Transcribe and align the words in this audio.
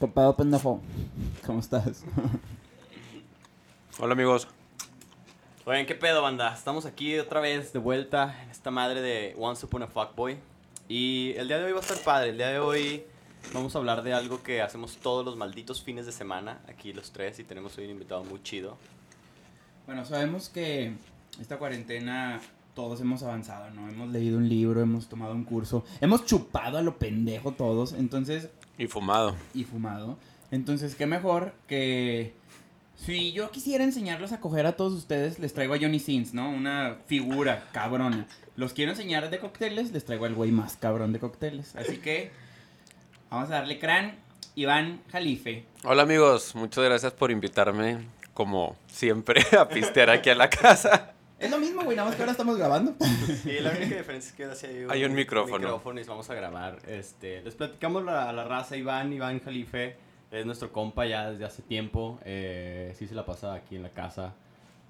¿Qué 0.00 0.08
pedo, 0.08 0.34
pendejo? 0.34 0.80
¿Cómo 1.44 1.60
estás? 1.60 2.06
Hola 3.98 4.14
amigos. 4.14 4.48
Oigan, 5.66 5.84
¿qué 5.84 5.94
pedo, 5.94 6.22
banda? 6.22 6.54
Estamos 6.54 6.86
aquí 6.86 7.18
otra 7.18 7.40
vez 7.40 7.74
de 7.74 7.80
vuelta 7.80 8.34
en 8.42 8.48
esta 8.48 8.70
madre 8.70 9.02
de 9.02 9.34
Once 9.38 9.66
Upon 9.66 9.82
a 9.82 9.88
Fuckboy. 9.88 10.38
Y 10.88 11.34
el 11.36 11.48
día 11.48 11.58
de 11.58 11.66
hoy 11.66 11.72
va 11.72 11.80
a 11.80 11.82
estar 11.82 11.98
padre. 11.98 12.30
El 12.30 12.38
día 12.38 12.48
de 12.48 12.60
hoy 12.60 13.04
vamos 13.52 13.74
a 13.74 13.78
hablar 13.78 14.02
de 14.02 14.14
algo 14.14 14.42
que 14.42 14.62
hacemos 14.62 14.96
todos 14.96 15.22
los 15.22 15.36
malditos 15.36 15.82
fines 15.82 16.06
de 16.06 16.12
semana, 16.12 16.62
aquí 16.66 16.94
los 16.94 17.10
tres, 17.10 17.38
y 17.38 17.44
tenemos 17.44 17.76
hoy 17.76 17.84
un 17.84 17.90
invitado 17.90 18.24
muy 18.24 18.42
chido. 18.42 18.78
Bueno, 19.84 20.06
sabemos 20.06 20.48
que 20.48 20.94
esta 21.38 21.58
cuarentena 21.58 22.40
todos 22.74 23.02
hemos 23.02 23.22
avanzado, 23.22 23.70
¿no? 23.72 23.86
Hemos 23.86 24.08
leído 24.08 24.38
un 24.38 24.48
libro, 24.48 24.80
hemos 24.80 25.08
tomado 25.08 25.34
un 25.34 25.44
curso, 25.44 25.84
hemos 26.00 26.24
chupado 26.24 26.78
a 26.78 26.82
lo 26.82 26.96
pendejo 26.96 27.52
todos, 27.52 27.92
entonces, 27.92 28.48
Y 28.80 28.86
fumado. 28.86 29.36
y 29.52 29.64
fumado. 29.64 30.16
Entonces, 30.50 30.94
qué 30.94 31.04
mejor 31.06 31.52
que 31.68 32.32
si 32.96 33.32
yo 33.32 33.50
quisiera 33.50 33.84
enseñarlos 33.84 34.32
a 34.32 34.40
coger 34.40 34.64
a 34.64 34.72
todos 34.72 34.94
ustedes, 34.94 35.38
les 35.38 35.52
traigo 35.52 35.74
a 35.74 35.78
Johnny 35.78 35.98
Sins, 35.98 36.32
¿no? 36.32 36.50
Una 36.50 36.96
figura 37.06 37.68
cabrona. 37.72 38.26
Los 38.56 38.72
quiero 38.72 38.92
enseñar 38.92 39.28
de 39.28 39.38
cócteles, 39.38 39.92
les 39.92 40.04
traigo 40.04 40.24
al 40.24 40.34
güey 40.34 40.50
más 40.50 40.78
cabrón 40.78 41.12
de 41.12 41.18
cócteles. 41.18 41.76
Así 41.76 41.98
que 41.98 42.30
vamos 43.30 43.50
a 43.50 43.56
darle 43.56 43.78
crán. 43.78 44.16
Iván 44.54 45.02
Jalife. 45.12 45.64
Hola 45.84 46.02
amigos, 46.02 46.54
muchas 46.54 46.82
gracias 46.82 47.12
por 47.12 47.30
invitarme, 47.30 47.98
como 48.34 48.76
siempre, 48.88 49.44
a 49.58 49.68
pistear 49.68 50.10
aquí 50.10 50.30
a 50.30 50.34
la 50.34 50.50
casa. 50.50 51.09
Es 51.40 51.50
lo 51.50 51.58
mismo, 51.58 51.82
güey, 51.82 51.96
nada 51.96 52.08
más 52.08 52.16
que 52.16 52.22
ahora 52.22 52.32
estamos 52.32 52.56
grabando. 52.58 52.94
Y 53.44 53.60
la 53.60 53.70
única 53.70 53.96
diferencia 53.96 54.28
es 54.28 54.32
que 54.32 54.42
ahora 54.44 54.54
sí 54.54 54.66
hay 54.66 54.84
un, 54.84 54.90
Hay 54.90 55.04
un 55.04 55.14
micrófono. 55.14 55.58
micrófono 55.58 56.00
y 56.00 56.04
vamos 56.04 56.28
a 56.30 56.34
grabar. 56.34 56.78
Este, 56.86 57.40
les 57.42 57.54
platicamos 57.54 58.04
la- 58.04 58.28
a 58.28 58.32
la 58.32 58.44
raza, 58.44 58.76
Iván, 58.76 59.12
Iván 59.12 59.40
Jalife, 59.40 59.96
es 60.30 60.44
nuestro 60.46 60.70
compa 60.70 61.06
ya 61.06 61.30
desde 61.30 61.44
hace 61.46 61.62
tiempo. 61.62 62.18
Eh, 62.24 62.92
sí 62.96 63.06
se 63.06 63.14
la 63.14 63.24
pasa 63.24 63.54
aquí 63.54 63.76
en 63.76 63.82
la 63.82 63.88
casa. 63.90 64.34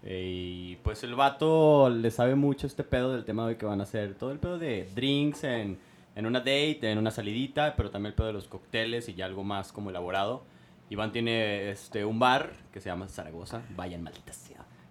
Eh, 0.03 0.25
y 0.73 0.77
pues 0.83 1.05
el 1.05 1.15
vato 1.15 1.89
le 1.89 2.11
sabe 2.11 2.35
mucho 2.35 2.67
este 2.67 2.83
pedo 2.85 3.13
del 3.13 3.25
tema 3.25 3.47
de 3.47 3.57
que 3.57 3.65
van 3.67 3.81
a 3.81 3.85
hacer. 3.85 4.15
Todo 4.15 4.33
el 4.33 4.39
pedo 4.41 4.59
de 4.59 4.89
drinks 4.95 5.45
en, 5.45 5.79
en 6.17 6.27
una 6.27 6.41
date, 6.41 6.81
en 6.91 6.99
una 6.99 7.11
salidita, 7.13 7.77
pero 7.77 7.91
también 7.91 8.11
el 8.11 8.15
pedo 8.17 8.27
de 8.27 8.33
los 8.33 8.49
cócteles 8.49 9.09
y 9.09 9.15
ya 9.15 9.27
algo 9.27 9.45
más 9.45 9.71
como 9.73 9.91
elaborado. 9.91 10.43
Iván 10.89 11.13
tiene 11.13 11.71
este, 11.71 12.05
un 12.05 12.19
bar 12.19 12.55
que 12.73 12.81
se 12.81 12.89
llama 12.89 13.07
Zaragoza. 13.09 13.63
Vayan, 13.77 14.03
maldita 14.03 14.33
sea. 14.33 14.50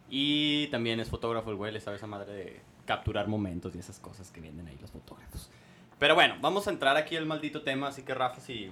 Y 0.09 0.67
también 0.67 0.99
es 0.99 1.09
fotógrafo 1.09 1.51
el 1.51 1.55
güey, 1.55 1.71
le 1.71 1.79
sabe 1.79 1.97
esa 1.97 2.07
madre 2.07 2.33
de 2.33 2.59
capturar 2.85 3.27
momentos 3.27 3.75
y 3.75 3.79
esas 3.79 3.99
cosas 3.99 4.31
que 4.31 4.41
venden 4.41 4.67
ahí 4.67 4.77
los 4.81 4.91
fotógrafos. 4.91 5.49
Pero 5.99 6.15
bueno, 6.15 6.35
vamos 6.41 6.67
a 6.67 6.71
entrar 6.71 6.97
aquí 6.97 7.15
al 7.15 7.25
maldito 7.25 7.61
tema, 7.61 7.87
así 7.87 8.01
que 8.03 8.13
Rafa, 8.13 8.39
si 8.39 8.71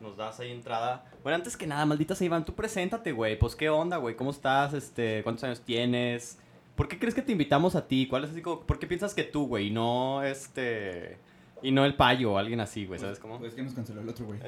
nos 0.00 0.16
das 0.16 0.40
ahí 0.40 0.50
entrada. 0.50 1.04
Bueno, 1.22 1.36
antes 1.36 1.56
que 1.56 1.66
nada, 1.66 1.86
maldita 1.86 2.14
sea 2.14 2.26
Iván, 2.26 2.44
tú 2.44 2.54
preséntate, 2.54 3.12
güey. 3.12 3.38
Pues 3.38 3.54
qué 3.54 3.70
onda, 3.70 3.96
güey, 3.96 4.16
¿cómo 4.16 4.32
estás? 4.32 4.74
Este, 4.74 5.22
¿cuántos 5.22 5.44
años 5.44 5.60
tienes? 5.60 6.38
¿Por 6.74 6.88
qué 6.88 6.98
crees 6.98 7.14
que 7.14 7.22
te 7.22 7.32
invitamos 7.32 7.76
a 7.76 7.86
ti? 7.86 8.06
¿Cuál 8.08 8.24
es 8.24 8.30
así 8.30 8.42
como, 8.42 8.60
por 8.60 8.78
qué 8.78 8.86
piensas 8.86 9.14
que 9.14 9.24
tú, 9.24 9.46
güey, 9.46 9.68
y 9.68 9.70
no 9.70 10.22
este 10.22 11.18
y 11.62 11.70
no 11.70 11.84
el 11.84 11.94
payo 11.94 12.32
o 12.32 12.38
alguien 12.38 12.60
así, 12.60 12.86
güey, 12.86 12.98
¿sabes 12.98 13.20
cómo? 13.20 13.38
Pues 13.38 13.54
que 13.54 13.62
nos 13.62 13.72
canceló 13.72 14.00
el 14.00 14.08
otro, 14.08 14.26
güey. 14.26 14.40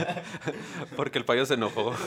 Porque 0.96 1.18
el 1.18 1.26
payo 1.26 1.44
se 1.44 1.54
enojó. 1.54 1.92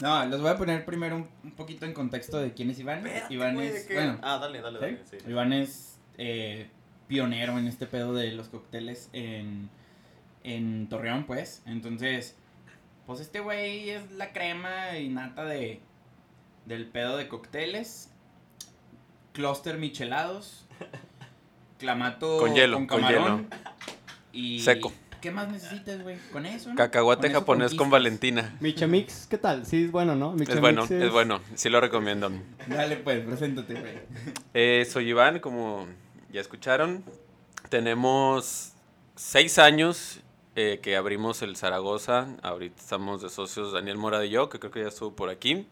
No, 0.00 0.24
los 0.26 0.40
voy 0.40 0.50
a 0.50 0.56
poner 0.56 0.84
primero 0.84 1.16
un, 1.16 1.28
un 1.42 1.50
poquito 1.52 1.84
en 1.86 1.92
contexto 1.92 2.38
de 2.38 2.52
quién 2.54 2.70
es 2.70 2.78
Iván. 2.78 3.04
Espérate, 3.06 3.34
Iván 3.34 3.54
güey, 3.54 3.68
es, 3.68 3.84
que- 3.86 3.94
bueno, 3.94 4.18
Ah, 4.22 4.38
dale, 4.38 4.60
dale, 4.60 4.78
dale. 4.78 4.98
¿sí? 5.10 5.16
sí. 5.20 5.30
Iván 5.30 5.52
es 5.52 5.98
eh, 6.18 6.68
pionero 7.08 7.58
en 7.58 7.66
este 7.66 7.86
pedo 7.86 8.14
de 8.14 8.30
los 8.32 8.48
cócteles 8.48 9.10
en, 9.12 9.70
en 10.44 10.88
Torreón, 10.88 11.24
pues. 11.24 11.62
Entonces, 11.66 12.36
pues 13.06 13.20
este 13.20 13.40
güey 13.40 13.90
es 13.90 14.12
la 14.12 14.32
crema 14.32 14.96
y 14.98 15.08
nata 15.08 15.44
de, 15.44 15.80
del 16.66 16.86
pedo 16.86 17.16
de 17.16 17.26
cócteles. 17.28 18.12
Cluster 19.32 19.78
michelados. 19.78 20.66
Clamato 21.78 22.38
Con 22.38 22.54
hielo, 22.54 22.76
con 22.76 22.86
camarón. 22.86 23.48
Y 24.32 24.60
Seco. 24.60 24.92
¿Qué 25.20 25.30
más 25.30 25.48
necesitas, 25.50 26.02
güey? 26.02 26.16
Con 26.32 26.46
eso, 26.46 26.70
¿no? 26.70 26.76
Cacahuate 26.76 27.22
Con 27.22 27.30
eso 27.30 27.40
japonés 27.40 27.74
con. 27.74 27.90
Valentina. 27.90 28.56
Michamix, 28.60 29.26
¿qué 29.26 29.38
tal? 29.38 29.66
Sí, 29.66 29.84
es 29.84 29.90
bueno, 29.90 30.14
¿no? 30.14 30.36
Es 30.40 30.60
bueno, 30.60 30.84
es 30.84 31.12
bueno, 31.12 31.40
sí 31.54 31.68
lo 31.68 31.80
recomiendo. 31.80 32.30
Dale, 32.66 32.96
pues, 32.96 33.24
preséntate, 33.24 33.74
güey. 33.74 33.94
Eh, 34.54 34.86
soy 34.88 35.08
Iván, 35.10 35.40
como 35.40 35.86
ya 36.30 36.40
escucharon. 36.40 37.02
Tenemos 37.68 38.72
seis 39.16 39.58
años 39.58 40.20
eh, 40.54 40.80
que 40.82 40.96
abrimos 40.96 41.42
el 41.42 41.56
Zaragoza. 41.56 42.28
Ahorita 42.42 42.80
estamos 42.80 43.22
de 43.22 43.28
socios 43.28 43.72
Daniel 43.72 43.96
Mora 43.96 44.24
y 44.24 44.30
yo, 44.30 44.48
que 44.48 44.58
creo 44.58 44.70
que 44.70 44.82
ya 44.82 44.88
estuvo 44.88 45.14
por 45.14 45.30
aquí. 45.30 45.66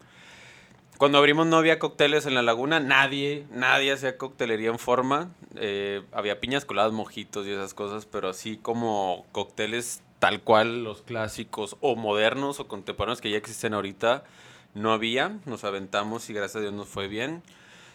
Cuando 0.97 1.19
abrimos 1.19 1.45
no 1.45 1.57
había 1.57 1.77
cócteles 1.77 2.25
en 2.25 2.33
la 2.33 2.41
laguna, 2.41 2.79
nadie, 2.79 3.45
nadie 3.51 3.91
hacía 3.91 4.17
coctelería 4.17 4.69
en 4.69 4.79
forma. 4.79 5.29
Eh, 5.55 6.01
había 6.11 6.39
piñas 6.39 6.65
coladas, 6.65 6.91
mojitos 6.91 7.45
y 7.45 7.51
esas 7.51 7.75
cosas, 7.75 8.07
pero 8.07 8.29
así 8.29 8.57
como 8.57 9.25
cócteles 9.31 10.01
tal 10.17 10.41
cual, 10.41 10.83
los 10.83 11.03
clásicos 11.03 11.77
o 11.81 11.95
modernos 11.95 12.59
o 12.59 12.67
contemporáneos 12.67 13.21
que 13.21 13.29
ya 13.29 13.37
existen 13.37 13.75
ahorita, 13.75 14.23
no 14.73 14.91
había. 14.91 15.37
Nos 15.45 15.63
aventamos 15.63 16.31
y 16.31 16.33
gracias 16.33 16.55
a 16.55 16.59
Dios 16.61 16.73
nos 16.73 16.87
fue 16.87 17.07
bien. 17.07 17.43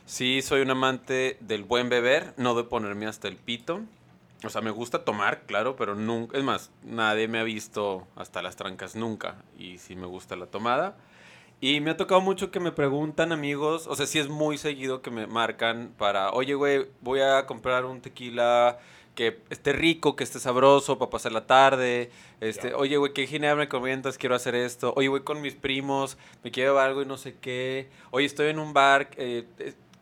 Sí, 0.07 0.41
soy 0.41 0.61
un 0.61 0.71
amante 0.71 1.39
del 1.41 1.65
buen 1.65 1.89
beber, 1.89 2.35
no 2.37 2.55
de 2.55 2.63
ponerme 2.63 3.07
hasta 3.07 3.27
el 3.27 3.37
pito. 3.37 3.81
O 4.45 4.49
sea, 4.49 4.61
me 4.61 4.71
gusta 4.71 5.05
tomar, 5.05 5.43
claro, 5.47 5.75
pero 5.75 5.97
nunca, 5.97 6.39
es 6.39 6.45
más, 6.45 6.71
nadie 6.85 7.27
me 7.27 7.41
ha 7.41 7.45
visto 7.45 8.07
hasta 8.15 8.43
las 8.43 8.55
trancas 8.55 8.95
nunca. 8.95 9.43
Y 9.59 9.79
sí 9.79 9.97
me 9.97 10.07
gusta 10.07 10.37
la 10.37 10.47
tomada. 10.47 10.97
Y 11.63 11.79
me 11.79 11.93
ha 11.93 11.97
tocado 11.97 12.21
mucho 12.21 12.51
que 12.51 12.59
me 12.59 12.73
preguntan 12.73 13.31
amigos, 13.31 13.87
o 13.87 13.95
sea, 13.95 14.07
sí 14.07 14.19
es 14.19 14.29
muy 14.29 14.59
seguido 14.59 15.01
que 15.01 15.13
me 15.13 15.29
marcan 15.29 15.95
para, 15.97 16.33
oye, 16.33 16.55
güey, 16.55 16.89
voy 17.03 17.21
a 17.21 17.47
comprar 17.47 17.85
un 17.85 18.01
tequila 18.01 18.81
que 19.15 19.39
esté 19.49 19.73
rico, 19.73 20.17
que 20.17 20.25
esté 20.25 20.41
sabroso 20.41 20.99
para 20.99 21.13
pasar 21.13 21.31
la 21.31 21.47
tarde. 21.47 22.11
Este, 22.41 22.75
oye, 22.75 22.97
güey, 22.97 23.13
¿qué 23.13 23.29
ginebra 23.29 23.55
me 23.55 23.69
comentas? 23.69 24.19
Quiero 24.19 24.35
hacer 24.35 24.57
esto. 24.57 24.93
Oye, 24.97 25.09
voy 25.09 25.21
con 25.21 25.41
mis 25.41 25.55
primos, 25.55 26.19
me 26.43 26.51
quiero 26.51 26.73
llevar 26.73 26.89
algo 26.89 27.03
y 27.03 27.07
no 27.07 27.17
sé 27.17 27.37
qué. 27.41 27.89
Oye, 28.11 28.27
estoy 28.27 28.49
en 28.49 28.59
un 28.59 28.73
bar, 28.73 29.11
eh, 29.17 29.47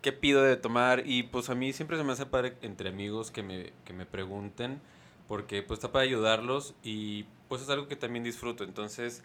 ¿qué 0.01 0.13
pido 0.13 0.43
de 0.43 0.57
tomar? 0.57 1.03
Y 1.05 1.25
pues 1.25 1.51
a 1.51 1.55
mí 1.55 1.75
siempre 1.75 1.99
se 1.99 2.05
me 2.05 2.13
hace 2.15 2.25
padre 2.25 2.57
entre 2.63 2.89
amigos 2.89 3.31
que 3.31 3.43
me, 3.43 3.75
que 3.85 3.93
me 3.93 4.07
pregunten, 4.07 4.81
porque 5.29 5.63
pues 5.63 5.77
está 5.77 5.93
para 5.93 6.05
ayudarlos 6.05 6.73
y 6.83 7.27
pues 7.49 7.61
es 7.61 7.69
algo 7.69 7.87
que 7.87 7.97
también 7.97 8.25
disfruto. 8.25 8.65
Entonces, 8.65 9.25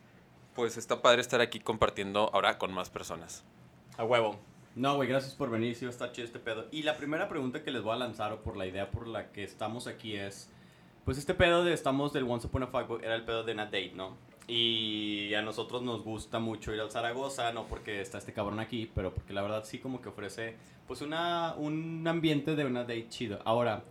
pues 0.56 0.78
está 0.78 1.02
padre 1.02 1.22
estar 1.22 1.42
aquí 1.42 1.60
compartiendo 1.60 2.30
ahora 2.34 2.58
con 2.58 2.74
más 2.74 2.90
personas. 2.90 3.44
A 3.98 4.06
huevo. 4.06 4.40
No, 4.76 4.96
güey, 4.96 5.08
gracias 5.08 5.34
por 5.36 5.50
venir, 5.50 5.76
sí 5.76 5.86
va 5.86 5.90
a 5.90 5.94
estar 5.94 6.12
chido 6.12 6.26
este 6.26 6.40
pedo. 6.40 6.66
Y 6.72 6.84
la 6.84 6.98
primera 6.98 7.30
pregunta 7.30 7.64
que 7.64 7.72
les 7.72 7.82
voy 7.82 7.94
a 7.94 7.98
lanzar, 7.98 8.34
o 8.34 8.42
por 8.42 8.58
la 8.58 8.66
idea 8.66 8.92
por 8.92 9.08
la 9.08 9.32
que 9.32 9.44
estamos 9.44 9.88
aquí 9.88 10.16
es, 10.16 10.50
pues 11.06 11.18
este 11.18 11.34
pedo 11.34 11.64
de 11.64 11.74
estamos 11.74 12.12
del 12.12 12.24
Once 12.24 12.48
Upon 12.48 12.64
a 12.64 12.68
Fuckboy 12.68 13.04
era 13.04 13.16
el 13.16 13.24
pedo 13.24 13.44
de 13.44 13.54
una 13.54 13.66
date, 13.66 13.94
¿no? 13.96 14.18
Y 14.48 15.34
a 15.34 15.42
nosotros 15.42 15.82
nos 15.82 16.04
gusta 16.04 16.40
mucho 16.40 16.74
ir 16.74 16.82
al 16.82 16.92
Zaragoza, 16.92 17.52
no 17.54 17.68
porque 17.68 18.02
está 18.02 18.18
este 18.18 18.34
cabrón 18.34 18.60
aquí, 18.60 18.92
pero 18.94 19.14
porque 19.14 19.34
la 19.34 19.42
verdad 19.42 19.64
sí 19.66 19.80
como 19.80 20.02
que 20.02 20.10
ofrece, 20.10 20.56
pues 20.88 21.02
una, 21.02 21.56
un 21.56 22.06
ambiente 22.08 22.56
de 22.56 22.66
una 22.66 22.82
date 22.82 23.08
chido. 23.08 23.40
Ahora, 23.46 23.84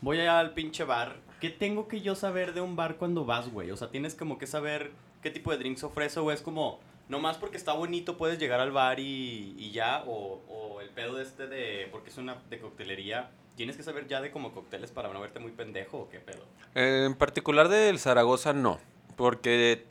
voy 0.00 0.20
al 0.20 0.54
pinche 0.54 0.84
bar, 0.84 1.16
¿qué 1.40 1.50
tengo 1.50 1.88
que 1.88 2.00
yo 2.00 2.14
saber 2.14 2.54
de 2.54 2.60
un 2.60 2.76
bar 2.76 2.96
cuando 2.96 3.24
vas, 3.24 3.50
güey? 3.50 3.70
O 3.72 3.76
sea, 3.76 3.90
tienes 3.90 4.14
como 4.14 4.38
que 4.38 4.46
saber 4.46 4.92
qué 5.22 5.30
tipo 5.30 5.50
de 5.50 5.58
drinks 5.58 5.84
ofrece, 5.84 6.20
o 6.20 6.30
es 6.30 6.42
como... 6.42 6.80
Nomás 7.08 7.38
porque 7.38 7.56
está 7.56 7.72
bonito 7.72 8.18
puedes 8.18 8.38
llegar 8.38 8.60
al 8.60 8.70
bar 8.70 9.00
y, 9.00 9.54
y 9.56 9.70
ya, 9.70 10.04
o, 10.06 10.42
o 10.46 10.82
el 10.82 10.90
pedo 10.90 11.16
de 11.16 11.22
este 11.22 11.46
de, 11.46 11.88
porque 11.90 12.10
es 12.10 12.18
una 12.18 12.36
de 12.50 12.60
coctelería, 12.60 13.30
tienes 13.56 13.78
que 13.78 13.82
saber 13.82 14.06
ya 14.06 14.20
de 14.20 14.30
como 14.30 14.52
cócteles 14.52 14.92
para 14.92 15.10
no 15.10 15.18
verte 15.18 15.40
muy 15.40 15.52
pendejo 15.52 16.00
o 16.00 16.08
qué 16.10 16.20
pedo. 16.20 16.44
En 16.74 17.14
particular 17.14 17.70
del 17.70 17.98
Zaragoza 17.98 18.52
no, 18.52 18.78
porque 19.16 19.86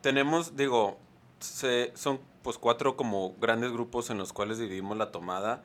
tenemos, 0.00 0.56
digo, 0.56 0.98
son 1.94 2.20
pues 2.42 2.58
cuatro 2.58 2.96
como 2.96 3.34
grandes 3.40 3.70
grupos 3.70 4.10
en 4.10 4.18
los 4.18 4.32
cuales 4.32 4.58
dividimos 4.58 4.96
la 4.96 5.12
tomada. 5.12 5.62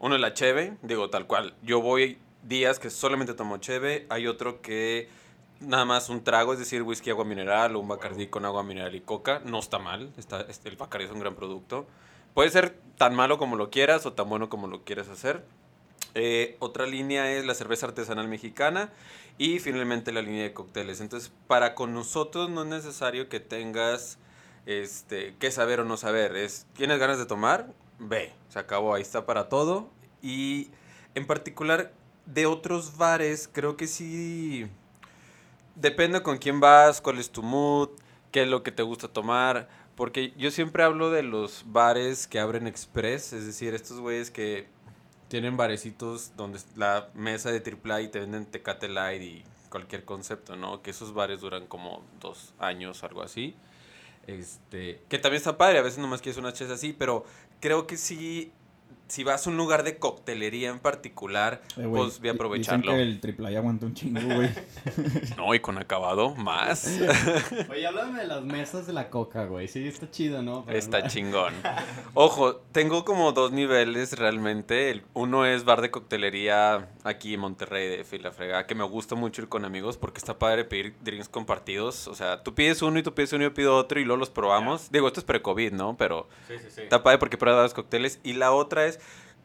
Uno 0.00 0.16
es 0.16 0.20
la 0.20 0.34
cheve, 0.34 0.76
digo 0.82 1.08
tal 1.08 1.28
cual. 1.28 1.54
Yo 1.62 1.80
voy 1.80 2.18
días 2.42 2.80
que 2.80 2.90
solamente 2.90 3.34
tomo 3.34 3.58
cheve, 3.58 4.06
hay 4.10 4.26
otro 4.26 4.60
que 4.60 5.08
nada 5.60 5.84
más 5.84 6.08
un 6.08 6.22
trago, 6.22 6.52
es 6.52 6.58
decir, 6.58 6.82
whisky, 6.82 7.10
agua 7.10 7.24
mineral 7.24 7.76
o 7.76 7.80
un 7.80 7.88
bacardí 7.88 8.28
con 8.28 8.44
agua 8.44 8.62
mineral 8.62 8.94
y 8.94 9.00
coca, 9.00 9.40
no 9.44 9.58
está 9.58 9.78
mal, 9.78 10.12
está, 10.16 10.46
el 10.64 10.76
bacardí 10.76 11.06
es 11.06 11.10
un 11.10 11.20
gran 11.20 11.34
producto. 11.34 11.86
Puede 12.34 12.50
ser 12.50 12.78
tan 12.98 13.14
malo 13.14 13.38
como 13.38 13.56
lo 13.56 13.70
quieras 13.70 14.04
o 14.06 14.12
tan 14.12 14.28
bueno 14.28 14.48
como 14.48 14.66
lo 14.66 14.84
quieras 14.84 15.08
hacer. 15.08 15.44
Eh, 16.14 16.56
otra 16.60 16.86
línea 16.86 17.32
es 17.32 17.44
la 17.44 17.54
cerveza 17.54 17.86
artesanal 17.86 18.28
mexicana 18.28 18.90
y 19.38 19.58
finalmente 19.58 20.12
la 20.12 20.22
línea 20.22 20.44
de 20.44 20.52
cócteles. 20.52 21.00
Entonces, 21.00 21.32
para 21.46 21.74
con 21.74 21.94
nosotros 21.94 22.50
no 22.50 22.62
es 22.62 22.68
necesario 22.68 23.28
que 23.28 23.40
tengas 23.40 24.18
este, 24.66 25.34
qué 25.38 25.50
saber 25.50 25.80
o 25.80 25.84
no 25.84 25.96
saber. 25.96 26.36
Es, 26.36 26.66
¿Tienes 26.74 26.98
ganas 26.98 27.18
de 27.18 27.26
tomar? 27.26 27.72
Ve, 27.98 28.32
se 28.48 28.58
acabó, 28.58 28.94
ahí 28.94 29.02
está 29.02 29.26
para 29.26 29.48
todo. 29.48 29.88
Y 30.22 30.70
en 31.14 31.26
particular 31.26 31.92
de 32.26 32.46
otros 32.46 32.96
bares, 32.96 33.48
creo 33.52 33.76
que 33.76 33.86
sí 33.86 34.68
depende 35.76 36.22
con 36.22 36.38
quién 36.38 36.58
vas, 36.58 37.00
cuál 37.00 37.18
es 37.18 37.30
tu 37.30 37.42
mood, 37.42 37.90
qué 38.32 38.42
es 38.42 38.48
lo 38.48 38.62
que 38.62 38.72
te 38.72 38.82
gusta 38.82 39.08
tomar. 39.08 39.68
Porque 39.94 40.32
yo 40.36 40.50
siempre 40.50 40.82
hablo 40.82 41.10
de 41.10 41.22
los 41.22 41.64
bares 41.66 42.26
que 42.26 42.38
abren 42.38 42.66
express, 42.66 43.32
es 43.32 43.46
decir, 43.46 43.74
estos 43.74 44.00
güeyes 44.00 44.30
que 44.30 44.68
tienen 45.28 45.56
barecitos 45.56 46.32
donde 46.36 46.60
la 46.76 47.08
mesa 47.14 47.50
de 47.50 47.62
AAA 47.62 48.02
y 48.02 48.08
te 48.08 48.20
venden 48.20 48.46
Tecate 48.46 48.88
Light 48.88 49.22
y 49.22 49.44
cualquier 49.70 50.04
concepto, 50.04 50.56
¿no? 50.56 50.82
Que 50.82 50.90
esos 50.90 51.14
bares 51.14 51.40
duran 51.40 51.66
como 51.66 52.02
dos 52.20 52.54
años, 52.58 53.02
algo 53.04 53.22
así. 53.22 53.54
Este, 54.26 55.00
que 55.08 55.18
también 55.18 55.38
está 55.38 55.56
padre, 55.56 55.78
a 55.78 55.82
veces 55.82 55.98
nomás 55.98 56.20
quieres 56.20 56.38
una 56.38 56.52
chesa 56.52 56.74
así, 56.74 56.92
pero 56.92 57.24
creo 57.60 57.86
que 57.86 57.96
sí, 57.96 58.52
si 59.08 59.24
vas 59.24 59.46
a 59.46 59.50
un 59.50 59.56
lugar 59.56 59.82
de 59.84 59.98
coctelería 59.98 60.70
en 60.70 60.78
particular, 60.80 61.62
Eh, 61.76 61.86
pues 61.88 62.18
voy 62.20 62.28
a 62.28 62.32
aprovecharlo. 62.32 62.92
Dicen 62.92 63.20
que 63.20 63.28
el 63.28 63.36
AAA 63.46 63.58
aguanta 63.58 63.86
un 63.86 63.94
chingo, 63.94 64.20
güey. 64.34 64.50
No, 65.36 65.54
y 65.54 65.60
con 65.60 65.78
acabado, 65.78 66.34
más. 66.34 66.86
Oye, 67.70 67.86
háblame 67.86 68.20
de 68.20 68.26
las 68.26 68.42
mesas 68.44 68.86
de 68.86 68.92
la 68.92 69.10
coca, 69.10 69.44
güey. 69.44 69.68
Sí, 69.68 69.86
está 69.86 70.10
chido, 70.10 70.42
¿no? 70.42 70.64
Pero 70.66 70.78
Está 70.78 71.00
no- 71.00 71.08
chingón. 71.08 71.54
Ojo, 72.14 72.56
tengo 72.72 73.04
como 73.04 73.32
dos 73.32 73.52
niveles 73.52 74.18
realmente. 74.18 74.90
El- 74.90 75.02
uno 75.14 75.44
es 75.46 75.64
bar 75.64 75.80
de 75.82 75.90
coctelería 75.90 76.88
aquí 77.04 77.34
en 77.34 77.40
Monterrey 77.40 77.88
de 77.88 78.04
Fila 78.04 78.32
Frega, 78.32 78.66
que 78.66 78.74
me 78.74 78.84
gusta 78.84 79.14
mucho 79.14 79.42
ir 79.42 79.48
con 79.48 79.64
amigos 79.64 79.96
porque 79.96 80.18
está 80.18 80.38
padre 80.38 80.64
pedir 80.64 80.94
drinks 81.02 81.28
compartidos. 81.28 82.08
O 82.08 82.14
sea, 82.14 82.42
tú 82.42 82.54
pides 82.54 82.82
uno 82.82 82.98
y 82.98 83.02
tú 83.02 83.14
pides 83.14 83.32
uno 83.32 83.44
y 83.44 83.46
yo 83.48 83.54
pido 83.54 83.76
otro 83.76 84.00
y 84.00 84.04
luego 84.04 84.18
los 84.20 84.30
probamos. 84.30 84.90
Digo, 84.90 85.06
esto 85.06 85.20
es 85.20 85.24
pre-COVID, 85.24 85.72
¿no? 85.72 85.96
Pero 85.96 86.28
Sí, 86.48 86.54
sí, 86.58 86.66
sí. 86.70 86.80
está 86.82 87.02
padre 87.02 87.18
porque 87.18 87.36
pruebas 87.36 87.64
los 87.64 87.74
cócteles. 87.74 88.18
Y 88.24 88.32
la 88.34 88.52
otra 88.52 88.86
es 88.86 88.95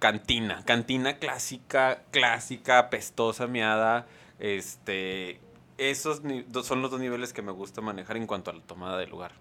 cantina. 0.02 0.66
Cantina 0.66 1.20
clásica, 1.20 2.04
clásica, 2.12 2.90
pestosa, 2.90 3.48
miada. 3.48 4.08
Este. 4.40 5.40
Esos 5.78 6.22
son 6.64 6.82
los 6.82 6.92
dos 6.92 7.00
niveles 7.00 7.32
que 7.32 7.42
me 7.42 7.52
gusta 7.52 7.82
manejar 7.82 8.18
en 8.18 8.28
cuanto 8.28 8.52
a 8.52 8.54
la 8.54 8.62
tomada 8.62 8.98
del 8.98 9.10
lugar. 9.10 9.32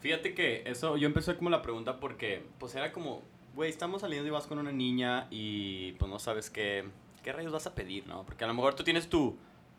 Fíjate 0.00 0.34
que 0.34 0.62
eso, 0.66 0.96
yo 0.96 1.06
empecé 1.06 1.36
como 1.36 1.50
la 1.50 1.62
pregunta 1.62 1.98
porque, 2.00 2.44
pues 2.58 2.74
era 2.74 2.92
como, 2.92 3.22
güey, 3.54 3.70
estamos 3.70 4.02
saliendo 4.02 4.26
y 4.28 4.30
vas 4.30 4.46
con 4.46 4.58
una 4.58 4.72
niña 4.72 5.26
y 5.30 5.92
pues 5.92 6.10
no 6.10 6.18
sabes 6.18 6.48
qué, 6.48 6.84
qué 7.22 7.32
rayos 7.32 7.52
vas 7.52 7.66
a 7.66 7.74
pedir, 7.74 8.06
¿no? 8.06 8.24
Porque 8.24 8.44
a 8.44 8.46
lo 8.46 8.54
mejor 8.54 8.74
tú 8.74 8.84
tienes 8.84 9.08
tu, 9.08 9.36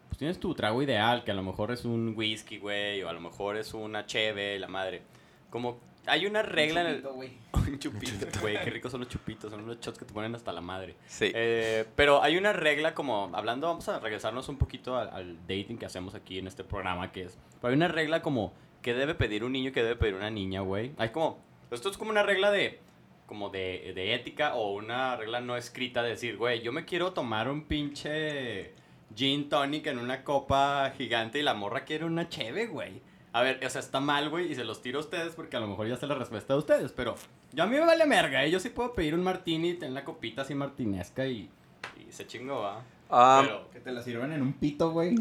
pues 0.10 0.18
tienes 0.18 0.40
tu 0.40 0.54
trago 0.54 0.82
ideal, 0.84 1.24
que 1.24 1.32
a 1.32 1.34
lo 1.34 1.44
mejor 1.44 1.72
es 1.72 1.86
un 1.86 2.14
whisky, 2.16 2.58
güey, 2.58 3.02
o 3.04 3.10
a 3.10 3.14
lo 3.14 3.22
mejor 3.22 3.58
es 3.58 3.74
una 3.74 4.06
cheve, 4.06 4.60
la 4.60 4.68
madre. 4.68 5.02
Como, 5.50 5.80
hay 6.06 6.26
una 6.26 6.42
regla 6.42 6.82
en 6.82 6.88
el... 6.88 7.06
Un 7.54 7.80
chupito, 7.80 8.26
güey, 8.42 8.62
qué 8.64 8.70
ricos 8.70 8.92
son 8.92 9.02
los 9.02 9.10
chupitos, 9.10 9.50
son 9.50 9.64
unos 9.64 9.80
shots 9.80 9.98
que 9.98 10.04
te 10.04 10.14
ponen 10.14 10.36
hasta 10.36 10.52
la 10.52 10.62
madre. 10.62 10.96
Sí. 11.08 11.32
Eh, 11.34 11.86
pero 11.96 12.22
hay 12.22 12.36
una 12.36 12.52
regla 12.52 12.94
como, 12.94 13.30
hablando, 13.34 13.68
vamos 13.68 13.88
a 13.88 14.00
regresarnos 14.00 14.50
un 14.50 14.58
poquito 14.58 14.98
al, 14.98 15.10
al 15.10 15.38
dating 15.48 15.78
que 15.78 15.86
hacemos 15.86 16.16
aquí 16.16 16.40
en 16.40 16.48
este 16.48 16.64
programa, 16.64 17.12
que 17.12 17.24
es, 17.24 17.38
pero 17.62 17.70
hay 17.70 17.76
una 17.76 17.88
regla 17.88 18.22
como, 18.22 18.54
que 18.82 18.94
debe 18.94 19.16
pedir 19.16 19.44
un 19.44 19.54
niño 19.54 19.70
y 19.70 19.72
que 19.72 19.84
debe 19.84 19.96
pedir 19.96 20.16
una 20.16 20.30
niña, 20.30 20.62
güey? 20.62 20.92
Hay 20.98 21.10
como, 21.10 21.40
esto 21.70 21.90
es 21.90 21.98
como 21.98 22.12
una 22.12 22.24
regla 22.24 22.52
de, 22.52 22.80
como 23.26 23.50
de, 23.50 23.94
de 23.96 24.14
ética 24.16 24.56
o 24.56 24.74
una 24.74 25.16
regla 25.16 25.40
no 25.40 25.56
escrita 25.56 26.04
de 26.04 26.10
decir, 26.10 26.38
güey, 26.38 26.62
yo 26.62 26.74
me 26.74 26.84
quiero 26.86 27.14
tomar 27.14 27.50
un 27.50 27.64
pinche 27.64 28.74
gin 29.16 29.50
tonic 29.50 29.88
en 29.88 30.00
una 30.00 30.24
copa 30.24 30.92
gigante 30.98 31.40
y 31.40 31.44
la 31.44 31.54
morra 31.54 31.86
quiere 31.86 32.06
una 32.06 32.28
cheve, 32.28 32.68
güey. 32.68 33.02
A 33.34 33.42
ver, 33.42 33.66
o 33.66 33.70
sea, 33.70 33.80
está 33.80 34.00
mal, 34.02 34.30
güey, 34.30 34.52
y 34.52 34.56
se 34.56 34.64
los 34.66 34.82
tiro 34.82 35.00
a 35.00 35.02
ustedes 35.02 35.34
porque 35.36 35.56
a 35.56 35.60
lo 35.62 35.68
mejor 35.68 35.88
ya 35.88 35.96
se 35.96 36.06
la 36.06 36.16
respuesta 36.16 36.54
a 36.54 36.58
ustedes, 36.58 36.92
pero 36.92 37.16
yo 37.54 37.64
a 37.64 37.68
mí 37.68 37.78
me 37.78 37.86
vale 37.86 38.06
merga, 38.06 38.44
¿eh? 38.44 38.52
Yo 38.52 38.60
sí 38.60 38.70
puedo 38.70 38.94
pedir 38.94 39.16
un 39.16 39.24
martini, 39.24 39.74
tener 39.76 39.94
la 39.94 40.04
copita 40.04 40.42
así 40.42 40.54
martinesca 40.54 41.26
y, 41.26 41.50
y 41.98 42.12
se 42.12 42.28
chingó, 42.28 42.62
¿va? 42.62 42.82
Ah, 43.10 43.42
pero, 43.46 43.70
Que 43.72 43.80
te 43.80 43.92
la 43.92 44.02
sirvan 44.02 44.32
en 44.34 44.42
un 44.42 44.54
pito, 44.54 44.92
güey. 44.92 45.16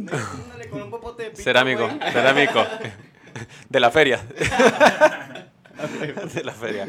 con 0.70 0.82
un 0.82 0.90
popote 0.90 1.24
de 1.24 1.30
pito, 1.30 1.42
cerámico, 1.42 1.86
güey. 1.88 2.12
cerámico. 2.12 2.64
De 3.68 3.78
la 3.78 3.90
feria. 3.92 4.20
De 6.34 6.44
la 6.44 6.52
feria. 6.52 6.88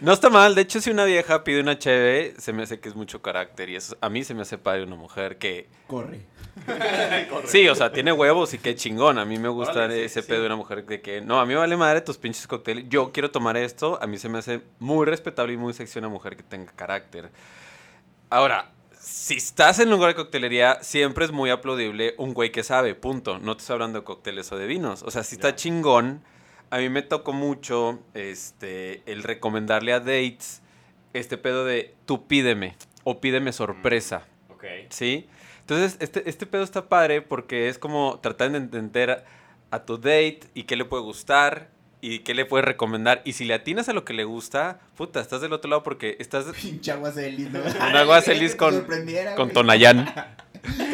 No 0.00 0.12
está 0.12 0.30
mal. 0.30 0.54
De 0.54 0.62
hecho, 0.62 0.80
si 0.80 0.90
una 0.90 1.04
vieja 1.04 1.44
pide 1.44 1.60
una 1.60 1.78
cheve, 1.78 2.34
se 2.38 2.52
me 2.52 2.62
hace 2.62 2.80
que 2.80 2.88
es 2.88 2.94
mucho 2.94 3.22
carácter. 3.22 3.68
Y 3.70 3.76
eso, 3.76 3.96
a 4.00 4.08
mí 4.08 4.24
se 4.24 4.34
me 4.34 4.42
hace 4.42 4.58
padre 4.58 4.84
una 4.84 4.96
mujer 4.96 5.38
que. 5.38 5.68
Corre. 5.86 6.20
Sí, 7.44 7.68
o 7.68 7.74
sea, 7.74 7.92
tiene 7.92 8.12
huevos 8.12 8.54
y 8.54 8.58
qué 8.58 8.74
chingón. 8.74 9.18
A 9.18 9.24
mí 9.24 9.38
me 9.38 9.48
gusta 9.48 9.88
sí, 9.88 10.00
ese 10.00 10.22
sí, 10.22 10.26
pedo 10.26 10.38
sí. 10.38 10.40
de 10.42 10.46
una 10.46 10.56
mujer 10.56 10.84
de 10.86 11.00
que. 11.00 11.20
No, 11.20 11.38
a 11.38 11.44
mí 11.44 11.52
me 11.52 11.60
vale 11.60 11.76
madre 11.76 12.00
tus 12.00 12.16
pinches 12.16 12.46
cócteles. 12.46 12.86
Yo 12.88 13.12
quiero 13.12 13.30
tomar 13.30 13.56
esto. 13.56 13.98
A 14.00 14.06
mí 14.06 14.18
se 14.18 14.28
me 14.28 14.38
hace 14.38 14.62
muy 14.78 15.06
respetable 15.06 15.52
y 15.52 15.56
muy 15.56 15.74
sexy 15.74 15.98
una 15.98 16.08
mujer 16.08 16.36
que 16.36 16.42
tenga 16.42 16.72
carácter. 16.72 17.30
Ahora, 18.30 18.72
si 18.98 19.34
estás 19.34 19.78
en 19.78 19.88
un 19.88 19.94
lugar 19.94 20.10
de 20.10 20.16
coctelería, 20.16 20.82
siempre 20.82 21.24
es 21.24 21.30
muy 21.30 21.50
aplaudible 21.50 22.14
un 22.18 22.34
güey 22.34 22.50
que 22.50 22.64
sabe, 22.64 22.94
punto. 22.94 23.38
No 23.38 23.56
te 23.56 23.60
estoy 23.60 23.74
hablando 23.74 24.00
de 24.00 24.04
cócteles 24.04 24.50
o 24.50 24.58
de 24.58 24.66
vinos. 24.66 25.02
O 25.02 25.10
sea, 25.10 25.22
si 25.22 25.36
está 25.36 25.54
chingón, 25.54 26.22
a 26.70 26.78
mí 26.78 26.88
me 26.88 27.02
tocó 27.02 27.32
mucho 27.32 27.98
este, 28.14 29.02
el 29.10 29.22
recomendarle 29.22 29.92
a 29.92 30.00
dates 30.00 30.62
este 31.12 31.38
pedo 31.38 31.64
de 31.64 31.94
tú 32.04 32.26
pídeme 32.26 32.76
o 33.04 33.20
pídeme 33.20 33.52
sorpresa. 33.52 34.26
Ok. 34.50 34.64
¿Sí? 34.90 35.28
Entonces, 35.60 35.96
este, 36.00 36.28
este 36.28 36.46
pedo 36.46 36.62
está 36.62 36.88
padre 36.88 37.22
porque 37.22 37.68
es 37.68 37.78
como 37.78 38.20
tratar 38.20 38.50
de 38.52 38.58
entender 38.58 39.10
a, 39.10 39.24
a 39.70 39.84
tu 39.84 39.96
date 39.96 40.40
y 40.54 40.64
qué 40.64 40.76
le 40.76 40.84
puede 40.84 41.02
gustar 41.02 41.70
y 42.00 42.20
qué 42.20 42.34
le 42.34 42.44
puedes 42.44 42.64
recomendar. 42.64 43.22
Y 43.24 43.32
si 43.32 43.44
le 43.46 43.54
atinas 43.54 43.88
a 43.88 43.92
lo 43.92 44.04
que 44.04 44.12
le 44.12 44.24
gusta, 44.24 44.78
puta, 44.96 45.20
estás 45.20 45.40
del 45.40 45.52
otro 45.52 45.70
lado 45.70 45.82
porque 45.82 46.16
estás 46.20 46.44
Pinche 46.62 46.92
agua 46.92 47.10
celis, 47.12 47.50
¿no? 47.50 47.60
Un 47.60 47.96
agua 47.96 48.20
celis 48.20 48.52
Que 48.52 48.52
te 48.52 48.56
con- 48.58 48.74
sorprendiera, 48.74 49.34
con. 49.34 49.50
Tonayán. 49.50 50.06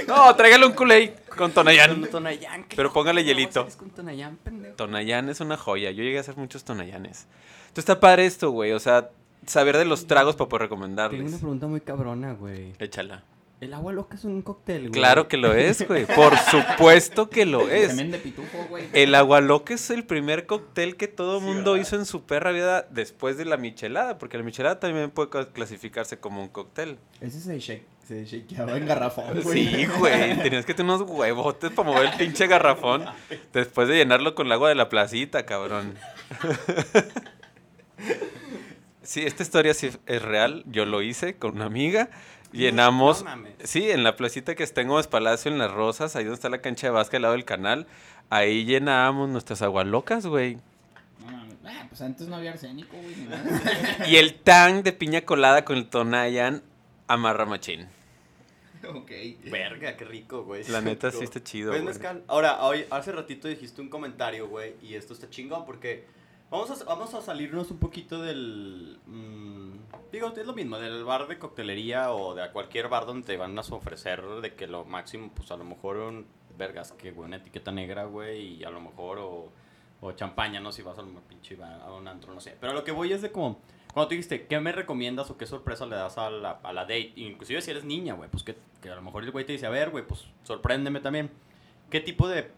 No, 0.07 0.35
tráigale 0.37 0.67
un 0.67 0.73
Kool-Aid 0.73 1.11
con 1.37 1.53
Tonayán. 1.53 2.07
Tonayán, 2.11 2.65
¿qué 2.65 2.77
Pero 2.77 2.93
póngale 2.93 3.25
hielito. 3.25 3.67
con 3.79 3.91
Tonayán, 3.91 4.37
pendejo? 4.37 4.75
Tonayán 4.77 5.29
es 5.29 5.41
una 5.41 5.57
joya. 5.57 5.91
Yo 5.91 6.03
llegué 6.03 6.19
a 6.19 6.21
hacer 6.21 6.37
muchos 6.37 6.65
Tonayanes. 6.65 7.27
Entonces 7.63 7.79
está 7.85 8.01
padre 8.01 8.27
esto, 8.27 8.51
güey. 8.51 8.73
O 8.73 8.81
sea, 8.81 9.11
saber 9.47 9.77
de 9.79 9.85
los 9.85 10.07
tragos 10.07 10.37
para 10.37 10.49
poder 10.49 10.69
Tengo 10.69 10.75
una 10.85 10.87
recomendarles. 10.93 11.41
pregunta 11.41 11.67
muy 11.67 11.81
cabrona, 11.81 12.35
güey. 12.35 12.73
Échala. 12.79 13.25
El 13.61 13.75
agua 13.75 13.93
loca 13.93 14.17
es 14.17 14.25
un 14.25 14.43
cóctel, 14.43 14.81
güey. 14.89 14.91
Claro 14.91 15.29
que 15.29 15.37
lo 15.37 15.55
es, 15.55 15.87
güey. 15.87 16.05
Por 16.05 16.37
supuesto 16.37 17.31
que 17.31 17.47
lo 17.47 17.69
es. 17.69 17.97
De 17.97 18.19
pitufo, 18.19 18.59
güey. 18.69 18.89
El 18.93 19.15
agualoque 19.15 19.75
es 19.75 19.89
el 19.91 20.05
primer 20.05 20.47
cóctel 20.47 20.97
que 20.97 21.07
todo 21.07 21.39
Sí, 21.39 21.47
mundo 21.47 21.73
¿verdad? 21.73 21.87
hizo 21.87 21.97
en 21.97 22.05
su 22.05 22.25
perra 22.25 22.51
vida 22.51 22.87
después 22.91 23.37
de 23.39 23.45
la 23.45 23.57
michelada, 23.57 24.19
porque 24.19 24.37
la 24.37 24.43
michelada 24.43 24.81
también 24.81 25.13
puede 25.13 25.31
ca- 25.31 25.53
clasificarse 25.53 26.19
como 26.19 26.43
un 26.43 26.49
cóctel. 26.49 26.99
Ese 27.21 27.41
se, 27.41 27.57
shake, 27.61 27.87
se 28.07 28.25
shakeaba 28.25 28.77
en 28.77 28.87
garrafón, 28.87 29.41
güey. 29.43 29.67
Sí, 29.67 29.87
güey, 29.87 30.37
tenías 30.43 30.67
que 30.67 30.75
tener 30.75 30.93
unos 30.95 31.09
huevotes 31.09 31.71
para 31.71 31.89
mover 31.91 32.07
el 32.07 32.17
pinche 32.17 32.47
garrafón 32.47 33.05
después 33.53 33.89
de 33.89 33.97
llenarlo 33.97 34.35
con 34.35 34.47
el 34.47 34.53
agua 34.53 34.69
de 34.69 34.75
la 34.75 34.89
placita, 34.89 35.47
cabrón. 35.47 35.95
Sí, 39.03 39.23
esta 39.23 39.43
historia 39.43 39.75
sí 39.75 39.91
es 40.07 40.23
real, 40.23 40.63
yo 40.67 40.87
lo 40.87 41.03
hice 41.03 41.35
con 41.35 41.57
una 41.57 41.65
amiga. 41.67 42.09
Llenamos, 42.53 43.25
No 43.25 43.35
sí, 43.65 43.91
en 43.91 44.05
la 44.05 44.15
placita 44.17 44.55
que 44.55 44.63
está 44.63 44.83
en 44.83 44.89
Gómez 44.89 45.07
Palacio, 45.07 45.51
en 45.51 45.59
Las 45.59 45.71
Rosas, 45.73 46.15
ahí 46.17 46.25
donde 46.25 46.35
está 46.35 46.51
la 46.51 46.61
cancha 46.61 46.87
de 46.87 46.91
básquet 46.93 47.17
al 47.17 47.23
lado 47.23 47.35
del 47.35 47.45
canal, 47.47 47.87
ahí 48.31 48.65
llenábamos 48.65 49.31
nuestras 49.31 49.63
agualocas, 49.63 50.27
güey. 50.27 50.59
Ah, 51.65 51.87
pues 51.89 52.03
antes 52.03 52.29
no 52.29 52.37
había 52.37 52.51
arsénico, 52.53 52.97
güey. 52.97 53.17
ni 53.17 53.25
nada. 53.25 54.07
Y 54.07 54.17
el 54.17 54.35
tang 54.35 54.83
de 54.83 54.93
piña 54.93 55.23
colada 55.23 55.65
con 55.65 55.77
el 55.79 55.87
Tonayan 55.89 56.63
amarra 57.09 57.47
machín. 57.47 57.89
ok. 58.95 59.11
Verga, 59.51 59.97
qué 59.97 60.05
rico, 60.05 60.45
güey. 60.45 60.65
La 60.69 60.81
neta 60.81 61.11
sí 61.11 61.23
está 61.25 61.43
chido, 61.43 61.71
Pues, 61.71 61.83
güey. 61.83 61.95
mezcal. 61.95 62.23
Ahora, 62.29 62.63
hoy, 62.65 62.85
hace 62.91 63.13
ratito 63.13 63.49
dijiste 63.49 63.81
un 63.81 63.89
comentario, 63.89 64.49
güey, 64.49 64.75
y 64.83 64.95
esto 64.95 65.13
está 65.15 65.29
chingón 65.31 65.65
porque 65.65 66.05
vamos 66.51 66.71
a, 66.71 66.85
vamos 66.85 67.15
a 67.15 67.23
salirnos 67.23 67.71
un 67.71 67.79
poquito 67.79 68.21
del... 68.21 68.99
mm, 69.07 69.73
digo, 70.13 70.33
es 70.37 70.47
lo 70.47 70.53
mismo, 70.55 70.79
del 70.79 71.05
bar 71.05 71.27
de 71.29 71.39
coctelería 71.39 72.13
o 72.13 72.35
de 72.35 72.51
cualquier 72.51 72.89
bar 72.89 73.07
donde 73.07 73.27
te 73.27 73.37
van 73.37 73.57
a 73.59 73.61
ofrecer 73.63 74.23
de 74.41 74.55
que 74.55 74.67
lo 74.67 74.85
máximo, 74.85 75.31
pues 75.35 75.51
a 75.51 75.57
lo 75.57 75.65
mejor 75.65 75.97
un... 75.97 76.27
Vergas, 76.59 76.93
que, 76.93 77.13
güey, 77.13 77.29
una 77.29 77.37
etiqueta 77.37 77.73
negra, 77.73 78.05
güey, 78.05 78.57
y 78.61 78.65
a 78.65 78.71
lo 78.71 78.81
mejor 78.81 79.19
o... 79.19 79.53
O 80.05 80.11
champaña, 80.13 80.59
¿no? 80.59 80.73
Si 80.73 80.83
vas 80.83 80.99
a 80.99 81.03
un 81.03 81.15
pinche 81.29 81.55
bar, 81.55 81.81
a 81.81 81.93
un 81.93 82.09
antro, 82.09 82.35
no 82.35 82.41
sé. 82.41 82.57
Pero 82.61 82.73
lo 82.73 82.83
que 82.83 82.91
voy 82.91 83.13
es 83.13 83.23
de 83.23 83.31
como... 83.31 83.61
Cuando 83.93 84.09
tú 84.09 84.13
dijiste, 84.13 84.47
¿qué 84.47 84.59
me 84.59 84.73
recomiendas 84.73 85.31
o 85.31 85.37
qué 85.37 85.47
sorpresa 85.47 85.85
le 85.87 85.97
das 85.97 86.17
a 86.17 86.31
la, 86.31 86.53
a 86.63 86.73
la 86.73 86.83
date? 86.83 87.13
Inclusive 87.17 87.61
si 87.61 87.71
eres 87.71 87.85
niña, 87.85 88.15
güey, 88.15 88.31
pues 88.31 88.43
que, 88.43 88.57
que 88.81 88.91
a 88.91 88.95
lo 88.95 89.03
mejor 89.03 89.25
el 89.25 89.31
güey 89.31 89.45
te 89.45 89.53
dice, 89.53 89.67
a 89.67 89.71
ver, 89.71 89.91
güey, 89.91 90.07
pues 90.07 90.27
sorpréndeme 90.45 91.01
también. 91.01 91.31
¿Qué 91.91 92.01
tipo 92.01 92.27
de 92.27 92.51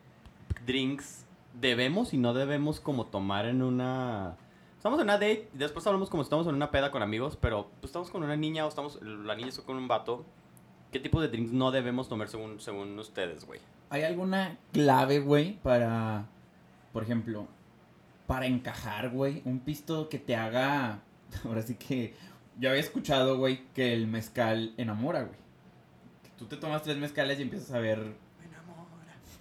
drinks 0.64 1.26
debemos 1.60 2.14
y 2.14 2.18
no 2.18 2.34
debemos 2.34 2.80
como 2.80 3.06
tomar 3.06 3.46
en 3.46 3.62
una... 3.62 4.36
Estamos 4.76 4.98
en 5.00 5.04
una 5.04 5.14
date 5.14 5.48
y 5.52 5.58
después 5.58 5.86
hablamos 5.86 6.10
como 6.10 6.22
si 6.22 6.26
estamos 6.26 6.46
en 6.46 6.54
una 6.54 6.70
peda 6.70 6.90
con 6.90 7.02
amigos, 7.02 7.36
pero 7.40 7.70
pues 7.80 7.90
estamos 7.90 8.10
con 8.10 8.22
una 8.22 8.36
niña 8.36 8.64
o 8.64 8.68
estamos... 8.68 9.00
La 9.02 9.34
niña 9.34 9.48
está 9.48 9.62
con 9.62 9.76
un 9.76 9.88
vato. 9.88 10.24
¿Qué 10.92 11.00
tipo 11.00 11.20
de 11.20 11.28
drinks 11.28 11.52
no 11.52 11.72
debemos 11.72 12.08
tomar 12.08 12.28
según, 12.28 12.60
según 12.60 12.96
ustedes, 12.98 13.44
güey? 13.44 13.60
¿Hay 13.90 14.02
alguna 14.02 14.58
clave, 14.72 15.18
güey, 15.18 15.58
para, 15.62 16.26
por 16.92 17.02
ejemplo, 17.02 17.48
para 18.28 18.46
encajar, 18.46 19.10
güey? 19.10 19.42
Un 19.44 19.58
pisto 19.60 20.08
que 20.08 20.18
te 20.18 20.36
haga, 20.36 21.00
ahora 21.44 21.62
sí 21.62 21.74
que, 21.74 22.14
yo 22.58 22.70
había 22.70 22.80
escuchado, 22.80 23.38
güey, 23.38 23.64
que 23.74 23.92
el 23.92 24.06
mezcal 24.06 24.74
enamora, 24.76 25.22
güey. 25.22 25.38
Que 26.22 26.30
tú 26.38 26.46
te 26.46 26.56
tomas 26.56 26.82
tres 26.82 26.96
mezcales 26.96 27.38
y 27.38 27.42
empiezas 27.42 27.72
a 27.72 27.78
ver... 27.78 28.14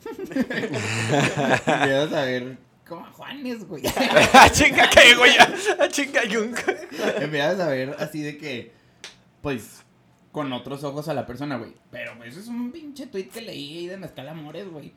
Empiezas 0.06 2.14
a 2.14 2.26
ver 2.26 2.58
como 2.88 3.06
a 3.06 3.12
Juanes, 3.12 3.68
güey. 3.68 3.84
¡A 3.88 4.50
chinga 4.52 4.90
que 4.90 5.16
güey! 5.16 5.32
¡A 5.80 5.88
chinga 5.88 6.26
yung! 6.26 6.56
Empiezas 7.20 7.60
a 7.60 7.68
ver 7.68 7.96
así 8.00 8.22
de 8.22 8.38
que, 8.38 8.74
pues, 9.42 9.84
con 10.32 10.52
otros 10.52 10.84
ojos 10.84 11.08
a 11.08 11.14
la 11.14 11.26
persona, 11.26 11.58
güey. 11.58 11.74
Pero 11.92 12.18
pues, 12.18 12.32
eso 12.32 12.42
es 12.42 12.48
un 12.48 12.72
pinche 12.72 13.08
tweet 13.08 13.30
que 13.30 13.42
leí 13.42 13.78
ahí 13.78 13.88
de 13.88 13.98
Mezcal 13.98 14.28
Amores, 14.28 14.68
güey. 14.68 14.94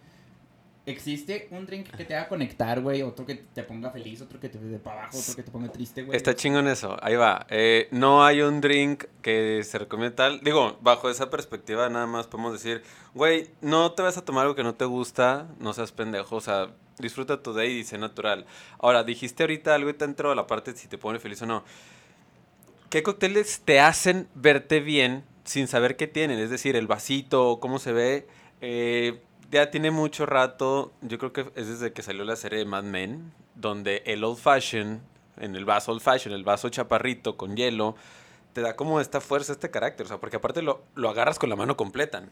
Existe 0.86 1.48
un 1.50 1.66
drink 1.66 1.90
que 1.90 2.04
te 2.04 2.14
haga 2.14 2.28
conectar, 2.28 2.80
güey. 2.80 3.02
Otro 3.02 3.26
que 3.26 3.34
te 3.34 3.64
ponga 3.64 3.90
feliz, 3.90 4.20
otro 4.20 4.38
que 4.38 4.48
te 4.48 4.56
dé 4.58 4.78
para 4.78 5.02
abajo, 5.02 5.18
otro 5.18 5.34
que 5.34 5.42
te 5.42 5.50
ponga 5.50 5.68
triste, 5.72 6.04
güey. 6.04 6.16
Está 6.16 6.36
chingón 6.36 6.68
eso, 6.68 6.96
ahí 7.02 7.16
va. 7.16 7.44
Eh, 7.50 7.88
no 7.90 8.24
hay 8.24 8.40
un 8.40 8.60
drink 8.60 9.04
que 9.20 9.64
se 9.64 9.78
recomiende 9.78 10.14
tal. 10.14 10.40
Digo, 10.42 10.78
bajo 10.80 11.10
esa 11.10 11.28
perspectiva 11.28 11.88
nada 11.88 12.06
más 12.06 12.28
podemos 12.28 12.52
decir, 12.52 12.84
güey, 13.14 13.50
no 13.60 13.92
te 13.92 14.02
vas 14.02 14.16
a 14.16 14.24
tomar 14.24 14.42
algo 14.42 14.54
que 14.54 14.62
no 14.62 14.76
te 14.76 14.84
gusta, 14.84 15.48
no 15.58 15.72
seas 15.72 15.90
pendejo, 15.90 16.36
o 16.36 16.40
sea, 16.40 16.68
disfruta 16.98 17.42
tu 17.42 17.52
day 17.52 17.78
y 17.78 17.84
sé 17.84 17.98
natural. 17.98 18.46
Ahora, 18.78 19.02
dijiste 19.02 19.42
ahorita 19.42 19.74
algo 19.74 19.90
y 19.90 19.94
te 19.94 20.04
entró 20.04 20.30
a 20.30 20.36
la 20.36 20.46
parte 20.46 20.72
de 20.72 20.78
si 20.78 20.86
te 20.86 20.98
pone 20.98 21.18
feliz 21.18 21.42
o 21.42 21.46
no. 21.46 21.64
¿Qué 22.90 23.02
cócteles 23.02 23.62
te 23.64 23.80
hacen 23.80 24.28
verte 24.36 24.78
bien 24.78 25.24
sin 25.42 25.66
saber 25.66 25.96
qué 25.96 26.06
tienen? 26.06 26.38
Es 26.38 26.50
decir, 26.50 26.76
el 26.76 26.86
vasito, 26.86 27.58
cómo 27.60 27.80
se 27.80 27.92
ve. 27.92 28.28
Eh, 28.60 29.20
ya 29.50 29.70
tiene 29.70 29.90
mucho 29.90 30.26
rato, 30.26 30.92
yo 31.02 31.18
creo 31.18 31.32
que 31.32 31.52
es 31.54 31.68
desde 31.68 31.92
que 31.92 32.02
salió 32.02 32.24
la 32.24 32.36
serie 32.36 32.58
de 32.58 32.64
Mad 32.64 32.84
Men, 32.84 33.32
donde 33.54 34.02
el 34.06 34.24
old 34.24 34.38
fashion, 34.38 35.00
en 35.36 35.56
el 35.56 35.64
vaso 35.64 35.92
old 35.92 36.00
fashion, 36.00 36.34
el 36.34 36.44
vaso 36.44 36.68
chaparrito 36.68 37.36
con 37.36 37.56
hielo, 37.56 37.96
te 38.52 38.60
da 38.60 38.74
como 38.74 39.00
esta 39.00 39.20
fuerza, 39.20 39.52
este 39.52 39.70
carácter. 39.70 40.06
O 40.06 40.08
sea, 40.08 40.18
porque 40.18 40.36
aparte 40.36 40.62
lo, 40.62 40.82
lo 40.94 41.10
agarras 41.10 41.38
con 41.38 41.50
la 41.50 41.56
mano 41.56 41.76
completa. 41.76 42.22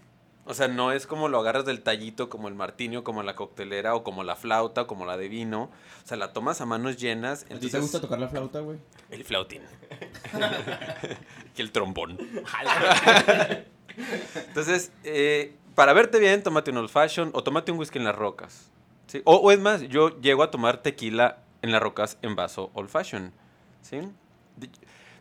O 0.47 0.52
sea, 0.52 0.68
no 0.68 0.92
es 0.92 1.06
como 1.06 1.28
lo 1.28 1.38
agarras 1.38 1.64
del 1.64 1.83
tallito, 1.83 2.28
como 2.28 2.49
el 2.49 2.54
martino, 2.54 3.02
como 3.02 3.23
la 3.23 3.35
coctelera, 3.35 3.94
o 3.94 4.04
como 4.04 4.25
la 4.25 4.37
flauta, 4.37 4.83
o 4.83 4.87
como 4.87 5.06
la 5.06 5.16
de 5.16 5.28
vino. 5.28 5.71
O 6.04 6.06
sea, 6.06 6.18
la 6.18 6.33
tomas 6.33 6.61
a 6.61 6.66
manos 6.66 6.99
llenas. 6.99 7.47
¿A 7.50 7.59
ti 7.59 7.71
te 7.71 7.78
gusta 7.78 8.00
tocar 8.00 8.18
la 8.18 8.28
flauta, 8.28 8.61
güey? 8.61 8.78
El 9.11 9.25
flautín. 9.25 9.62
y 11.56 11.61
el 11.61 11.73
trombón. 11.73 12.18
Entonces, 14.49 14.92
eh, 15.04 15.54
para 15.74 15.92
verte 15.92 16.18
bien, 16.18 16.42
tómate 16.42 16.70
un 16.70 16.78
old 16.78 16.90
fashion 16.90 17.30
o 17.32 17.42
tómate 17.42 17.72
un 17.72 17.78
whisky 17.78 17.98
en 17.98 18.04
las 18.04 18.16
rocas. 18.16 18.70
¿sí? 19.06 19.22
O, 19.24 19.36
o 19.36 19.50
es 19.50 19.60
más, 19.60 19.82
yo 19.82 20.20
llego 20.20 20.42
a 20.42 20.50
tomar 20.50 20.78
tequila 20.78 21.38
en 21.62 21.72
las 21.72 21.82
rocas 21.82 22.18
en 22.22 22.36
vaso 22.36 22.70
old 22.74 22.88
fashion. 22.88 23.32
¿sí? 23.82 24.00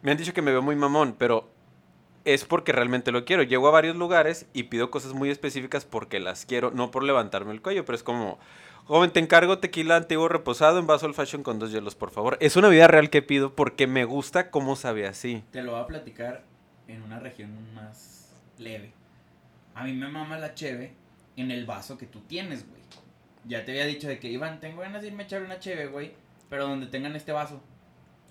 Me 0.02 0.12
han 0.12 0.18
dicho 0.18 0.34
que 0.34 0.42
me 0.42 0.52
veo 0.52 0.62
muy 0.62 0.76
mamón, 0.76 1.16
pero 1.18 1.50
es 2.26 2.46
porque 2.46 2.72
realmente 2.72 3.12
lo 3.12 3.26
quiero. 3.26 3.44
Llego 3.44 3.68
a 3.68 3.72
varios 3.72 3.96
lugares 3.96 4.48
y 4.54 4.64
pido 4.64 4.92
cosas 4.92 5.14
muy 5.14 5.30
específicas 5.30 5.86
porque 5.86 6.20
las 6.20 6.46
quiero, 6.46 6.72
no 6.72 6.92
por 6.92 7.04
levantarme 7.04 7.52
el 7.52 7.62
cuello, 7.62 7.86
pero 7.86 7.96
es 7.96 8.04
como, 8.04 8.40
joven, 8.86 9.12
te 9.12 9.20
encargo 9.20 9.60
tequila 9.60 9.96
antiguo 9.96 10.28
reposado 10.28 10.80
en 10.80 10.88
vaso 10.88 11.06
old 11.06 11.16
fashion 11.16 11.44
con 11.44 11.60
dos 11.60 11.72
hielos, 11.72 11.96
por 11.96 12.12
favor. 12.12 12.38
Es 12.40 12.56
una 12.56 12.70
vida 12.70 12.88
real 12.88 13.10
que 13.10 13.22
pido 13.22 13.56
porque 13.56 13.88
me 13.88 14.06
gusta 14.06 14.52
cómo 14.52 14.76
sabe 14.76 15.08
así. 15.08 15.44
Te 15.52 15.64
lo 15.64 15.72
voy 15.72 15.82
a 15.82 15.88
platicar 15.88 16.44
en 16.88 17.02
una 17.02 17.20
región 17.20 17.74
más 17.74 18.34
leve. 18.58 18.94
A 19.76 19.84
mí 19.84 19.94
me 19.94 20.08
mama 20.08 20.38
la 20.38 20.54
cheve 20.54 20.94
en 21.36 21.52
el 21.52 21.66
vaso 21.66 21.98
que 21.98 22.06
tú 22.06 22.20
tienes, 22.22 22.68
güey. 22.70 22.82
Ya 23.46 23.66
te 23.66 23.72
había 23.72 23.86
dicho 23.86 24.08
de 24.08 24.20
que, 24.20 24.30
Iván, 24.30 24.60
tengo 24.60 24.82
ganas 24.82 25.02
de 25.02 25.08
irme 25.10 25.24
a 25.24 25.26
echar 25.26 25.42
una 25.44 25.60
cheve, 25.60 25.88
güey, 25.88 26.14
pero 26.50 26.68
donde 26.68 26.88
tengan 26.88 27.16
este 27.16 27.32
vaso. 27.32 27.62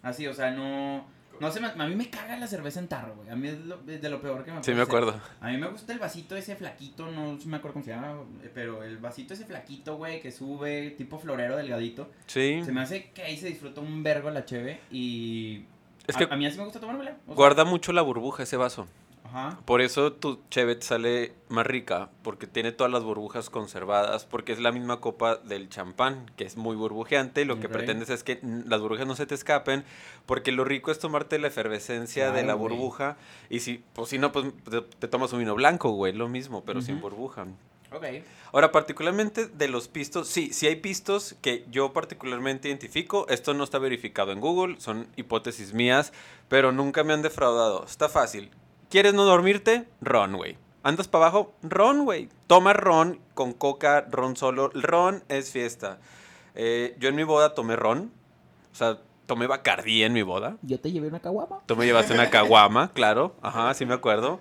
Así, 0.03 0.27
o 0.27 0.35
sea, 0.35 0.51
no... 0.51 1.07
No 1.41 1.51
se 1.51 1.61
me, 1.61 1.67
a 1.69 1.75
mí 1.89 1.97
me 1.97 2.09
caga 2.09 2.37
la 2.37 2.47
cerveza 2.47 2.79
en 2.79 2.87
tarro, 2.89 3.17
güey. 3.17 3.29
A 3.31 3.35
mí 3.35 3.49
es, 3.49 3.59
lo- 3.59 3.81
es 3.89 4.01
de 4.01 4.09
lo 4.11 4.21
peor 4.21 4.45
que 4.45 4.53
me 4.53 4.59
Sí, 4.59 4.65
puede 4.67 4.77
me 4.77 4.83
acuerdo. 4.83 5.21
A 5.41 5.49
mí 5.49 5.57
me 5.57 5.67
gusta 5.69 5.93
el 5.93 5.99
vasito 5.99 6.37
ese 6.37 6.55
flaquito, 6.55 7.11
no 7.11 7.37
me 7.47 7.57
acuerdo 7.57 7.73
cómo 7.73 7.85
se 7.85 7.91
llama, 7.91 8.23
pero 8.55 8.85
el 8.85 8.99
vasito 8.99 9.35
ese 9.35 9.45
flaquito, 9.47 9.97
güey, 9.97 10.21
que 10.21 10.31
sube, 10.31 10.91
tipo 10.91 11.19
florero 11.19 11.57
delgadito. 11.57 12.11
Sí. 12.27 12.61
Se 12.65 12.71
me 12.71 12.83
hace 12.83 13.11
que 13.11 13.23
ahí 13.23 13.37
se 13.37 13.49
disfruta 13.49 13.81
un 13.81 14.03
vergo 14.05 14.31
la 14.31 14.45
cheve 14.45 14.81
y... 14.91 15.65
Es 16.07 16.15
a- 16.17 16.19
que 16.21 16.33
a, 16.33 16.37
mí 16.37 16.47
así 16.47 16.59
me 16.59 16.65
gusta 16.65 16.79
tomármela. 16.81 17.13
o 17.23 17.27
sea, 17.27 17.35
guarda 17.35 17.65
mucho 17.65 17.93
la 17.93 18.03
burbuja 18.03 18.43
ese 18.45 18.57
vaso. 18.57 18.87
Ajá. 19.33 19.59
Por 19.65 19.81
eso 19.81 20.13
tu 20.13 20.41
cheve 20.51 20.75
te 20.75 20.83
sale 20.85 21.33
más 21.49 21.67
rica, 21.67 22.11
porque 22.23 22.47
tiene 22.47 22.71
todas 22.71 22.93
las 22.93 23.03
burbujas 23.03 23.49
conservadas, 23.49 24.27
porque 24.27 24.53
es 24.53 24.59
la 24.61 24.73
misma 24.73 25.01
copa 25.01 25.37
del 25.37 25.71
champán, 25.71 26.31
que 26.37 26.45
es 26.45 26.59
muy 26.59 26.77
burbujeante, 26.77 27.41
y 27.43 27.45
lo 27.47 27.59
que 27.59 27.69
Ok. 27.69 27.73
pretendes 27.73 28.11
es 28.11 28.25
que 28.25 28.41
las 28.43 28.81
burbujas 28.81 29.07
no 29.07 29.15
se 29.17 29.25
te 29.25 29.35
escapen, 29.35 29.85
porque 30.27 30.53
lo 30.53 30.65
rico 30.65 30.91
es 30.91 30.99
tomarte 30.99 31.39
la 31.39 31.49
efervescencia 31.49 32.31
de 32.31 32.45
la 32.45 32.53
güey. 32.55 32.69
burbuja, 32.77 33.17
y 33.49 33.61
si, 33.61 33.83
pues 33.95 34.11
si 34.11 34.19
no, 34.19 34.33
pues 34.33 34.47
te, 34.71 34.83
te 34.83 35.09
tomas 35.09 35.33
un 35.33 35.39
vino 35.39 35.55
blanco, 35.55 35.91
güey, 35.93 36.13
lo 36.13 36.29
mismo, 36.29 36.63
pero 36.65 36.83
sin 36.83 36.97
Ujú. 36.97 37.03
burbuja. 37.09 37.47
Ok. 37.91 38.05
Ahora, 38.53 38.73
particularmente 38.73 39.47
de 39.47 39.69
los 39.69 39.89
pistos, 39.89 40.29
sí, 40.29 40.53
sí 40.53 40.67
hay 40.67 40.77
pistos 40.77 41.37
que 41.43 41.65
yo 41.71 41.93
particularmente 41.93 42.69
identifico. 42.69 43.27
Esto 43.29 43.53
no 43.55 43.65
está 43.65 43.79
verificado 43.79 44.33
en 44.33 44.41
Google, 44.41 44.81
son 44.81 45.09
hipótesis 45.17 45.75
mías, 45.75 46.13
pero 46.49 46.73
nunca 46.73 47.05
me 47.05 47.13
han 47.13 47.21
defraudado. 47.23 47.85
Está 47.85 48.09
fácil. 48.09 48.51
¿Quieres 48.93 49.15
no 49.15 49.25
dormirte? 49.25 49.87
Ron, 50.03 50.37
güey. 50.37 50.59
¿Andas 50.83 51.09
para 51.09 51.25
abajo? 51.25 51.55
Ron, 51.63 52.05
güey. 52.05 52.29
Toma 52.47 52.75
ron 52.75 53.21
con 53.33 53.55
coca, 53.55 54.03
ron 54.11 54.37
solo. 54.37 54.71
Ron 54.75 55.25
es 55.31 55.51
fiesta. 55.51 55.99
Eh, 56.55 56.95
yo 56.99 57.09
en 57.09 57.15
mi 57.17 57.23
boda 57.23 57.55
tomé 57.55 57.75
ron. 57.75 58.13
O 58.71 58.75
sea, 58.75 58.99
tomé 59.25 59.47
Bacardí 59.47 60.03
en 60.03 60.13
mi 60.13 60.21
boda. 60.21 60.59
Yo 60.61 60.79
te 60.79 60.93
llevé 60.93 61.09
una 61.09 61.21
caguama. 61.21 61.61
Tú 61.65 61.75
me 61.75 61.87
llevaste 61.87 62.13
una 62.13 62.29
caguama, 62.29 62.91
claro. 62.95 63.35
Ajá, 63.41 63.73
sí 63.73 63.87
me 63.87 63.95
acuerdo. 63.95 64.41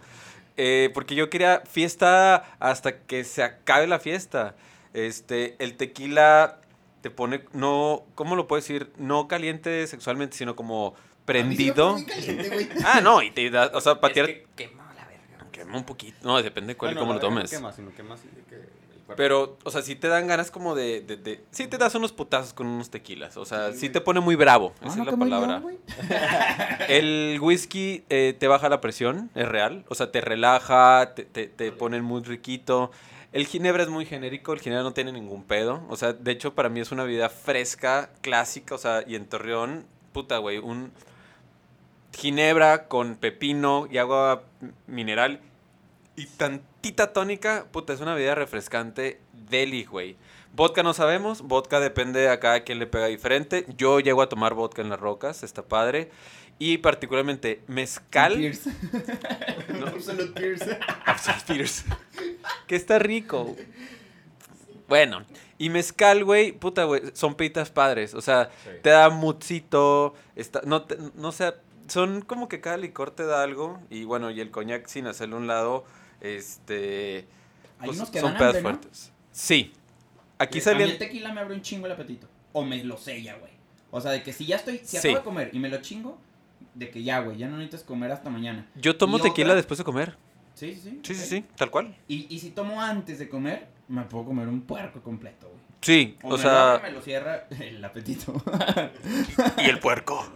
Eh, 0.58 0.92
porque 0.94 1.16
yo 1.16 1.30
quería 1.30 1.64
fiesta 1.66 2.44
hasta 2.60 3.04
que 3.04 3.24
se 3.24 3.44
acabe 3.44 3.88
la 3.88 4.00
fiesta. 4.00 4.56
Este, 4.94 5.56
el 5.64 5.78
tequila 5.78 6.60
te 7.00 7.10
pone, 7.10 7.46
no, 7.54 8.04
¿cómo 8.16 8.36
lo 8.36 8.48
puedo 8.48 8.62
decir? 8.62 8.92
No 8.98 9.30
caliente 9.30 9.88
sexualmente, 9.88 10.36
sino 10.36 10.58
como 10.58 10.94
prendido. 11.32 11.98
Ah, 12.86 13.02
no, 13.02 13.22
y 13.22 13.32
te 13.32 13.50
da, 13.50 13.72
o 13.74 13.82
sea, 13.82 14.00
patear. 14.00 14.28
quema 14.56 14.94
la 14.96 15.06
verga. 15.08 15.52
Quema 15.52 15.78
un 15.78 15.84
poquito. 15.86 16.18
No, 16.24 16.42
depende 16.42 16.74
de 16.74 16.78
cuál 16.78 16.94
y 16.94 16.96
cómo 16.96 17.14
lo 17.14 17.20
tomes. 17.20 17.52
No 17.52 17.58
quema, 17.58 17.72
sino 17.74 17.94
quema 17.96 18.16
así 18.16 18.28
de 18.28 18.42
que 18.44 18.56
el 18.56 18.62
cuerpo. 19.06 19.14
Pero, 19.18 19.58
o 19.64 19.72
sea, 19.72 19.82
sí 19.82 19.96
te 19.96 20.08
dan 20.08 20.28
ganas 20.28 20.52
como 20.52 20.74
de, 20.76 21.02
de, 21.02 21.18
de- 21.18 21.44
Sí 21.52 21.68
te 21.68 21.78
das 21.78 21.96
unos 21.96 22.12
putazos 22.14 22.54
con 22.54 22.68
unos 22.68 22.90
tequilas. 22.90 23.36
O 23.38 23.46
sea, 23.46 23.74
sí 23.74 23.90
te 23.90 24.00
pone 24.02 24.20
muy 24.20 24.36
bravo. 24.36 24.74
Ah, 24.82 24.88
Esa 24.88 25.00
es 25.02 25.06
la 25.06 25.18
palabra. 25.18 25.62
El 26.88 27.38
whisky 27.42 28.04
eh, 28.10 28.36
te 28.38 28.48
baja 28.48 28.70
la 28.70 28.82
presión, 28.82 29.30
es 29.36 29.48
real. 29.48 29.86
O 29.90 29.96
sea, 29.96 30.12
te 30.12 30.22
relaja, 30.22 31.14
te, 31.16 31.24
te, 31.26 31.48
te 31.48 31.72
pone 31.72 32.02
muy 32.02 32.22
riquito. 32.24 32.92
El 33.34 33.46
ginebra 33.48 33.84
es 33.84 33.90
muy 33.90 34.06
genérico, 34.06 34.52
el 34.52 34.60
ginebra 34.60 34.84
no 34.84 34.92
tiene 34.94 35.12
ningún 35.14 35.44
pedo. 35.44 35.84
O 35.90 35.96
sea, 35.96 36.12
de 36.14 36.32
hecho, 36.32 36.54
para 36.54 36.68
mí 36.70 36.82
es 36.82 36.92
una 36.92 37.04
bebida 37.04 37.30
fresca, 37.30 38.10
clásica. 38.22 38.76
O 38.76 38.78
sea, 38.78 39.04
y 39.08 39.16
en 39.16 39.26
Torreón, 39.26 39.86
puta, 40.12 40.38
güey, 40.40 40.58
un 40.58 40.92
ginebra 42.14 42.88
con 42.88 43.16
pepino 43.16 43.88
y 43.90 43.98
agua 43.98 44.44
mineral 44.88 45.40
y 46.16 46.26
tantita 46.26 47.14
tónica, 47.14 47.66
puta, 47.72 47.94
es 47.94 48.00
una 48.02 48.14
bebida 48.14 48.36
refrescante 48.36 49.20
deli, 49.50 49.86
güey. 49.86 50.18
Vodka 50.54 50.84
no 50.84 50.94
sabemos, 50.94 51.42
vodka 51.44 51.80
depende 51.80 52.20
de 52.20 52.30
a 52.30 52.40
cada 52.42 52.64
quien 52.64 52.78
le 52.80 52.86
pega 52.88 53.06
diferente. 53.06 53.66
Yo 53.78 54.00
llego 54.02 54.22
a 54.22 54.28
tomar 54.30 54.54
vodka 54.54 54.82
en 54.82 54.90
las 54.90 55.00
rocas, 55.00 55.44
está 55.44 55.62
padre. 55.64 56.12
Y 56.60 56.78
particularmente 56.78 57.62
mezcal. 57.68 58.36
Pierce. 58.36 58.70
No. 59.80 59.88
Absolute 59.88 60.40
Pierce. 60.40 60.78
Absolute 61.06 61.54
Pierce. 61.54 61.86
que 62.68 62.76
está 62.76 63.00
rico. 63.00 63.56
Bueno, 64.88 65.24
y 65.58 65.70
mezcal, 65.70 66.24
güey, 66.26 66.52
puta, 66.52 66.84
güey, 66.84 67.02
son 67.14 67.36
pitas 67.36 67.72
padres. 67.72 68.14
O 68.14 68.22
sea, 68.22 68.52
Sí. 68.64 68.70
te 68.84 68.90
da 68.90 69.10
mutcito, 69.10 70.14
está, 70.36 70.62
no, 70.66 70.84
te- 70.84 70.98
no 71.16 71.32
sé, 71.32 71.54
son 71.92 72.22
como 72.22 72.48
que 72.48 72.62
cada 72.62 72.78
licor 72.78 73.12
te 73.12 73.26
da 73.26 73.44
algo. 73.44 73.80
Y 73.90 74.04
bueno, 74.06 74.32
y 74.32 74.40
el 74.42 74.52
coñac 74.52 74.88
sin 74.88 75.08
hacerlo 75.08 75.36
a 75.38 75.40
un 75.40 75.48
lado, 75.48 75.86
este... 76.22 77.28
Hay 77.80 77.88
pues, 77.88 77.98
unos 77.98 78.10
que 78.12 78.20
son 78.20 78.32
dan 78.32 78.38
pedas 78.40 78.56
hambre, 78.56 78.72
¿no? 78.74 78.80
fuertes. 78.80 79.12
Sí. 79.32 79.74
Aquí 80.38 80.58
A 80.58 80.60
mí 80.60 80.62
salían... 80.62 80.90
el 80.90 80.98
tequila 80.98 81.34
me 81.34 81.42
abre 81.42 81.56
un 81.56 81.62
chingo 81.62 81.86
el 81.88 81.92
apetito. 81.92 82.28
O 82.54 82.64
me 82.64 82.84
lo 82.84 82.98
sella, 82.98 83.36
güey. 83.38 83.52
O 83.92 84.00
sea, 84.02 84.12
de 84.12 84.24
que 84.24 84.32
si 84.34 84.46
ya 84.46 84.56
estoy, 84.58 84.80
si 84.80 84.98
Sí. 84.98 85.10
acabo 85.10 85.16
de 85.18 85.24
comer 85.24 85.50
y 85.54 85.60
me 85.60 85.70
lo 85.70 85.82
chingo, 85.82 86.18
de 86.76 86.90
que 86.90 87.04
ya, 87.04 87.20
güey, 87.20 87.38
ya 87.38 87.48
no 87.48 87.58
necesitas 87.58 87.84
comer 87.84 88.12
hasta 88.12 88.30
mañana. 88.30 88.66
Yo 88.76 88.96
tomo 88.98 89.18
y 89.18 89.22
tequila 89.22 89.48
otra- 89.50 89.56
después 89.56 89.78
de 89.78 89.84
comer. 89.84 90.16
Sí, 90.56 90.76
sí, 90.76 90.82
sí. 90.82 91.00
Sí, 91.04 91.16
sí, 91.16 91.22
ok. 91.22 91.28
sí, 91.30 91.46
tal 91.58 91.72
cual. 91.72 91.96
Y, 92.08 92.28
y 92.34 92.40
si 92.40 92.52
tomo 92.52 92.82
antes 92.82 93.20
de 93.20 93.28
comer, 93.30 93.68
me 93.88 94.04
puedo 94.04 94.26
comer 94.26 94.48
un 94.48 94.62
puerco 94.62 95.02
completo, 95.02 95.48
güey. 95.48 95.60
Sí, 95.82 96.16
O, 96.22 96.28
o, 96.30 96.32
me 96.38 96.44
sea... 96.44 96.80
me 96.84 96.92
lo 96.92 97.02
cierra 97.02 97.48
el 97.60 97.84
apetito. 97.84 98.34
Y 99.58 99.66
el 99.70 99.80
puerco. 99.80 100.24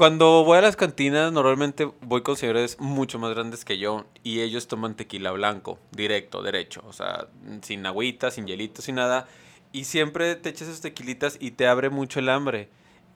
Cuando 0.00 0.44
voy 0.44 0.56
a 0.56 0.62
las 0.62 0.76
cantinas, 0.76 1.30
normalmente 1.30 1.86
voy 2.00 2.22
con 2.22 2.34
señores 2.34 2.80
mucho 2.80 3.18
más 3.18 3.34
grandes 3.34 3.66
que 3.66 3.76
yo 3.76 4.06
y 4.22 4.40
ellos 4.40 4.66
toman 4.66 4.96
tequila 4.96 5.30
blanco, 5.30 5.78
directo, 5.90 6.40
derecho, 6.40 6.82
o 6.86 6.94
sea, 6.94 7.28
sin 7.60 7.84
agüita, 7.84 8.30
sin 8.30 8.46
hielito, 8.46 8.80
sin 8.80 8.94
nada. 8.94 9.28
Y 9.72 9.84
siempre 9.84 10.36
te 10.36 10.48
echas 10.48 10.68
esos 10.68 10.80
tequilitas 10.80 11.36
y 11.38 11.50
te 11.50 11.66
abre 11.66 11.90
mucho 11.90 12.18
el 12.18 12.30
hambre. 12.30 12.70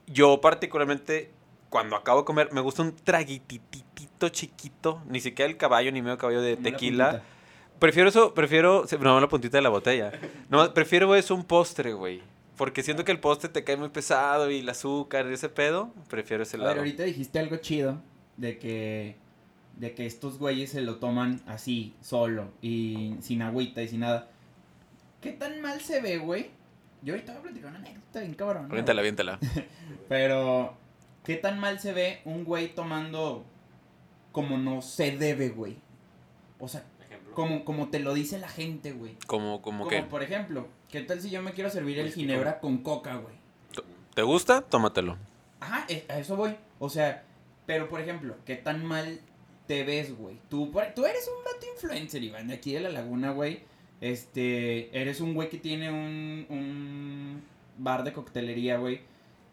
Yo 0.07 0.43
particularmente, 0.43 1.33
cuando 1.71 1.97
acabo 1.97 2.21
de 2.21 2.27
comer, 2.27 2.53
me 2.53 2.61
gusta 2.61 2.83
un 2.83 2.95
traguititito 2.95 4.29
chiquito, 4.29 5.01
ni 5.09 5.21
siquiera 5.21 5.51
el 5.51 5.57
caballo 5.57 5.91
ni 5.91 6.03
medio 6.03 6.19
caballo 6.19 6.43
de 6.43 6.59
tequila. 6.59 7.23
Prefiero 7.79 8.11
eso, 8.11 8.35
prefiero. 8.35 8.85
No, 9.01 9.19
la 9.23 9.29
puntita 9.31 9.57
de 9.57 9.63
la 9.63 9.71
botella. 9.71 10.13
No, 10.51 10.75
prefiero 10.75 11.15
eso 11.15 11.35
un 11.35 11.45
postre, 11.45 11.95
güey. 11.95 12.21
Porque 12.57 12.83
siento 12.83 13.05
que 13.05 13.13
el 13.13 13.21
postre 13.21 13.49
te 13.49 13.65
cae 13.65 13.77
muy 13.77 13.89
pesado 13.89 14.51
y 14.51 14.61
el 14.61 14.69
azúcar 14.69 15.27
y 15.29 15.35
ese 15.35 15.49
pedo. 15.49 15.93
Prefiero 16.09 16.43
ese 16.43 16.59
lado. 16.59 16.79
ahorita 16.79 17.03
dijiste 17.03 17.39
algo 17.39 17.57
chido 17.57 18.01
de 18.37 18.59
que 18.59 19.17
de 19.77 19.93
que 19.93 20.07
estos 20.07 20.39
güeyes 20.39 20.71
se 20.71 20.83
lo 20.83 20.97
toman 20.97 21.41
así, 21.47 21.95
solo 22.01 22.53
y 22.63 23.17
sin 23.21 23.43
agüita 23.43 23.83
y 23.83 23.89
sin 23.89 24.01
nada. 24.01 24.29
¿Qué 25.21 25.33
tan 25.33 25.61
mal 25.61 25.81
se 25.81 26.01
ve, 26.01 26.19
güey? 26.19 26.51
Yo 27.03 27.15
ahorita 27.15 27.33
voy 27.33 27.41
a 27.41 27.43
platicar 27.43 27.71
una 27.71 27.79
anécdota 27.81 28.21
bien 28.21 28.35
cabrón. 28.35 28.71
Aviéntala, 28.71 29.01
aviéntala. 29.01 29.39
Pero 30.09 30.77
¿qué 31.25 31.37
tan 31.37 31.59
mal 31.59 31.81
se 31.81 31.93
ve 31.93 32.21
un 32.25 32.45
güey 32.45 32.75
tomando 32.75 33.45
como 34.33 34.59
no 34.59 34.81
se 34.81 35.17
debe, 35.17 35.49
güey? 35.49 35.77
O 36.61 36.69
sea, 36.69 36.85
como 37.35 37.65
como 37.65 37.89
te 37.89 37.99
lo 37.99 38.15
dice 38.15 38.39
la 38.39 38.49
gente, 38.49 38.93
güey. 38.93 39.17
Como, 39.27 39.61
como 39.61 39.85
Como 39.85 39.91
que. 39.91 40.03
por 40.03 40.23
ejemplo, 40.23 40.69
¿qué 40.95 41.01
tal 41.03 41.21
si 41.21 41.29
yo 41.29 41.43
me 41.43 41.51
quiero 41.53 41.71
servir 41.71 41.99
el 41.99 42.05
Whisky 42.07 42.21
ginebra 42.21 42.61
con 42.61 42.79
coca, 42.79 43.17
güey? 43.17 43.35
¿Te 44.15 44.23
gusta? 44.23 44.61
Tómatelo. 44.63 45.19
Ajá, 45.59 45.87
eh, 45.89 46.05
a 46.09 46.21
eso 46.21 46.37
voy. 46.37 46.55
O 46.79 46.89
sea, 46.89 47.25
pero 47.67 47.89
por 47.89 48.01
ejemplo, 48.01 48.37
¿qué 48.47 48.55
tan 48.55 48.85
mal 48.87 49.21
te 49.67 49.83
ves, 49.83 50.17
güey? 50.17 50.39
Tú, 50.49 50.71
por- 50.71 50.95
tú 50.95 51.05
eres 51.05 51.29
un 51.37 51.43
vato 51.45 51.67
influencer, 51.75 52.23
Iván, 52.23 52.47
de 52.47 52.55
aquí 52.55 52.73
de 52.75 52.79
la 52.81 52.91
laguna, 52.91 53.33
güey. 53.33 53.63
Este, 54.01 54.97
eres 54.97 55.21
un 55.21 55.35
güey 55.35 55.49
que 55.49 55.59
tiene 55.59 55.91
un, 55.91 56.47
un 56.49 57.43
bar 57.77 58.05
de 58.05 58.13
coctelería, 58.13 58.77
güey. 58.79 59.01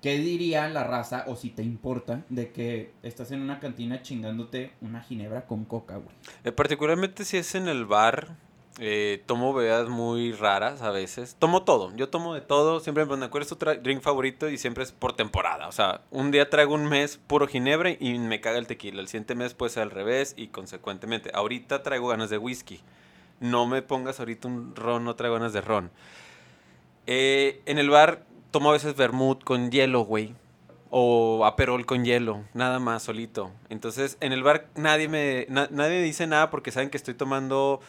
¿Qué 0.02 0.18
diría 0.20 0.68
la 0.70 0.84
raza, 0.84 1.26
o 1.28 1.36
si 1.36 1.50
te 1.50 1.64
importa, 1.64 2.24
de 2.30 2.52
que 2.52 2.92
estás 3.02 3.32
en 3.32 3.42
una 3.42 3.60
cantina 3.60 4.04
chingándote 4.04 4.74
una 4.82 5.02
ginebra 5.02 5.48
con 5.48 5.66
coca, 5.66 5.96
güey? 5.98 6.16
Eh, 6.44 6.52
particularmente 6.52 7.26
si 7.26 7.38
es 7.38 7.56
en 7.56 7.68
el 7.68 7.86
bar, 7.86 8.36
eh, 8.84 9.22
tomo 9.28 9.54
bebidas 9.54 9.90
muy 9.90 10.32
raras 10.34 10.82
a 10.82 10.90
veces. 10.90 11.36
Tomo 11.38 11.62
todo, 11.64 11.96
yo 11.96 12.10
tomo 12.10 12.34
de 12.34 12.42
todo. 12.42 12.80
Siempre 12.80 13.04
me 13.04 13.08
preguntan, 13.10 13.30
¿cuál 13.30 13.44
es 13.44 13.50
tu 13.50 13.56
drink 13.56 14.02
favorito? 14.02 14.50
Y 14.50 14.58
siempre 14.58 14.84
es 14.84 14.92
por 14.92 15.14
temporada. 15.14 15.68
O 15.68 15.72
sea, 15.72 16.02
un 16.10 16.32
día 16.32 16.50
traigo 16.50 16.74
un 16.74 16.86
mes 16.90 17.20
puro 17.28 17.48
ginebra 17.48 17.92
y 17.92 18.18
me 18.18 18.42
caga 18.42 18.58
el 18.58 18.66
tequila. 18.66 19.00
El 19.00 19.08
siguiente 19.08 19.36
mes 19.36 19.54
puede 19.54 19.70
ser 19.70 19.84
al 19.84 19.92
revés 19.92 20.34
y 20.36 20.48
consecuentemente. 20.48 21.30
Ahorita 21.34 21.84
traigo 21.84 22.08
ganas 22.08 22.32
de 22.32 22.40
whisky. 22.40 22.82
No 23.40 23.68
me 23.68 23.84
pongas 23.84 24.20
ahorita 24.20 24.48
un 24.48 24.76
ron, 24.76 25.04
no 25.06 25.16
traigo 25.16 25.36
ganas 25.36 25.54
de 25.54 25.62
ron. 25.62 25.92
Eh, 27.08 27.62
en 27.66 27.78
el 27.78 27.90
bar 27.90 28.24
tomo 28.52 28.70
a 28.70 28.74
veces 28.74 28.96
vermut 28.96 29.44
con 29.44 29.70
hielo, 29.72 30.02
güey. 30.02 30.34
O 30.90 31.46
aperol 31.46 31.86
con 31.86 32.04
hielo, 32.04 32.44
nada 32.54 32.80
más, 32.80 33.04
solito. 33.04 33.52
Entonces, 33.70 34.18
en 34.20 34.34
el 34.34 34.44
bar 34.44 34.68
nadie 34.76 35.08
me, 35.08 35.46
na- 35.50 35.70
nadie 35.72 36.00
me 36.00 36.04
dice 36.04 36.28
nada 36.28 36.50
porque 36.50 36.72
saben 36.72 36.90
que 36.90 36.98
estoy 36.98 37.14
tomando... 37.14 37.80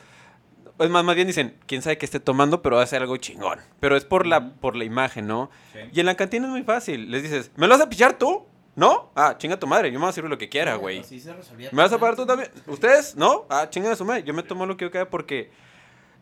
Es 0.79 0.91
más, 0.91 1.05
más 1.05 1.15
bien 1.15 1.27
dicen, 1.27 1.57
quién 1.67 1.83
sabe 1.83 1.99
que 1.99 2.07
esté 2.07 2.21
tomando, 2.21 2.63
pero 2.63 2.77
va 2.77 2.83
a 2.83 2.87
ser 2.87 3.03
algo 3.03 3.17
chingón. 3.17 3.61
Pero 3.81 3.97
es 3.97 4.05
por 4.05 4.27
la, 4.27 4.55
por 4.55 4.75
la 4.77 4.85
imagen, 4.85 5.27
¿no? 5.27 5.51
Y 5.93 6.01
en 6.01 6.07
la 6.07 6.17
cantina 6.17 6.47
es 6.47 6.51
muy 6.51 6.63
fácil. 6.63 7.11
Les 7.11 7.23
dices, 7.23 7.51
¿me 7.57 7.67
lo 7.67 7.75
vas 7.75 7.83
a 7.83 7.89
pichar 7.89 8.19
tú? 8.19 8.47
¿No? 8.75 9.11
Ah, 9.15 9.37
chinga 9.37 9.59
tu 9.59 9.67
madre, 9.67 9.89
yo 9.93 9.99
me 9.99 10.05
voy 10.05 10.11
a 10.11 10.13
servir 10.13 10.31
lo 10.31 10.39
que 10.39 10.49
quiera, 10.49 10.77
güey. 10.77 11.05
Se 11.05 11.33
resolvía 11.33 11.69
¿Me 11.73 11.83
vas 11.83 11.93
a 11.93 11.99
pagar 11.99 12.17
tú 12.17 12.25
también? 12.25 12.51
¿Ustedes? 12.67 13.17
¿No? 13.17 13.45
Ah, 13.51 13.69
chinga 13.69 13.95
su 13.97 14.05
madre. 14.05 14.23
Yo 14.23 14.33
me 14.33 14.43
tomo 14.43 14.65
lo 14.65 14.77
que 14.77 14.87
yo 14.87 14.91
quiera 14.91 15.11
porque 15.11 15.51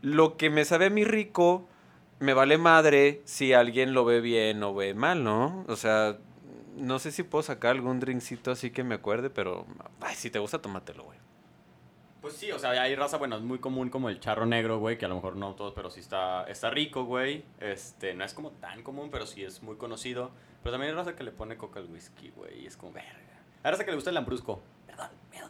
lo 0.02 0.36
que 0.36 0.50
me 0.50 0.64
sabe 0.64 0.86
a 0.86 0.90
mí 0.90 1.04
rico 1.04 1.68
me 2.18 2.34
vale 2.34 2.58
madre 2.58 3.22
si 3.24 3.52
alguien 3.52 3.94
lo 3.94 4.04
ve 4.04 4.20
bien 4.20 4.62
o 4.62 4.74
ve 4.74 4.94
mal, 4.94 5.22
¿no? 5.22 5.64
O 5.68 5.76
sea, 5.76 6.18
no 6.76 6.98
sé 6.98 7.12
si 7.12 7.22
puedo 7.22 7.42
sacar 7.42 7.72
algún 7.72 8.00
drinkcito 8.00 8.50
así 8.50 8.70
que 8.70 8.82
me 8.82 8.96
acuerde, 8.96 9.30
pero 9.30 9.66
ay, 10.00 10.16
si 10.16 10.28
te 10.30 10.38
gusta, 10.38 10.60
tómatelo, 10.60 11.04
güey. 11.04 11.18
Pues 12.20 12.34
sí, 12.34 12.52
o 12.52 12.58
sea, 12.58 12.70
hay 12.70 12.94
raza, 12.94 13.16
bueno, 13.16 13.36
es 13.36 13.42
muy 13.42 13.58
común 13.58 13.88
como 13.88 14.10
el 14.10 14.20
charro 14.20 14.44
negro, 14.44 14.78
güey, 14.78 14.98
que 14.98 15.06
a 15.06 15.08
lo 15.08 15.14
mejor 15.14 15.36
no 15.36 15.54
todos, 15.54 15.72
pero 15.74 15.90
sí 15.90 16.00
está, 16.00 16.44
está 16.44 16.68
rico, 16.70 17.04
güey. 17.04 17.44
Este, 17.60 18.14
no 18.14 18.24
es 18.24 18.34
como 18.34 18.50
tan 18.50 18.82
común, 18.82 19.08
pero 19.10 19.26
sí 19.26 19.42
es 19.42 19.62
muy 19.62 19.76
conocido. 19.76 20.30
Pero 20.62 20.72
también 20.72 20.90
hay 20.90 20.96
raza 20.96 21.16
que 21.16 21.24
le 21.24 21.30
pone 21.30 21.56
coca 21.56 21.80
al 21.80 21.86
whisky, 21.86 22.30
güey, 22.36 22.64
y 22.64 22.66
es 22.66 22.76
como, 22.76 22.92
verga. 22.92 23.10
Hay 23.62 23.70
raza 23.70 23.84
que 23.84 23.90
le 23.90 23.96
gusta 23.96 24.10
el 24.10 24.14
lambrusco. 24.14 24.60
Perdón, 24.86 25.08
miedo. 25.30 25.48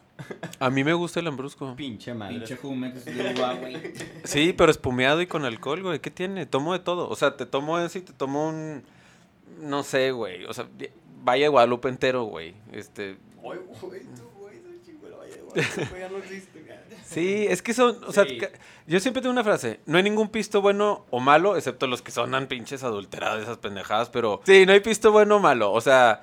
A 0.61 0.71
mí 0.71 0.85
me 0.85 0.93
gusta 0.93 1.21
el 1.21 1.25
lambrusco. 1.25 1.75
Pinche 1.75 2.15
madre. 2.15 2.37
Pinche 2.37 2.57
Jumex 2.57 3.05
de 3.05 3.35
uva, 3.35 3.55
güey. 3.55 3.77
Sí, 4.25 4.53
pero 4.53 4.71
espumeado 4.71 5.21
y 5.23 5.27
con 5.27 5.45
alcohol, 5.45 5.83
güey. 5.83 6.01
¿Qué 6.01 6.11
tiene? 6.11 6.47
Tomo 6.47 6.73
de 6.73 6.81
todo. 6.81 7.09
O 7.09 7.17
sea, 7.17 7.37
te 7.37 7.47
tomo 7.47 7.79
eso 7.79 7.99
y 7.99 8.03
te 8.03 8.13
tomo 8.13 8.49
un... 8.49 8.85
No 9.61 9.83
sé, 9.83 10.13
güey. 10.13 10.45
O 10.45 10.53
sea, 10.53 10.69
vaya 11.23 11.49
Guadalupe 11.49 11.89
entero, 11.89 12.25
güey. 12.25 12.55
Este... 12.73 13.15
Tú, 13.15 13.41
güey, 13.41 13.59
ese 14.57 14.83
chingo, 14.85 15.09
vaya, 15.19 15.37
güey, 15.40 15.40
ya 15.55 16.09
no 16.09 16.19
existe, 16.19 16.61
güey. 16.63 16.79
Sí, 17.05 17.47
es 17.49 17.61
que 17.61 17.75
son, 17.75 17.99
o 18.05 18.13
sea, 18.13 18.25
Sí. 18.25 18.39
yo 18.87 19.01
siempre 19.01 19.21
tengo 19.21 19.33
una 19.33 19.43
frase, 19.43 19.81
no 19.87 19.97
hay 19.99 20.05
ningún 20.05 20.29
pisto 20.29 20.61
bueno 20.63 21.07
o 21.11 21.19
malo, 21.19 21.57
excepto 21.57 21.89
los 21.89 22.03
que 22.03 22.13
sonan 22.13 22.47
pinches 22.47 22.85
adulterados, 22.85 23.43
esas 23.43 23.59
pendejadas, 23.59 24.11
pero 24.11 24.41
sí, 24.45 24.65
no 24.65 24.73
hay 24.73 24.79
pisto 24.81 25.11
bueno 25.11 25.37
o 25.37 25.41
malo, 25.41 25.73
o 25.73 25.81
sea, 25.81 26.23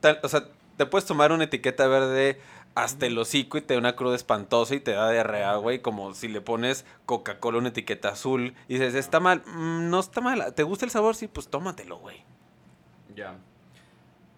tal- 0.00 0.20
o 0.22 0.28
sea, 0.28 0.44
te 0.76 0.84
puedes 0.84 1.06
tomar 1.06 1.32
una 1.32 1.44
etiqueta 1.44 1.86
verde 1.86 2.38
hasta 2.74 3.06
el 3.06 3.16
hocico 3.18 3.56
y 3.56 3.62
te 3.62 3.72
da 3.74 3.80
una 3.80 3.96
cruda 3.96 4.14
espantosa 4.14 4.74
y 4.74 4.80
te 4.80 4.90
da 4.92 5.10
diarrea, 5.10 5.54
güey, 5.56 5.80
como 5.80 6.12
si 6.12 6.28
le 6.28 6.42
pones 6.42 6.84
Coca-Cola 7.06 7.56
una 7.58 7.68
etiqueta 7.70 8.10
azul 8.10 8.54
y 8.68 8.74
dices, 8.74 8.94
está 8.94 9.20
mal, 9.20 9.42
Mm, 9.46 9.88
no 9.88 10.00
está 10.00 10.20
mal, 10.20 10.52
¿te 10.54 10.62
gusta 10.64 10.84
el 10.84 10.90
sabor? 10.90 11.16
Sí, 11.16 11.28
pues 11.28 11.48
tómatelo, 11.48 11.96
güey. 11.98 12.22
Ya. 13.16 13.36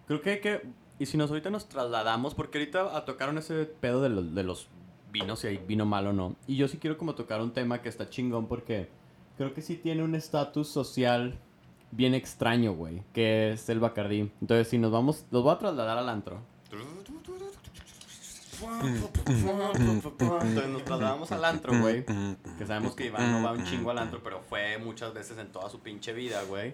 Creo 0.07 0.21
que 0.21 0.29
hay 0.31 0.39
que. 0.39 0.61
Y 0.99 1.05
si 1.05 1.17
nos 1.17 1.29
ahorita 1.29 1.49
nos 1.49 1.67
trasladamos, 1.67 2.35
porque 2.35 2.59
ahorita 2.59 3.05
tocaron 3.05 3.37
ese 3.37 3.65
pedo 3.65 4.01
de 4.01 4.09
los, 4.09 4.35
de 4.35 4.43
los 4.43 4.67
vinos, 5.11 5.39
si 5.39 5.47
hay 5.47 5.57
vino 5.57 5.85
malo 5.85 6.11
o 6.11 6.13
no. 6.13 6.35
Y 6.47 6.55
yo 6.55 6.67
sí 6.67 6.77
quiero 6.77 6.97
como 6.97 7.15
tocar 7.15 7.41
un 7.41 7.51
tema 7.51 7.81
que 7.81 7.89
está 7.89 8.09
chingón 8.09 8.47
porque 8.47 8.89
creo 9.37 9.53
que 9.53 9.61
sí 9.61 9.75
tiene 9.75 10.03
un 10.03 10.15
estatus 10.15 10.67
social 10.67 11.39
bien 11.91 12.13
extraño, 12.13 12.73
güey. 12.73 13.03
Que 13.13 13.53
es 13.53 13.69
el 13.69 13.79
Bacardí. 13.79 14.31
Entonces, 14.41 14.67
si 14.67 14.77
nos 14.77 14.91
vamos, 14.91 15.25
los 15.31 15.43
voy 15.43 15.53
a 15.53 15.57
trasladar 15.57 15.97
al 15.97 16.09
antro. 16.09 16.39
Entonces 20.17 20.69
nos 20.69 20.83
trasladamos 20.83 21.31
al 21.31 21.45
antro, 21.45 21.79
güey. 21.79 22.05
Que 22.57 22.65
sabemos 22.65 22.95
que 22.95 23.07
Iván 23.07 23.31
no 23.31 23.43
va 23.43 23.53
un 23.53 23.65
chingo 23.65 23.91
al 23.91 23.97
antro, 23.97 24.21
pero 24.23 24.41
fue 24.41 24.77
muchas 24.77 25.13
veces 25.13 25.37
en 25.37 25.51
toda 25.51 25.69
su 25.69 25.79
pinche 25.79 26.13
vida, 26.13 26.43
güey. 26.43 26.73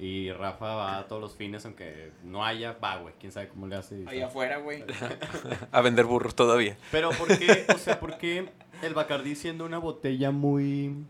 Y 0.00 0.32
Rafa 0.32 0.74
va 0.74 1.06
todos 1.08 1.20
los 1.20 1.36
fines, 1.36 1.66
aunque 1.66 2.12
no 2.24 2.42
haya, 2.42 2.72
va, 2.82 2.96
güey. 2.96 3.12
Quién 3.20 3.32
sabe 3.32 3.48
cómo 3.48 3.66
le 3.66 3.76
hace. 3.76 4.02
Ahí 4.06 4.22
afuera, 4.22 4.56
güey. 4.56 4.82
A 5.72 5.82
vender 5.82 6.06
burros 6.06 6.34
todavía. 6.34 6.78
Pero 6.90 7.10
¿por 7.10 7.28
qué? 7.38 7.66
O 7.74 7.76
sea, 7.76 8.00
¿por 8.00 8.16
qué 8.16 8.48
el 8.82 8.94
Bacardí 8.94 9.36
siendo 9.36 9.66
una 9.66 9.76
botella 9.76 10.30
muy... 10.30 11.04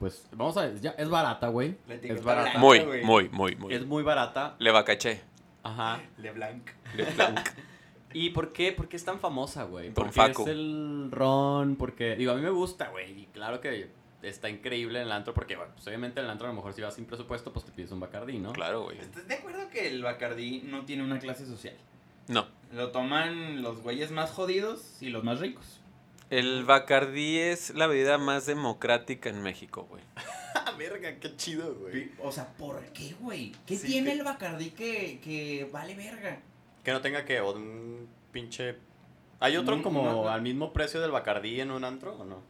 Pues, 0.00 0.26
vamos 0.32 0.56
a 0.56 0.66
ver, 0.66 0.80
ya, 0.80 0.90
es 0.98 1.08
barata, 1.08 1.46
güey. 1.46 1.76
Es 1.88 2.24
barata. 2.24 2.50
blanca. 2.50 2.58
Muy, 2.58 2.84
muy, 3.04 3.28
muy, 3.28 3.54
muy. 3.54 3.72
Es 3.72 3.86
muy 3.86 4.02
barata. 4.02 4.56
Le 4.58 4.72
vacaché. 4.72 5.20
Ajá. 5.62 6.00
LeBlanc. 6.18 6.68
Le 6.96 7.04
Blanc. 7.04 7.40
¿Y 8.12 8.30
por 8.30 8.52
qué? 8.52 8.72
¿Por 8.72 8.88
qué 8.88 8.96
es 8.96 9.04
tan 9.04 9.20
famosa, 9.20 9.62
güey? 9.62 9.90
Porque 9.90 10.10
Faco. 10.10 10.42
es 10.42 10.48
el 10.48 11.08
ron, 11.12 11.76
porque... 11.76 12.16
Digo, 12.16 12.32
a 12.32 12.34
mí 12.34 12.42
me 12.42 12.50
gusta, 12.50 12.88
güey. 12.88 13.20
Y 13.20 13.26
claro 13.26 13.60
que 13.60 13.90
está 14.28 14.48
increíble 14.48 15.00
en 15.00 15.06
el 15.06 15.12
antro, 15.12 15.32
porque, 15.34 15.56
bueno, 15.56 15.72
pues 15.74 15.86
obviamente 15.86 16.20
en 16.20 16.26
el 16.26 16.30
antro 16.30 16.46
a 16.46 16.50
lo 16.50 16.56
mejor 16.56 16.72
si 16.72 16.82
vas 16.82 16.94
sin 16.94 17.06
presupuesto, 17.06 17.52
pues 17.52 17.64
te 17.64 17.72
pides 17.72 17.90
un 17.92 18.00
Bacardí, 18.00 18.38
¿no? 18.38 18.52
Claro, 18.52 18.84
güey. 18.84 18.98
¿Estás 18.98 19.26
de 19.28 19.34
acuerdo 19.34 19.68
que 19.70 19.88
el 19.88 20.02
Bacardí 20.02 20.62
no 20.64 20.84
tiene 20.84 21.02
una 21.04 21.18
clase 21.18 21.46
social? 21.46 21.76
No. 22.28 22.46
Lo 22.72 22.90
toman 22.90 23.62
los 23.62 23.80
güeyes 23.82 24.10
más 24.10 24.30
jodidos 24.30 25.00
y 25.00 25.10
los 25.10 25.22
más 25.24 25.40
ricos. 25.40 25.80
El 26.28 26.64
Bacardí 26.64 27.38
es 27.38 27.70
la 27.76 27.86
bebida 27.86 28.18
más 28.18 28.46
democrática 28.46 29.28
en 29.30 29.42
México, 29.42 29.86
güey. 29.88 30.02
¡Ah, 30.56 30.72
verga! 30.78 31.14
¡Qué 31.20 31.36
chido, 31.36 31.76
O 32.20 32.32
sea, 32.32 32.48
¿por 32.56 32.80
qué, 32.86 33.14
güey? 33.20 33.52
¿Qué 33.64 33.76
Sí, 33.76 33.86
tiene 33.86 34.10
que- 34.12 34.18
el 34.18 34.24
Bacardí 34.24 34.70
que, 34.70 35.20
que 35.22 35.68
vale 35.72 35.94
verga? 35.94 36.40
Que 36.82 36.92
no 36.92 37.00
tenga 37.00 37.24
que, 37.24 37.40
o 37.40 37.52
un 37.52 38.08
pinche... 38.32 38.76
¿Hay 39.38 39.56
otro 39.56 39.76
No, 39.76 39.82
como 39.82 40.02
no, 40.02 40.12
no. 40.24 40.28
al 40.28 40.40
mismo 40.42 40.72
precio 40.72 41.00
del 41.00 41.10
Bacardí 41.12 41.60
en 41.60 41.70
un 41.70 41.84
antro 41.84 42.16
o 42.16 42.24
no? 42.24 42.42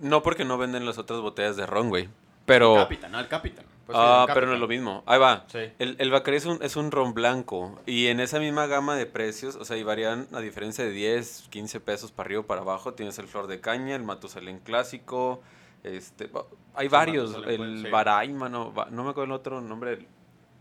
No 0.00 0.22
porque 0.22 0.44
no 0.44 0.58
venden 0.58 0.86
las 0.86 0.98
otras 0.98 1.20
botellas 1.20 1.56
de 1.56 1.66
ron, 1.66 1.88
güey. 1.88 2.08
Pero... 2.46 2.74
Capitán, 2.76 3.12
no, 3.12 3.20
el 3.20 3.28
Capitán. 3.28 3.64
Pues 3.88 3.96
sí, 3.96 4.04
ah, 4.06 4.26
el 4.28 4.34
pero 4.34 4.46
no 4.46 4.52
es 4.52 4.60
lo 4.60 4.68
mismo. 4.68 5.02
Ahí 5.06 5.18
va. 5.18 5.46
Sí. 5.50 5.60
El, 5.78 5.96
el 5.98 6.10
Bacardí 6.10 6.36
es 6.36 6.44
un, 6.44 6.62
es 6.62 6.76
un 6.76 6.90
ron 6.90 7.14
blanco. 7.14 7.78
Y 7.86 8.08
en 8.08 8.20
esa 8.20 8.38
misma 8.38 8.66
gama 8.66 8.96
de 8.96 9.06
precios, 9.06 9.56
o 9.56 9.64
sea, 9.64 9.78
y 9.78 9.82
varían 9.82 10.28
a 10.32 10.40
diferencia 10.40 10.84
de 10.84 10.90
10, 10.90 11.46
15 11.48 11.80
pesos 11.80 12.12
para 12.12 12.26
arriba 12.26 12.40
o 12.42 12.44
para 12.44 12.60
abajo. 12.60 12.92
Tienes 12.92 13.18
el 13.18 13.28
Flor 13.28 13.46
de 13.46 13.60
Caña, 13.60 13.96
el 13.96 14.02
Matusalén 14.02 14.58
Clásico. 14.58 15.40
Este, 15.84 16.30
hay 16.74 16.86
Sí, 16.86 16.92
varios. 16.92 17.34
El 17.46 17.84
sí. 17.84 17.90
Baraima, 17.90 18.50
no, 18.50 18.74
no 18.90 19.04
me 19.04 19.10
acuerdo 19.10 19.24
el 19.24 19.32
otro 19.32 19.62
nombre 19.62 19.92
del, 19.92 20.06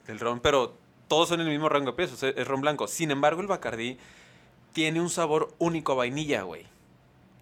del 0.08 0.20
ron. 0.20 0.40
Pero 0.40 0.76
todos 1.10 1.28
son 1.28 1.42
el 1.42 1.48
mismo 1.50 1.68
rango 1.68 1.92
de 1.92 1.98
precios. 1.98 2.24
Es, 2.24 2.34
es 2.38 2.48
ron 2.48 2.62
blanco. 2.62 2.88
Sin 2.88 3.12
embargo, 3.12 3.42
el 3.42 3.48
Bacardí 3.48 3.98
tiene 4.72 5.02
un 5.02 5.10
sabor 5.10 5.54
único 5.58 5.92
a 5.92 5.96
vainilla, 5.96 6.44
güey. 6.44 6.66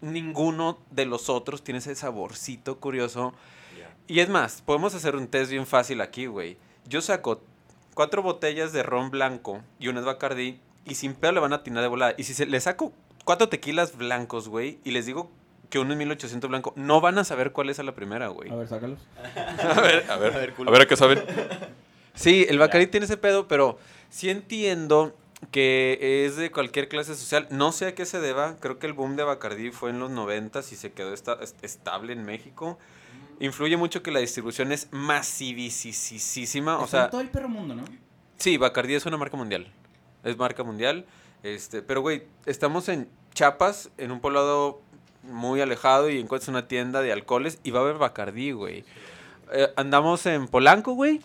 Ninguno 0.01 0.77
de 0.91 1.05
los 1.05 1.29
otros 1.29 1.63
tiene 1.63 1.79
ese 1.79 1.95
saborcito 1.95 2.79
curioso. 2.79 3.33
Y 4.07 4.19
es 4.19 4.29
más, 4.29 4.61
podemos 4.61 4.93
hacer 4.93 5.15
un 5.15 5.27
test 5.27 5.51
bien 5.51 5.65
fácil 5.65 6.01
aquí, 6.01 6.27
güey. 6.27 6.57
Yo 6.87 7.01
saco 7.01 7.41
cuatro 7.95 8.21
botellas 8.21 8.71
de 8.71 8.83
ron 8.83 9.09
blanco 9.09 9.61
y 9.79 9.87
una 9.87 10.01
es 10.01 10.05
Bacardí 10.05 10.59
y 10.85 10.95
sin 10.95 11.15
pedo 11.15 11.31
le 11.31 11.39
van 11.39 11.53
a 11.53 11.57
atinar 11.57 11.81
de 11.81 11.87
volada. 11.87 12.13
Y 12.17 12.23
si 12.23 12.33
se, 12.33 12.45
le 12.45 12.59
saco 12.59 12.93
cuatro 13.23 13.49
tequilas 13.49 13.97
blancos, 13.97 14.47
güey, 14.47 14.79
y 14.83 14.91
les 14.91 15.07
digo 15.07 15.31
que 15.69 15.79
uno 15.79 15.93
en 15.93 15.99
1800 15.99 16.49
blanco. 16.49 16.73
No 16.75 17.01
van 17.01 17.17
a 17.17 17.23
saber 17.23 17.51
cuál 17.51 17.69
es 17.69 17.79
a 17.79 17.83
la 17.83 17.95
primera, 17.95 18.27
güey. 18.27 18.51
A 18.51 18.55
ver, 18.55 18.67
sácalos. 18.67 18.99
A 19.35 19.81
ver, 19.81 20.05
a 20.09 20.17
ver, 20.17 20.33
A 20.33 20.37
ver, 20.37 20.53
a 20.67 20.71
ver 20.71 20.81
a 20.81 20.87
qué 20.87 20.95
saben. 20.95 21.23
Sí, 22.15 22.45
el 22.47 22.57
Bacardí 22.59 22.87
tiene 22.87 23.07
ese 23.07 23.17
pedo, 23.17 23.49
pero 23.49 23.77
sí 24.09 24.29
entiendo 24.29 25.13
que 25.51 26.25
es 26.25 26.35
de 26.35 26.51
cualquier 26.51 26.87
clase 26.89 27.15
social. 27.15 27.47
No 27.49 27.71
sé 27.71 27.87
a 27.87 27.95
qué 27.95 28.05
se 28.05 28.19
deba. 28.19 28.55
Creo 28.59 28.79
que 28.79 28.87
el 28.87 28.93
boom 28.93 29.15
de 29.15 29.23
Bacardí 29.23 29.71
fue 29.71 29.89
en 29.89 29.99
los 29.99 30.11
90 30.11 30.59
y 30.59 30.63
se 30.75 30.91
quedó 30.91 31.13
esta- 31.13 31.37
est- 31.41 31.63
estable 31.63 32.13
en 32.13 32.23
México. 32.25 32.77
Influye 33.39 33.75
mucho 33.77 34.01
que 34.01 34.11
la 34.11 34.19
distribución 34.19 34.71
es 34.71 34.87
masivísima. 34.91 36.77
O 36.79 36.85
Está 36.85 36.97
en 36.97 37.03
sea, 37.03 37.09
todo 37.09 37.21
el 37.21 37.29
perro 37.29 37.49
mundo, 37.49 37.75
¿no? 37.75 37.83
sí, 38.37 38.57
Bacardí 38.57 38.95
es 38.95 39.05
una 39.05 39.17
marca 39.17 39.37
mundial. 39.37 39.67
Es 40.23 40.37
marca 40.37 40.63
mundial. 40.63 41.05
Este, 41.43 41.81
pero, 41.81 42.01
güey, 42.01 42.23
estamos 42.45 42.89
en 42.89 43.07
Chiapas, 43.33 43.89
en 43.97 44.11
un 44.11 44.19
poblado 44.21 44.81
muy 45.23 45.61
alejado 45.61 46.09
y 46.09 46.19
encuentras 46.19 46.47
una 46.49 46.67
tienda 46.67 47.01
de 47.01 47.11
alcoholes 47.11 47.59
y 47.63 47.71
va 47.71 47.79
a 47.79 47.83
haber 47.83 47.97
Bacardí, 47.97 48.51
güey. 48.51 48.83
Eh, 49.51 49.71
andamos 49.75 50.25
en 50.25 50.47
Polanco, 50.47 50.93
güey, 50.93 51.21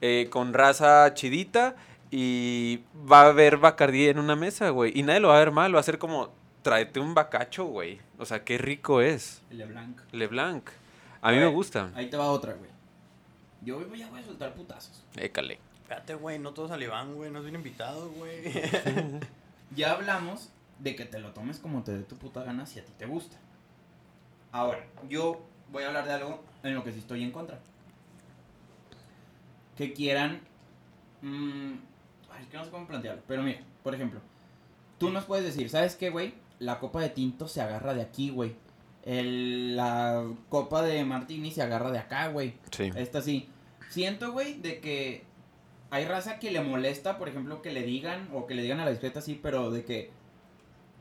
eh, 0.00 0.28
con 0.30 0.54
raza 0.54 1.12
chidita 1.14 1.76
y 2.10 2.80
va 3.10 3.22
a 3.22 3.28
haber 3.28 3.56
Bacardí 3.58 4.08
en 4.08 4.18
una 4.18 4.36
mesa, 4.36 4.70
güey. 4.70 4.92
Y 4.98 5.02
nadie 5.02 5.20
lo 5.20 5.28
va 5.28 5.36
a 5.36 5.40
ver 5.40 5.52
mal, 5.52 5.74
va 5.74 5.80
a 5.80 5.84
ser 5.84 5.98
como, 5.98 6.30
tráete 6.62 7.00
un 7.00 7.14
bacacho, 7.14 7.64
güey. 7.64 8.00
O 8.18 8.24
sea, 8.26 8.44
qué 8.44 8.58
rico 8.58 9.00
es. 9.00 9.42
LeBlanc. 9.50 10.00
LeBlanc. 10.12 10.68
A 11.22 11.30
mí 11.30 11.36
A 11.36 11.40
me 11.40 11.46
ver. 11.46 11.54
gusta. 11.54 11.90
Ahí 11.94 12.08
te 12.10 12.16
va 12.16 12.26
otra, 12.30 12.54
güey. 12.54 12.70
Yo 13.62 13.78
voy- 13.86 13.98
ya 13.98 14.08
voy 14.08 14.20
a 14.20 14.24
soltar 14.24 14.54
putazos. 14.54 15.04
Écale. 15.16 15.58
Espérate, 15.82 16.14
güey, 16.14 16.38
no 16.38 16.52
todos 16.54 16.70
saliván, 16.70 17.14
güey, 17.14 17.30
no 17.30 17.38
es 17.38 17.44
bien 17.44 17.56
invitado, 17.56 18.10
güey. 18.10 18.42
Ya 19.76 19.92
hablamos 19.92 20.50
de 20.80 20.96
que 20.96 21.04
te 21.04 21.20
lo 21.20 21.30
tomes 21.32 21.58
como 21.60 21.84
te 21.84 21.92
dé 21.92 22.02
tu 22.02 22.16
puta 22.16 22.42
gana 22.42 22.66
si 22.66 22.80
a 22.80 22.84
ti 22.84 22.90
te 22.98 23.06
gusta. 23.06 23.36
Ahora, 24.50 24.84
yo 25.08 25.42
voy 25.70 25.84
a 25.84 25.88
hablar 25.88 26.06
de 26.06 26.12
algo 26.14 26.42
en 26.64 26.74
lo 26.74 26.82
que 26.82 26.90
sí 26.90 26.98
estoy 26.98 27.22
en 27.22 27.30
contra. 27.30 27.60
Que 29.76 29.92
quieran... 29.92 30.40
mm, 31.22 31.72
ay, 31.72 31.80
es 32.40 32.46
que 32.48 32.56
no 32.56 32.64
sé 32.64 32.70
cómo 32.70 32.86
plantearlo. 32.86 33.22
Pero 33.26 33.42
mira, 33.42 33.60
por 33.82 33.94
ejemplo, 33.94 34.20
tú 34.98 35.10
nos 35.10 35.24
puedes 35.24 35.44
decir, 35.44 35.68
¿sabes 35.70 35.96
qué, 35.96 36.10
güey? 36.10 36.34
La 36.58 36.78
copa 36.78 37.00
de 37.00 37.08
tinto 37.08 37.48
se 37.48 37.60
agarra 37.62 37.94
de 37.94 38.02
aquí, 38.02 38.30
güey. 38.30 38.54
El- 39.02 39.76
la 39.76 40.24
copa 40.50 40.82
de 40.82 41.04
martini 41.04 41.50
se 41.50 41.62
agarra 41.62 41.90
de 41.90 41.98
acá, 41.98 42.28
güey. 42.28 42.54
Sí. 42.70 42.90
Esta 42.94 43.22
sí. 43.22 43.48
Siento, 43.88 44.32
güey, 44.32 44.60
de 44.60 44.80
que 44.80 45.24
hay 45.90 46.04
raza 46.04 46.38
que 46.38 46.50
le 46.50 46.60
molesta, 46.60 47.18
por 47.18 47.28
ejemplo, 47.28 47.62
que 47.62 47.72
le 47.72 47.82
digan, 47.82 48.28
o 48.34 48.46
que 48.46 48.54
le 48.54 48.62
digan 48.62 48.78
a 48.80 48.84
la 48.84 48.90
discreta 48.90 49.20
sí, 49.20 49.40
pero 49.42 49.70
de 49.70 49.84
que, 49.84 50.10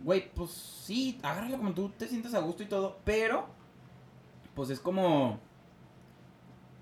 güey, 0.03 0.31
pues 0.33 0.49
sí, 0.51 1.19
agárrala 1.21 1.57
como 1.57 1.73
tú 1.73 1.89
te 1.89 2.07
sientas 2.07 2.33
a 2.33 2.39
gusto 2.39 2.63
y 2.63 2.67
todo, 2.67 2.97
pero, 3.03 3.47
pues 4.55 4.69
es 4.71 4.79
como, 4.79 5.39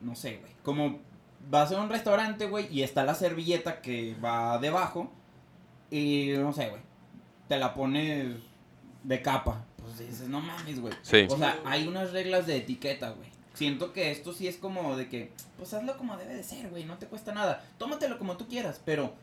no 0.01 0.15
sé, 0.15 0.37
güey, 0.37 0.53
como 0.63 0.99
vas 1.49 1.71
a 1.71 1.81
un 1.81 1.89
restaurante, 1.89 2.45
güey, 2.47 2.67
y 2.71 2.83
está 2.83 3.03
la 3.03 3.15
servilleta 3.15 3.81
que 3.81 4.15
va 4.23 4.57
debajo, 4.57 5.11
y 5.89 6.31
no 6.37 6.53
sé, 6.53 6.69
güey, 6.69 6.81
te 7.47 7.57
la 7.57 7.73
pones 7.73 8.35
de 9.03 9.21
capa, 9.21 9.65
pues 9.77 9.99
dices, 9.99 10.27
no 10.27 10.41
mames, 10.41 10.79
güey. 10.81 10.93
Sí. 11.01 11.27
O 11.29 11.37
sea, 11.37 11.59
hay 11.65 11.87
unas 11.87 12.11
reglas 12.11 12.45
de 12.45 12.57
etiqueta, 12.57 13.11
güey. 13.11 13.29
Siento 13.53 13.91
que 13.91 14.11
esto 14.11 14.33
sí 14.33 14.47
es 14.47 14.57
como 14.57 14.95
de 14.95 15.09
que, 15.09 15.31
pues 15.57 15.73
hazlo 15.73 15.97
como 15.97 16.15
debe 16.17 16.35
de 16.35 16.43
ser, 16.43 16.69
güey, 16.69 16.83
no 16.83 16.97
te 16.97 17.07
cuesta 17.07 17.33
nada. 17.33 17.65
Tómatelo 17.77 18.19
como 18.19 18.37
tú 18.37 18.47
quieras, 18.47 18.79
pero 18.85 19.13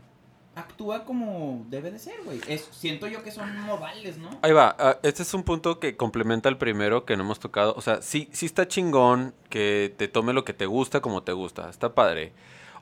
actúa 0.55 1.05
como 1.05 1.65
debe 1.69 1.91
de 1.91 1.99
ser, 1.99 2.15
güey. 2.25 2.41
Siento 2.71 3.07
yo 3.07 3.23
que 3.23 3.31
son 3.31 3.59
modales, 3.61 4.19
¿no? 4.19 4.31
Ahí 4.43 4.53
va, 4.53 4.75
ah, 4.79 4.99
este 5.03 5.23
es 5.23 5.35
un 5.35 5.43
punto 5.43 5.81
que 5.81 5.97
complementa 5.97 6.49
al 6.49 6.59
primero 6.59 7.05
que 7.05 7.17
no 7.17 7.25
hemos 7.25 7.41
tocado. 7.41 7.75
O 7.77 7.81
sea, 7.81 8.03
sí, 8.03 8.29
sí 8.33 8.47
está 8.47 8.69
chingón 8.69 9.35
que 9.51 9.95
te 9.97 10.09
tome 10.09 10.33
lo 10.33 10.45
que 10.45 10.53
te 10.53 10.67
gusta 10.67 11.01
como 11.01 11.23
te 11.23 11.33
gusta. 11.33 11.69
Está 11.71 11.95
padre. 11.95 12.33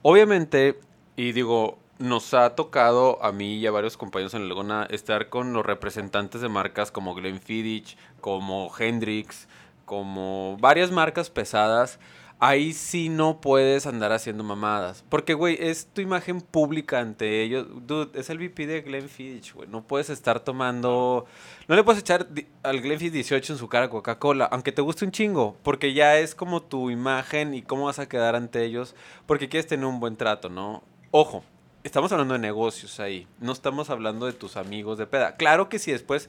Obviamente, 0.02 0.80
y 1.16 1.32
digo, 1.32 1.78
nos 1.98 2.34
ha 2.34 2.54
tocado 2.54 3.22
a 3.24 3.32
mí 3.32 3.56
y 3.56 3.66
a 3.66 3.70
varios 3.70 3.96
compañeros 3.96 4.34
en 4.34 4.48
Laguna 4.48 4.86
estar 4.90 5.28
con 5.28 5.52
los 5.52 5.64
representantes 5.64 6.40
de 6.40 6.48
marcas 6.48 6.90
como 6.90 7.14
Glenfiddich, 7.14 7.96
como 8.20 8.70
Hendrix, 8.76 9.48
como 9.84 10.56
varias 10.60 10.90
marcas 10.90 11.30
pesadas. 11.30 11.98
Ahí 12.44 12.72
sí 12.72 13.08
no 13.08 13.40
puedes 13.40 13.86
andar 13.86 14.10
haciendo 14.10 14.42
mamadas. 14.42 15.04
Porque, 15.08 15.32
güey, 15.32 15.56
es 15.60 15.86
tu 15.86 16.00
imagen 16.00 16.40
pública 16.40 16.98
ante 16.98 17.40
ellos. 17.40 17.68
Dude, 17.86 18.18
es 18.18 18.30
el 18.30 18.38
VP 18.38 18.66
de 18.66 18.80
Glenfiddich, 18.80 19.54
güey. 19.54 19.68
No 19.68 19.86
puedes 19.86 20.10
estar 20.10 20.40
tomando... 20.40 21.26
No 21.68 21.76
le 21.76 21.84
puedes 21.84 22.00
echar 22.00 22.26
al 22.64 22.80
Glenfiddich 22.80 23.12
18 23.12 23.52
en 23.52 23.58
su 23.60 23.68
cara 23.68 23.88
Coca-Cola, 23.88 24.46
aunque 24.46 24.72
te 24.72 24.82
guste 24.82 25.04
un 25.04 25.12
chingo. 25.12 25.56
Porque 25.62 25.94
ya 25.94 26.18
es 26.18 26.34
como 26.34 26.60
tu 26.62 26.90
imagen 26.90 27.54
y 27.54 27.62
cómo 27.62 27.84
vas 27.84 28.00
a 28.00 28.08
quedar 28.08 28.34
ante 28.34 28.64
ellos. 28.64 28.96
Porque 29.26 29.48
quieres 29.48 29.68
tener 29.68 29.86
un 29.86 30.00
buen 30.00 30.16
trato, 30.16 30.48
¿no? 30.48 30.82
Ojo, 31.12 31.44
estamos 31.84 32.10
hablando 32.10 32.34
de 32.34 32.40
negocios 32.40 32.98
ahí. 32.98 33.28
No 33.38 33.52
estamos 33.52 33.88
hablando 33.88 34.26
de 34.26 34.32
tus 34.32 34.56
amigos 34.56 34.98
de 34.98 35.06
peda. 35.06 35.36
Claro 35.36 35.68
que 35.68 35.78
si 35.78 35.92
después 35.92 36.28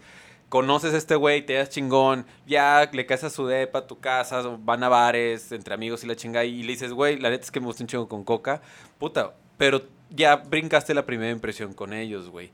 conoces 0.50 0.94
a 0.94 0.98
este 0.98 1.16
güey, 1.16 1.46
te 1.46 1.54
das 1.54 1.70
chingón, 1.70 2.26
ya 2.46 2.90
le 2.92 3.06
caes 3.06 3.24
a 3.24 3.30
su 3.30 3.48
depa, 3.48 3.80
a 3.80 3.88
tu 3.88 4.00
casa, 4.00 4.42
van 4.60 4.84
a 4.84 4.90
bares, 4.90 5.52
entre 5.52 5.74
amigos 5.74 6.04
y 6.04 6.08
la 6.08 6.16
chinga, 6.16 6.46
y 6.46 6.64
le 6.64 6.74
dices, 6.74 6.94
güey, 6.94 7.20
la 7.20 7.30
neta 7.30 7.44
es 7.44 7.52
que 7.52 7.60
me 7.60 7.66
gusta 7.66 7.84
un 7.84 7.88
chingo 7.88 8.08
con 8.08 8.24
coca, 8.24 8.62
puta, 9.00 9.34
pero 9.58 9.82
ya 10.10 10.36
brincaste 10.36 10.94
la 10.94 11.06
primera 11.06 11.32
impresión 11.32 11.74
con 11.74 11.94
ellos, 11.94 12.30
güey. 12.30 12.52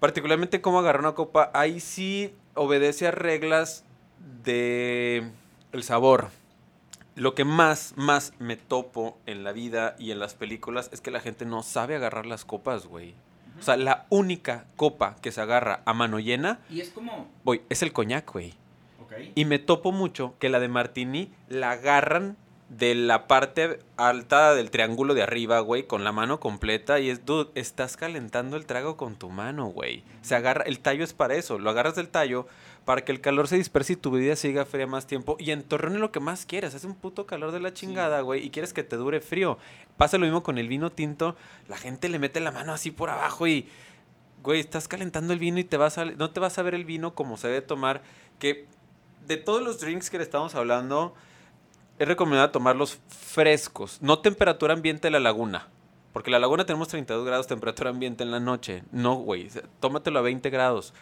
Particularmente 0.00 0.60
cómo 0.60 0.78
agarrar 0.78 1.00
una 1.00 1.14
copa, 1.14 1.50
ahí 1.54 1.80
sí 1.80 2.34
obedece 2.54 3.06
a 3.06 3.10
reglas 3.10 3.84
de 4.44 5.30
el 5.72 5.82
sabor. 5.82 6.30
Lo 7.14 7.34
que 7.34 7.44
más, 7.44 7.94
más 7.96 8.34
me 8.38 8.56
topo 8.56 9.18
en 9.24 9.42
la 9.42 9.52
vida 9.52 9.96
y 9.98 10.10
en 10.10 10.18
las 10.18 10.34
películas 10.34 10.90
es 10.92 11.00
que 11.00 11.10
la 11.10 11.20
gente 11.20 11.46
no 11.46 11.62
sabe 11.62 11.96
agarrar 11.96 12.26
las 12.26 12.44
copas, 12.44 12.86
güey. 12.86 13.14
O 13.58 13.62
sea, 13.62 13.76
la 13.76 14.06
única 14.10 14.66
copa 14.76 15.16
que 15.22 15.32
se 15.32 15.40
agarra 15.40 15.82
a 15.84 15.94
mano 15.94 16.18
llena, 16.20 16.60
Y 16.70 16.80
es 16.80 16.90
como, 16.90 17.28
voy, 17.44 17.62
es 17.68 17.82
el 17.82 17.92
coñac, 17.92 18.30
güey. 18.32 18.54
Y 19.34 19.44
me 19.46 19.58
topo 19.58 19.92
mucho 19.92 20.34
que 20.38 20.48
la 20.48 20.60
de 20.60 20.68
Martini 20.68 21.30
la 21.48 21.70
agarran 21.72 22.36
de 22.68 22.94
la 22.94 23.28
parte 23.28 23.78
alta 23.96 24.54
del 24.54 24.70
triángulo 24.70 25.14
de 25.14 25.22
arriba, 25.22 25.60
güey, 25.60 25.86
con 25.86 26.04
la 26.04 26.12
mano 26.12 26.40
completa. 26.40 26.98
Y 26.98 27.10
es, 27.10 27.24
dude, 27.24 27.50
estás 27.54 27.96
calentando 27.96 28.56
el 28.56 28.66
trago 28.66 28.96
con 28.96 29.16
tu 29.16 29.30
mano, 29.30 29.66
güey. 29.66 30.02
Se 30.22 30.34
agarra, 30.34 30.64
el 30.64 30.80
tallo 30.80 31.04
es 31.04 31.12
para 31.12 31.34
eso. 31.34 31.58
Lo 31.58 31.70
agarras 31.70 31.94
del 31.94 32.08
tallo 32.08 32.46
para 32.86 33.04
que 33.04 33.10
el 33.10 33.20
calor 33.20 33.48
se 33.48 33.56
disperse 33.56 33.94
y 33.94 33.96
tu 33.96 34.12
bebida 34.12 34.36
siga 34.36 34.64
fría 34.64 34.86
más 34.86 35.08
tiempo. 35.08 35.36
Y 35.40 35.50
entorne 35.50 35.98
lo 35.98 36.12
que 36.12 36.20
más 36.20 36.46
quieras. 36.46 36.72
Hace 36.74 36.86
un 36.86 36.94
puto 36.94 37.26
calor 37.26 37.50
de 37.50 37.58
la 37.58 37.74
chingada, 37.74 38.20
güey. 38.20 38.46
Y 38.46 38.50
quieres 38.50 38.72
que 38.72 38.84
te 38.84 38.94
dure 38.94 39.20
frío. 39.20 39.58
Pasa 39.96 40.18
lo 40.18 40.24
mismo 40.24 40.44
con 40.44 40.56
el 40.56 40.68
vino 40.68 40.90
tinto. 40.92 41.34
La 41.66 41.76
gente 41.76 42.08
le 42.08 42.20
mete 42.20 42.38
la 42.38 42.52
mano 42.52 42.72
así 42.72 42.92
por 42.92 43.10
abajo 43.10 43.48
y. 43.48 43.68
Güey, 44.44 44.60
estás 44.60 44.86
calentando 44.86 45.32
el 45.32 45.40
vino 45.40 45.58
y 45.58 45.64
te 45.64 45.76
vas 45.76 45.98
a, 45.98 46.04
no 46.04 46.30
te 46.30 46.38
vas 46.38 46.58
a 46.58 46.62
ver 46.62 46.76
el 46.76 46.84
vino 46.84 47.16
como 47.16 47.36
se 47.36 47.48
debe 47.48 47.60
tomar. 47.60 48.02
Que 48.38 48.66
de 49.26 49.36
todos 49.36 49.60
los 49.62 49.80
drinks 49.80 50.08
que 50.08 50.18
le 50.18 50.22
estamos 50.22 50.54
hablando, 50.54 51.12
es 51.98 52.06
recomendable 52.06 52.52
tomarlos 52.52 53.00
frescos, 53.08 54.00
no 54.00 54.20
temperatura 54.20 54.74
ambiente 54.74 55.08
de 55.08 55.10
la 55.10 55.18
laguna. 55.18 55.66
Porque 56.12 56.30
la 56.30 56.38
laguna 56.38 56.64
tenemos 56.64 56.86
32 56.86 57.26
grados 57.26 57.48
temperatura 57.48 57.90
ambiente 57.90 58.22
en 58.22 58.30
la 58.30 58.38
noche. 58.38 58.84
No, 58.92 59.16
güey, 59.16 59.50
tómatelo 59.80 60.20
a 60.20 60.22
20 60.22 60.48
grados. 60.50 60.94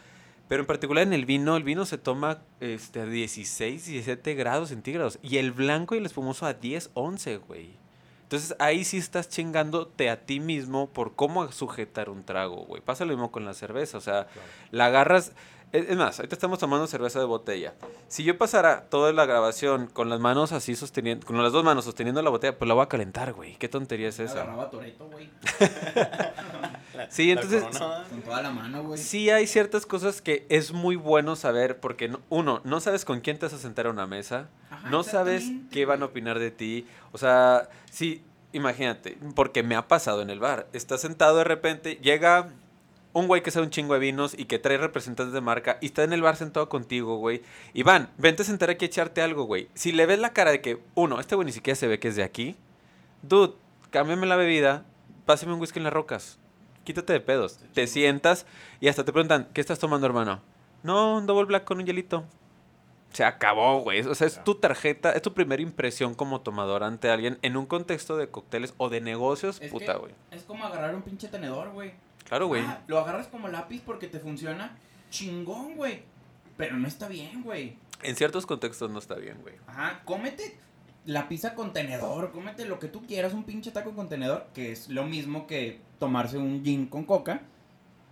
Pero 0.48 0.60
en 0.60 0.66
particular 0.66 1.02
en 1.04 1.12
el 1.12 1.24
vino, 1.24 1.56
el 1.56 1.62
vino 1.62 1.86
se 1.86 1.98
toma 1.98 2.42
este, 2.60 3.00
a 3.00 3.06
16, 3.06 3.86
17 3.86 4.34
grados 4.34 4.68
centígrados. 4.68 5.18
Y 5.22 5.38
el 5.38 5.52
blanco 5.52 5.94
y 5.94 5.98
el 5.98 6.06
espumoso 6.06 6.46
a 6.46 6.54
10, 6.54 6.90
11, 6.94 7.36
güey. 7.38 7.84
Entonces 8.24 8.56
ahí 8.58 8.84
sí 8.84 8.98
estás 8.98 9.28
chingándote 9.28 10.10
a 10.10 10.24
ti 10.26 10.40
mismo 10.40 10.88
por 10.88 11.14
cómo 11.14 11.50
sujetar 11.52 12.10
un 12.10 12.24
trago, 12.24 12.64
güey. 12.64 12.82
Pasa 12.82 13.04
lo 13.04 13.12
mismo 13.12 13.30
con 13.30 13.44
la 13.44 13.54
cerveza. 13.54 13.98
O 13.98 14.00
sea, 14.00 14.26
la 14.70 14.86
agarras. 14.86 15.32
Es 15.74 15.96
más, 15.96 16.18
ahorita 16.20 16.36
estamos 16.36 16.60
tomando 16.60 16.86
cerveza 16.86 17.18
de 17.18 17.24
botella. 17.24 17.74
Si 18.06 18.22
yo 18.22 18.38
pasara 18.38 18.82
toda 18.88 19.12
la 19.12 19.26
grabación 19.26 19.88
con 19.88 20.08
las 20.08 20.20
manos 20.20 20.52
así 20.52 20.76
sosteniendo, 20.76 21.26
con 21.26 21.42
las 21.42 21.52
dos 21.52 21.64
manos 21.64 21.84
sosteniendo 21.84 22.22
la 22.22 22.30
botella, 22.30 22.56
pues 22.56 22.68
la 22.68 22.74
voy 22.74 22.84
a 22.84 22.88
calentar, 22.88 23.32
güey. 23.32 23.56
¿Qué 23.56 23.68
tontería 23.68 24.08
es 24.08 24.20
esa? 24.20 24.34
Agarraba 24.42 24.70
Toreto, 24.70 25.06
güey. 25.08 25.28
Sí, 27.10 27.32
entonces- 27.32 27.64
Con 28.08 28.22
toda 28.22 28.40
la 28.40 28.50
mano, 28.50 28.84
güey. 28.84 28.98
Sí 29.00 29.28
hay 29.30 29.48
ciertas 29.48 29.84
cosas 29.84 30.22
que 30.22 30.46
es 30.48 30.72
muy 30.72 30.94
bueno 30.94 31.34
saber 31.34 31.80
porque 31.80 32.08
no- 32.08 32.20
uno, 32.28 32.60
no 32.64 32.78
sabes 32.80 33.04
con 33.04 33.20
quién 33.20 33.36
te 33.38 33.46
vas 33.46 33.52
a 33.52 33.58
sentar 33.58 33.86
a 33.86 33.90
una 33.90 34.06
mesa, 34.06 34.48
Ajá, 34.70 34.90
no 34.90 35.02
sabes 35.02 35.44
qué 35.72 35.86
van 35.86 36.02
a 36.02 36.06
opinar 36.06 36.38
de 36.38 36.52
ti. 36.52 36.86
O 37.10 37.18
sea, 37.18 37.68
sí, 37.90 38.22
imagínate, 38.52 39.18
porque 39.34 39.64
me 39.64 39.74
ha 39.74 39.88
pasado 39.88 40.22
en 40.22 40.30
el 40.30 40.38
bar. 40.38 40.68
Estás 40.72 41.00
sentado 41.00 41.36
de 41.38 41.44
repente, 41.44 41.96
llega 42.00 42.50
un 43.14 43.28
güey 43.28 43.42
que 43.42 43.50
sabe 43.50 43.64
un 43.64 43.70
chingo 43.70 43.94
de 43.94 44.00
vinos 44.00 44.34
y 44.36 44.44
que 44.44 44.58
trae 44.58 44.76
representantes 44.76 45.32
de 45.32 45.40
marca 45.40 45.78
y 45.80 45.86
está 45.86 46.04
en 46.04 46.12
el 46.12 46.20
bar 46.20 46.36
sentado 46.36 46.68
contigo, 46.68 47.16
güey. 47.16 47.42
Iván, 47.72 48.10
vente 48.18 48.42
a 48.42 48.44
sentar 48.44 48.68
aquí 48.68 48.84
a 48.84 48.88
echarte 48.88 49.22
algo, 49.22 49.44
güey. 49.44 49.68
Si 49.74 49.92
le 49.92 50.04
ves 50.04 50.18
la 50.18 50.32
cara 50.32 50.50
de 50.50 50.60
que, 50.60 50.80
uno, 50.94 51.20
este 51.20 51.34
güey 51.36 51.46
ni 51.46 51.52
siquiera 51.52 51.76
se 51.76 51.86
ve 51.86 51.98
que 51.98 52.08
es 52.08 52.16
de 52.16 52.24
aquí, 52.24 52.56
dude, 53.22 53.54
cámbiame 53.90 54.26
la 54.26 54.36
bebida, 54.36 54.84
pásame 55.24 55.54
un 55.54 55.60
whisky 55.60 55.78
en 55.78 55.84
las 55.84 55.92
rocas. 55.92 56.38
Quítate 56.82 57.12
de 57.14 57.20
pedos. 57.20 57.60
Te 57.72 57.86
sientas 57.86 58.44
y 58.80 58.88
hasta 58.88 59.04
te 59.04 59.12
preguntan, 59.12 59.48
¿qué 59.54 59.60
estás 59.60 59.78
tomando, 59.78 60.06
hermano? 60.06 60.42
No, 60.82 61.16
un 61.16 61.26
double 61.26 61.46
black 61.46 61.64
con 61.64 61.78
un 61.78 61.86
hielito. 61.86 62.24
se 63.12 63.24
acabó, 63.24 63.80
güey. 63.80 64.00
O 64.00 64.14
sea, 64.16 64.26
es 64.26 64.42
tu 64.42 64.56
tarjeta, 64.56 65.12
es 65.12 65.22
tu 65.22 65.32
primera 65.32 65.62
impresión 65.62 66.14
como 66.14 66.40
tomador 66.40 66.82
ante 66.82 67.08
alguien 67.10 67.38
en 67.42 67.56
un 67.56 67.64
contexto 67.64 68.16
de 68.16 68.28
cócteles 68.28 68.74
o 68.76 68.88
de 68.90 69.00
negocios, 69.00 69.60
Es 69.62 69.70
puta, 69.70 69.94
güey. 69.96 70.12
Es 70.32 70.42
como 70.42 70.64
agarrar 70.66 70.94
un 70.96 71.02
pinche 71.02 71.28
tenedor, 71.28 71.70
güey. 71.70 71.92
Claro, 72.24 72.46
güey. 72.46 72.62
Ah, 72.62 72.82
lo 72.86 72.98
agarras 72.98 73.28
como 73.28 73.48
lápiz 73.48 73.82
porque 73.84 74.08
te 74.08 74.18
funciona. 74.18 74.76
Chingón, 75.10 75.76
güey. 75.76 76.02
Pero 76.56 76.76
no 76.76 76.88
está 76.88 77.08
bien, 77.08 77.42
güey. 77.42 77.76
En 78.02 78.16
ciertos 78.16 78.46
contextos 78.46 78.90
no 78.90 78.98
está 78.98 79.14
bien, 79.14 79.38
güey. 79.42 79.54
Ajá, 79.66 80.02
cómete 80.04 80.58
la 81.06 81.28
pizza 81.28 81.54
con 81.54 81.72
tenedor, 81.72 82.32
cómete 82.32 82.64
lo 82.64 82.78
que 82.78 82.88
tú 82.88 83.06
quieras, 83.06 83.34
un 83.34 83.44
pinche 83.44 83.70
taco 83.70 83.94
con 83.94 84.08
tenedor, 84.08 84.46
que 84.54 84.72
es 84.72 84.88
lo 84.88 85.04
mismo 85.04 85.46
que 85.46 85.80
tomarse 85.98 86.38
un 86.38 86.64
gin 86.64 86.86
con 86.86 87.04
coca, 87.04 87.42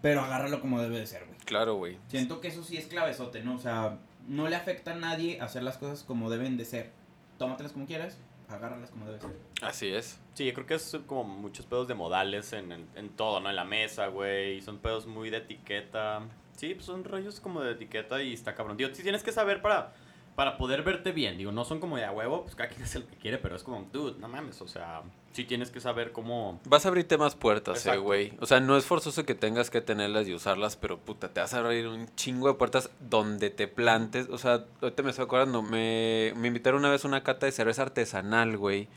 pero 0.02 0.20
agárralo 0.20 0.60
como 0.60 0.80
debe 0.80 0.98
de 0.98 1.06
ser, 1.06 1.24
güey. 1.24 1.38
Claro, 1.44 1.76
güey. 1.76 1.98
Siento 2.08 2.40
que 2.40 2.48
eso 2.48 2.62
sí 2.62 2.76
es 2.76 2.86
clavezote, 2.86 3.42
¿no? 3.42 3.54
O 3.54 3.58
sea, 3.58 3.98
no 4.28 4.48
le 4.48 4.56
afecta 4.56 4.92
a 4.92 4.96
nadie 4.96 5.40
hacer 5.40 5.62
las 5.62 5.78
cosas 5.78 6.02
como 6.02 6.30
deben 6.30 6.56
de 6.56 6.64
ser. 6.64 6.90
Tómatelas 7.38 7.72
como 7.72 7.86
quieras, 7.86 8.18
agárralas 8.48 8.90
como 8.90 9.06
debe 9.06 9.20
ser. 9.20 9.30
Así 9.62 9.88
es. 9.88 10.18
Sí, 10.34 10.46
yo 10.46 10.54
creo 10.54 10.66
que 10.66 10.74
es 10.74 10.96
como 11.06 11.24
muchos 11.24 11.66
pedos 11.66 11.88
de 11.88 11.94
modales 11.94 12.52
en, 12.52 12.72
el- 12.72 12.86
en 12.94 13.08
todo, 13.10 13.40
¿no? 13.40 13.50
En 13.50 13.56
la 13.56 13.64
mesa, 13.64 14.06
güey. 14.08 14.60
Son 14.62 14.78
pedos 14.78 15.06
muy 15.06 15.30
de 15.30 15.38
etiqueta. 15.38 16.20
Sí, 16.56 16.74
pues 16.74 16.86
son 16.86 17.04
rollos 17.04 17.40
como 17.40 17.60
de 17.62 17.72
etiqueta 17.72 18.22
y 18.22 18.32
está 18.32 18.54
cabrón. 18.54 18.76
Digo, 18.76 18.90
sí 18.94 19.02
tienes 19.02 19.22
que 19.22 19.32
saber 19.32 19.62
para, 19.62 19.92
para 20.36 20.56
poder 20.58 20.82
verte 20.82 21.12
bien. 21.12 21.38
Digo, 21.38 21.52
no 21.52 21.64
son 21.64 21.80
como 21.80 21.96
de 21.96 22.04
a 22.04 22.12
huevo, 22.12 22.42
pues 22.42 22.54
cada 22.54 22.68
quien 22.68 22.82
hace 22.84 22.98
lo 23.00 23.06
que 23.06 23.16
quiere, 23.16 23.38
pero 23.38 23.56
es 23.56 23.62
como, 23.62 23.82
dude, 23.92 24.18
no 24.20 24.28
mames. 24.28 24.60
O 24.62 24.68
sea, 24.68 25.02
sí 25.32 25.44
tienes 25.44 25.70
que 25.70 25.80
saber 25.80 26.12
cómo. 26.12 26.60
Vas 26.64 26.84
a 26.84 26.88
abrirte 26.88 27.18
más 27.18 27.34
puertas, 27.34 27.84
eh, 27.86 27.96
güey. 27.96 28.32
O 28.40 28.46
sea, 28.46 28.60
no 28.60 28.76
es 28.76 28.84
forzoso 28.84 29.24
que 29.24 29.34
tengas 29.34 29.70
que 29.70 29.80
tenerlas 29.80 30.28
y 30.28 30.34
usarlas, 30.34 30.76
pero 30.76 30.98
puta, 30.98 31.32
te 31.32 31.40
vas 31.40 31.54
a 31.54 31.58
abrir 31.58 31.88
un 31.88 32.06
chingo 32.14 32.48
de 32.48 32.54
puertas 32.54 32.90
donde 33.00 33.50
te 33.50 33.68
plantes. 33.68 34.28
O 34.30 34.38
sea, 34.38 34.64
ahorita 34.80 35.02
me 35.02 35.10
estoy 35.10 35.24
acordando, 35.24 35.62
me, 35.62 36.32
me 36.36 36.48
invitaron 36.48 36.80
una 36.80 36.90
vez 36.90 37.04
a 37.04 37.08
una 37.08 37.22
cata 37.22 37.46
de 37.46 37.52
cerveza 37.52 37.82
artesanal, 37.82 38.56
güey, 38.56 38.88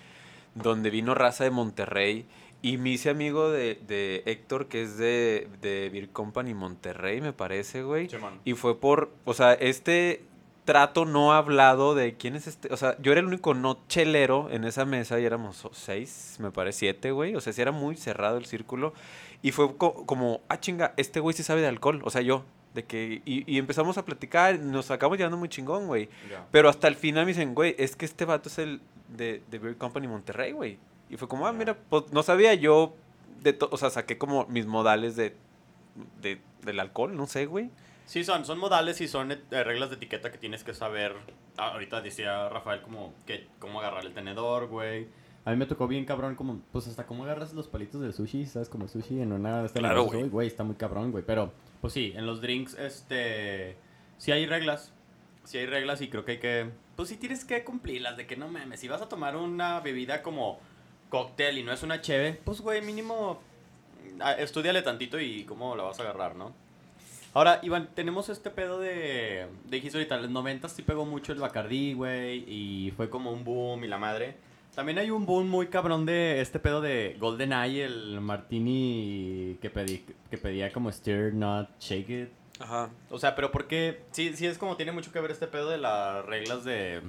donde 0.54 0.90
vino 0.90 1.16
raza 1.16 1.44
de 1.44 1.52
Monterrey. 1.52 2.26
Y 2.62 2.78
me 2.78 2.90
hice 2.90 3.12
amigo 3.12 3.52
de, 3.52 3.80
de 3.88 4.24
Héctor, 4.26 4.68
que 4.68 4.82
es 4.82 4.98
de, 4.98 5.48
de 5.62 5.90
Beer 5.92 6.10
Company 6.10 6.56
Monterrey, 6.56 7.22
me 7.22 7.32
parece, 7.32 7.84
güey. 7.84 8.10
Y 8.44 8.54
fue 8.54 8.80
por, 8.80 9.12
o 9.24 9.36
sea, 9.36 9.54
este 9.54 10.24
trato 10.66 11.06
no 11.06 11.32
hablado 11.34 11.96
de 11.96 12.16
quién 12.16 12.36
es 12.36 12.48
este. 12.48 12.74
O 12.74 12.78
sea, 12.78 12.98
yo 13.00 13.12
era 13.12 13.22
el 13.22 13.28
único 13.28 13.54
no 13.54 13.80
chelero 13.88 14.50
en 14.52 14.64
esa 14.66 14.84
mesa 14.86 15.20
y 15.20 15.26
éramos 15.26 15.68
seis, 15.72 16.38
me 16.40 16.52
parece, 16.52 16.80
siete, 16.80 17.12
güey. 17.12 17.36
O 17.36 17.42
sea, 17.42 17.54
sí 17.54 17.62
era 17.62 17.72
muy 17.72 17.96
cerrado 17.96 18.38
el 18.38 18.46
círculo. 18.46 18.94
Y 19.42 19.52
fue 19.52 19.78
co- 19.78 20.06
como, 20.06 20.42
ah, 20.50 20.60
chinga, 20.60 20.94
este 20.98 21.20
güey 21.20 21.36
sí 21.36 21.44
sabe 21.44 21.62
de 21.62 21.68
alcohol. 21.68 22.02
O 22.04 22.10
sea, 22.10 22.22
yo. 22.22 22.44
De 22.74 22.84
que, 22.84 23.22
y, 23.24 23.50
y 23.50 23.58
empezamos 23.58 23.98
a 23.98 24.04
platicar, 24.04 24.60
nos 24.60 24.92
acabamos 24.92 25.18
llevando 25.18 25.38
muy 25.38 25.48
chingón, 25.48 25.88
güey. 25.88 26.10
Pero 26.52 26.68
hasta 26.68 26.90
el 26.90 26.96
final 26.96 27.24
me 27.26 27.32
dicen, 27.32 27.56
güey, 27.56 27.74
es 27.78 27.96
que 27.96 28.04
este 28.04 28.26
vato 28.26 28.50
es 28.50 28.58
el 28.60 28.82
de, 29.16 29.42
de 29.50 29.60
Beer 29.60 29.78
Company 29.78 30.10
Monterrey, 30.10 30.52
güey. 30.52 30.78
Y 31.10 31.16
fue 31.16 31.30
como, 31.30 31.48
ah, 31.48 31.54
mira, 31.54 31.78
pues 31.90 32.12
no 32.12 32.22
sabía 32.22 32.54
yo, 32.54 32.94
de 33.42 33.54
to- 33.54 33.70
o 33.72 33.78
sea, 33.78 33.92
saqué 33.92 34.18
como 34.18 34.46
mis 34.48 34.66
modales 34.66 35.16
de, 35.16 35.34
de, 36.22 36.42
del 36.64 36.80
alcohol, 36.82 37.16
no 37.16 37.28
sé, 37.28 37.46
güey. 37.46 37.70
Sí, 38.06 38.24
son, 38.24 38.46
son 38.46 38.60
modales 38.60 39.02
y 39.02 39.08
son 39.08 39.32
eh, 39.32 39.38
reglas 39.50 39.90
de 39.90 39.96
etiqueta 39.96 40.32
que 40.32 40.38
tienes 40.38 40.64
que 40.64 40.74
saber. 40.74 41.16
Ah, 41.58 41.72
ahorita 41.74 42.02
decía 42.02 42.50
Rafael 42.50 42.82
como 42.82 43.14
que 43.26 43.48
cómo 43.60 43.80
agarrar 43.80 44.06
el 44.06 44.14
tenedor, 44.14 44.68
güey. 44.68 45.08
A 45.44 45.52
mí 45.52 45.58
me 45.58 45.66
tocó 45.66 45.88
bien 45.88 46.06
cabrón 46.06 46.36
como, 46.36 46.60
pues 46.72 46.88
hasta 46.88 47.06
cómo 47.06 47.24
agarras 47.24 47.54
los 47.54 47.68
palitos 47.68 48.02
del 48.02 48.14
sushi, 48.14 48.46
¿sabes? 48.46 48.70
Como 48.70 48.88
sushi 48.88 49.22
en 49.22 49.32
una 49.32 49.64
estas 49.64 49.80
Claro, 49.80 50.06
güey. 50.06 50.28
Güey, 50.28 50.48
está 50.48 50.64
muy 50.64 50.76
cabrón, 50.76 51.12
güey. 51.12 51.24
Pero, 51.24 51.54
pues 51.82 51.94
sí, 51.94 52.14
en 52.16 52.26
los 52.26 52.42
drinks, 52.42 52.74
este, 52.76 53.78
sí 54.18 54.32
hay 54.32 54.46
reglas. 54.48 54.92
Sí 55.44 55.60
hay 55.60 55.68
reglas 55.68 56.02
y 56.02 56.10
creo 56.10 56.26
que 56.26 56.34
hay 56.34 56.40
que, 56.40 56.72
pues 56.96 57.10
sí 57.10 57.18
tienes 57.18 57.46
que 57.46 57.64
cumplirlas. 57.64 58.18
De 58.18 58.26
que 58.26 58.36
no 58.36 58.48
mames, 58.48 58.80
si 58.80 58.88
vas 58.88 59.02
a 59.04 59.10
tomar 59.10 59.36
una 59.36 59.80
bebida 59.82 60.24
como 60.24 60.60
cóctel 61.10 61.60
y 61.60 61.64
no 61.64 61.72
es 61.72 61.84
una 61.84 62.02
cheve, 62.02 62.40
pues 62.44 62.62
güey, 62.62 62.82
mínimo, 62.82 63.40
ah, 64.22 64.34
estudiale 64.34 64.82
tantito 64.82 65.20
y 65.20 65.44
cómo 65.44 65.76
la 65.76 65.84
vas 65.84 66.00
a 66.00 66.04
agarrar, 66.04 66.36
¿no? 66.36 66.54
Ahora, 67.36 67.60
Iván, 67.64 67.90
tenemos 67.94 68.30
este 68.30 68.50
pedo 68.50 68.80
de. 68.80 69.48
de 69.66 69.76
dijiste 69.76 69.98
ahorita, 69.98 70.16
en 70.16 70.22
los 70.22 70.32
90 70.32 70.70
sí 70.70 70.84
pegó 70.84 71.06
mucho 71.06 71.34
el 71.34 71.40
Bacardí, 71.40 71.94
güey, 71.94 72.46
y 72.48 72.92
fue 72.92 73.10
como 73.10 73.30
un 73.30 73.44
boom 73.44 73.84
y 73.84 73.88
la 73.88 73.98
madre. 73.98 74.38
También 74.74 75.00
hay 75.00 75.12
un 75.12 75.26
boom 75.26 75.50
muy 75.50 75.68
cabrón 75.68 76.06
de 76.06 76.40
este 76.40 76.60
pedo 76.60 76.80
de 76.80 77.18
Golden 77.20 77.52
Eye, 77.52 77.84
el 77.84 78.22
martini 78.22 79.58
que, 79.62 79.70
pedí, 79.70 80.06
que 80.30 80.38
pedía 80.38 80.72
como 80.72 80.90
stir, 80.90 81.34
not 81.34 81.70
shake 81.78 82.10
it. 82.10 82.30
Ajá. 82.58 82.90
O 83.10 83.20
sea, 83.20 83.36
pero 83.36 83.52
porque 83.52 84.04
sí, 84.12 84.34
sí 84.34 84.48
es 84.48 84.58
como 84.58 84.78
tiene 84.78 84.94
mucho 84.94 85.12
que 85.12 85.20
ver 85.20 85.32
este 85.32 85.48
pedo 85.48 85.70
de 85.70 85.78
las 85.78 86.26
reglas 86.26 86.64
de, 86.64 87.02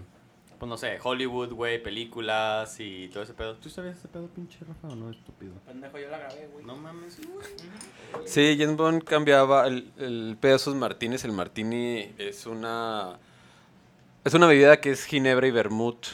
pues 0.58 0.68
no 0.68 0.76
sé, 0.76 0.98
Hollywood, 1.02 1.52
güey, 1.52 1.82
películas 1.82 2.78
y 2.80 3.08
todo 3.08 3.22
ese 3.22 3.34
pedo. 3.34 3.56
¿Tú 3.56 3.68
sabes 3.68 3.98
ese 3.98 4.08
pedo, 4.08 4.28
pinche 4.28 4.58
Rafa, 4.66 4.88
o 4.88 4.96
no, 4.96 5.10
estúpido? 5.10 5.52
Pendejo, 5.66 5.98
yo 5.98 6.08
la 6.08 6.18
grabé, 6.18 6.48
güey. 6.52 6.64
No 6.64 6.76
mames, 6.76 7.20
güey. 7.26 7.46
Sí, 8.26 8.56
James 8.58 8.76
Bond 8.76 9.04
cambiaba 9.04 9.66
el, 9.66 9.92
el 9.98 10.36
pedo 10.40 10.54
de 10.54 10.58
sus 10.58 10.74
martinis. 10.74 11.24
El 11.24 11.32
martini 11.32 12.14
es 12.18 12.46
una. 12.46 13.18
Es 14.24 14.34
una 14.34 14.46
bebida 14.46 14.80
que 14.80 14.90
es 14.90 15.04
ginebra 15.04 15.46
y 15.46 15.50
vermut. 15.50 16.06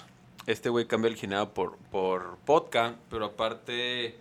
Este 0.47 0.69
güey 0.69 0.87
cambia 0.87 1.09
el 1.09 1.17
ginebra 1.17 1.55
por, 1.55 1.79
por 1.91 2.39
vodka, 2.45 2.97
pero 3.09 3.27
aparte 3.27 4.17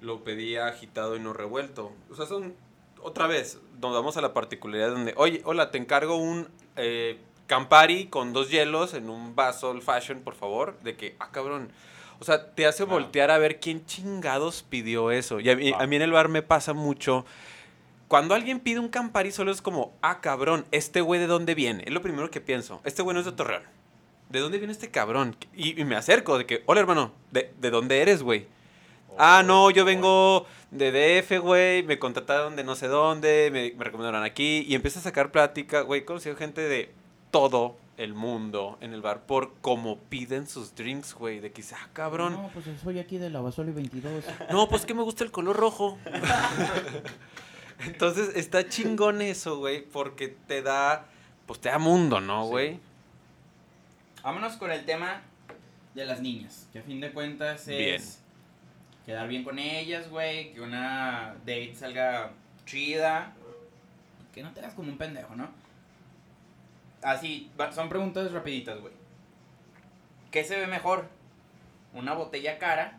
lo 0.00 0.22
pedía 0.22 0.66
agitado 0.66 1.16
y 1.16 1.20
no 1.20 1.32
revuelto. 1.32 1.92
O 2.10 2.14
sea, 2.14 2.26
son. 2.26 2.54
Otra 3.02 3.26
vez, 3.26 3.60
nos 3.80 3.92
vamos 3.92 4.16
a 4.16 4.22
la 4.22 4.32
particularidad 4.32 4.90
donde, 4.90 5.12
oye, 5.16 5.42
hola, 5.44 5.70
te 5.70 5.76
encargo 5.76 6.16
un 6.16 6.48
eh, 6.76 7.18
Campari 7.46 8.06
con 8.06 8.32
dos 8.32 8.50
hielos 8.50 8.94
en 8.94 9.10
un 9.10 9.34
vaso 9.36 9.70
old 9.70 9.82
fashion, 9.82 10.20
por 10.20 10.34
favor. 10.34 10.78
De 10.82 10.96
que, 10.96 11.16
ah, 11.18 11.30
cabrón. 11.30 11.70
O 12.20 12.24
sea, 12.24 12.54
te 12.54 12.66
hace 12.66 12.84
voltear 12.84 13.30
a 13.30 13.38
ver 13.38 13.60
quién 13.60 13.84
chingados 13.86 14.62
pidió 14.62 15.10
eso. 15.10 15.40
Y 15.40 15.50
a 15.50 15.56
mí, 15.56 15.72
Ah. 15.74 15.78
a 15.82 15.86
mí 15.86 15.96
en 15.96 16.02
el 16.02 16.12
bar 16.12 16.28
me 16.28 16.42
pasa 16.42 16.72
mucho. 16.72 17.26
Cuando 18.08 18.34
alguien 18.34 18.60
pide 18.60 18.78
un 18.80 18.88
Campari, 18.88 19.32
solo 19.32 19.50
es 19.50 19.60
como, 19.60 19.92
ah, 20.00 20.20
cabrón, 20.20 20.64
¿este 20.70 21.00
güey 21.00 21.20
de 21.20 21.26
dónde 21.26 21.54
viene? 21.54 21.82
Es 21.86 21.92
lo 21.92 22.02
primero 22.02 22.30
que 22.30 22.40
pienso. 22.40 22.80
Este 22.84 23.02
güey 23.02 23.14
no 23.14 23.20
es 23.20 23.26
de 23.26 23.32
Torreón. 23.32 23.62
¿De 24.28 24.40
dónde 24.40 24.58
viene 24.58 24.72
este 24.72 24.90
cabrón? 24.90 25.36
Y, 25.54 25.80
y 25.80 25.84
me 25.84 25.96
acerco, 25.96 26.38
de 26.38 26.46
que, 26.46 26.62
hola 26.66 26.80
hermano, 26.80 27.12
¿de, 27.30 27.52
de 27.58 27.70
dónde 27.70 28.00
eres, 28.00 28.22
güey? 28.22 28.46
Ah, 29.18 29.42
no, 29.44 29.70
yo 29.70 29.84
vengo 29.84 30.46
de 30.70 30.90
DF, 31.22 31.38
güey, 31.40 31.82
me 31.84 31.98
contrataron 31.98 32.56
de 32.56 32.64
no 32.64 32.74
sé 32.74 32.88
dónde, 32.88 33.50
me, 33.52 33.72
me 33.76 33.84
recomendaron 33.84 34.24
aquí, 34.24 34.64
y 34.66 34.74
empiezo 34.74 34.98
a 34.98 35.02
sacar 35.02 35.30
plática, 35.30 35.82
güey, 35.82 36.00
he 36.00 36.04
conocido 36.04 36.34
gente 36.36 36.62
de 36.62 36.90
todo 37.34 37.76
el 37.96 38.14
mundo 38.14 38.78
en 38.80 38.92
el 38.94 39.02
bar 39.02 39.26
por 39.26 39.54
cómo 39.60 39.98
piden 39.98 40.46
sus 40.46 40.72
drinks, 40.76 41.14
güey, 41.14 41.40
de 41.40 41.50
que, 41.50 41.64
ah, 41.74 41.88
cabrón, 41.92 42.34
No, 42.34 42.48
pues 42.54 42.66
soy 42.80 43.00
aquí 43.00 43.18
de 43.18 43.28
la 43.28 43.40
Basoli 43.40 43.72
22. 43.72 44.22
no, 44.52 44.68
pues 44.68 44.86
que 44.86 44.94
me 44.94 45.02
gusta 45.02 45.24
el 45.24 45.32
color 45.32 45.56
rojo. 45.56 45.98
Entonces 47.80 48.36
está 48.36 48.68
chingón 48.68 49.20
eso, 49.20 49.58
güey, 49.58 49.82
porque 49.84 50.28
te 50.28 50.62
da, 50.62 51.06
pues 51.46 51.60
te 51.60 51.70
da 51.70 51.78
mundo, 51.78 52.20
¿no, 52.20 52.44
Sí. 52.44 52.50
güey? 52.50 52.80
Vámonos 54.22 54.52
con 54.52 54.70
el 54.70 54.84
tema 54.84 55.22
de 55.96 56.04
las 56.04 56.20
niñas, 56.20 56.68
que 56.72 56.78
a 56.78 56.82
fin 56.82 57.00
de 57.00 57.10
cuentas 57.12 57.66
es 57.66 57.76
Bien. 57.76 58.02
quedar 59.06 59.26
bien 59.26 59.42
con 59.42 59.58
ellas, 59.58 60.08
güey, 60.08 60.52
que 60.52 60.60
una 60.60 61.34
date 61.40 61.74
salga 61.74 62.30
chida, 62.64 63.32
que 64.32 64.44
no 64.44 64.52
te 64.52 64.60
hagas 64.60 64.74
como 64.74 64.92
un 64.92 64.98
pendejo, 64.98 65.34
¿no? 65.34 65.63
Así, 67.04 67.50
son 67.72 67.88
preguntas 67.88 68.32
rapiditas, 68.32 68.80
güey. 68.80 68.92
¿Qué 70.30 70.42
se 70.42 70.58
ve 70.58 70.66
mejor? 70.66 71.06
¿Una 71.92 72.14
botella 72.14 72.58
cara? 72.58 72.98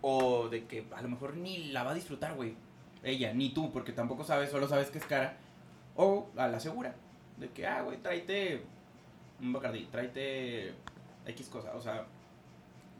O 0.00 0.48
de 0.48 0.64
que 0.64 0.84
a 0.96 1.02
lo 1.02 1.08
mejor 1.08 1.36
ni 1.36 1.64
la 1.70 1.82
va 1.84 1.90
a 1.90 1.94
disfrutar, 1.94 2.34
güey. 2.34 2.54
Ella, 3.02 3.32
ni 3.34 3.50
tú, 3.50 3.70
porque 3.72 3.92
tampoco 3.92 4.24
sabes, 4.24 4.50
solo 4.50 4.66
sabes 4.66 4.90
que 4.90 4.98
es 4.98 5.04
cara. 5.04 5.36
O 5.96 6.28
a 6.36 6.48
la 6.48 6.60
segura. 6.60 6.94
De 7.36 7.50
que, 7.50 7.66
ah, 7.66 7.82
güey, 7.82 7.98
tráete 7.98 8.62
un 9.40 9.52
Bacardi, 9.52 9.84
tráete 9.84 10.74
X 11.26 11.48
cosa. 11.48 11.74
O 11.74 11.80
sea, 11.80 12.06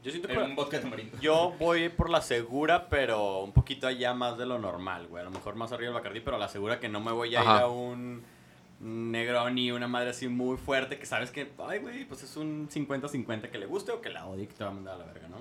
Yo 0.03 0.11
siento 0.11 0.27
que... 0.27 0.37
un 0.37 0.55
vodka 0.55 0.77
de 0.77 0.83
tamarindo. 0.83 1.17
Yo 1.19 1.55
voy 1.59 1.89
por 1.89 2.09
la 2.09 2.21
segura, 2.21 2.89
pero 2.89 3.39
un 3.39 3.51
poquito 3.51 3.87
allá 3.87 4.13
más 4.13 4.37
de 4.37 4.45
lo 4.45 4.59
normal, 4.59 5.07
güey. 5.07 5.21
A 5.21 5.25
lo 5.25 5.31
mejor 5.31 5.55
más 5.55 5.71
arriba 5.71 5.87
del 5.91 5.95
Bacardi, 5.95 6.21
pero 6.21 6.37
a 6.37 6.39
la 6.39 6.47
segura 6.47 6.79
que 6.79 6.89
no 6.89 6.99
me 6.99 7.11
voy 7.11 7.35
a 7.35 7.41
Ajá. 7.41 7.55
ir 7.57 7.61
a 7.63 7.67
un 7.67 8.23
negro 8.79 9.49
ni 9.49 9.71
una 9.71 9.87
madre 9.87 10.11
así 10.11 10.27
muy 10.27 10.57
fuerte 10.57 10.97
que 10.97 11.05
sabes 11.05 11.31
que, 11.31 11.51
ay, 11.67 11.79
güey, 11.79 12.05
pues 12.05 12.23
es 12.23 12.37
un 12.37 12.69
50-50 12.69 13.49
que 13.49 13.57
le 13.57 13.65
guste 13.65 13.91
o 13.91 14.01
que 14.01 14.09
la 14.09 14.25
odie 14.25 14.47
que 14.47 14.53
te 14.53 14.63
va 14.63 14.69
a 14.69 14.73
mandar 14.73 14.95
a 14.95 14.97
la 14.99 15.05
verga, 15.05 15.27
¿no? 15.27 15.37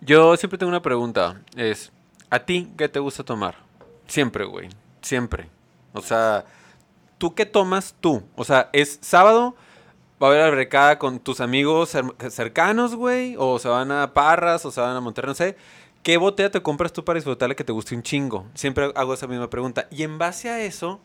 Yo 0.00 0.36
siempre 0.36 0.58
tengo 0.58 0.70
una 0.70 0.82
pregunta, 0.82 1.42
es, 1.56 1.92
¿a 2.30 2.38
ti 2.40 2.70
qué 2.76 2.88
te 2.88 2.98
gusta 3.00 3.24
tomar? 3.24 3.56
Siempre, 4.06 4.44
güey, 4.44 4.68
siempre. 5.00 5.48
O 5.92 6.00
sea, 6.00 6.44
¿tú 7.18 7.34
qué 7.34 7.46
tomas 7.46 7.94
tú? 8.00 8.22
O 8.36 8.44
sea, 8.44 8.70
¿es 8.72 8.98
sábado? 9.02 9.54
¿Va 10.22 10.28
a 10.28 10.30
haber 10.30 10.42
albercada 10.42 10.98
con 10.98 11.18
tus 11.18 11.40
amigos 11.40 11.94
cer- 11.94 12.30
cercanos, 12.30 12.94
güey? 12.94 13.34
¿O 13.38 13.58
se 13.58 13.68
van 13.68 13.90
a 13.90 14.12
Parras? 14.14 14.64
¿O 14.64 14.70
se 14.70 14.80
van 14.80 14.96
a 14.96 15.00
Monterrey? 15.00 15.28
No 15.28 15.34
sé. 15.34 15.56
¿Qué 16.04 16.16
botella 16.16 16.50
te 16.50 16.62
compras 16.62 16.92
tú 16.92 17.04
para 17.04 17.16
disfrutarle 17.16 17.56
que 17.56 17.64
te 17.64 17.72
guste 17.72 17.94
un 17.96 18.02
chingo? 18.02 18.46
Siempre 18.54 18.92
hago 18.94 19.14
esa 19.14 19.26
misma 19.26 19.50
pregunta. 19.50 19.88
Y 19.90 20.04
en 20.04 20.18
base 20.18 20.48
a 20.48 20.60
eso, 20.62 21.00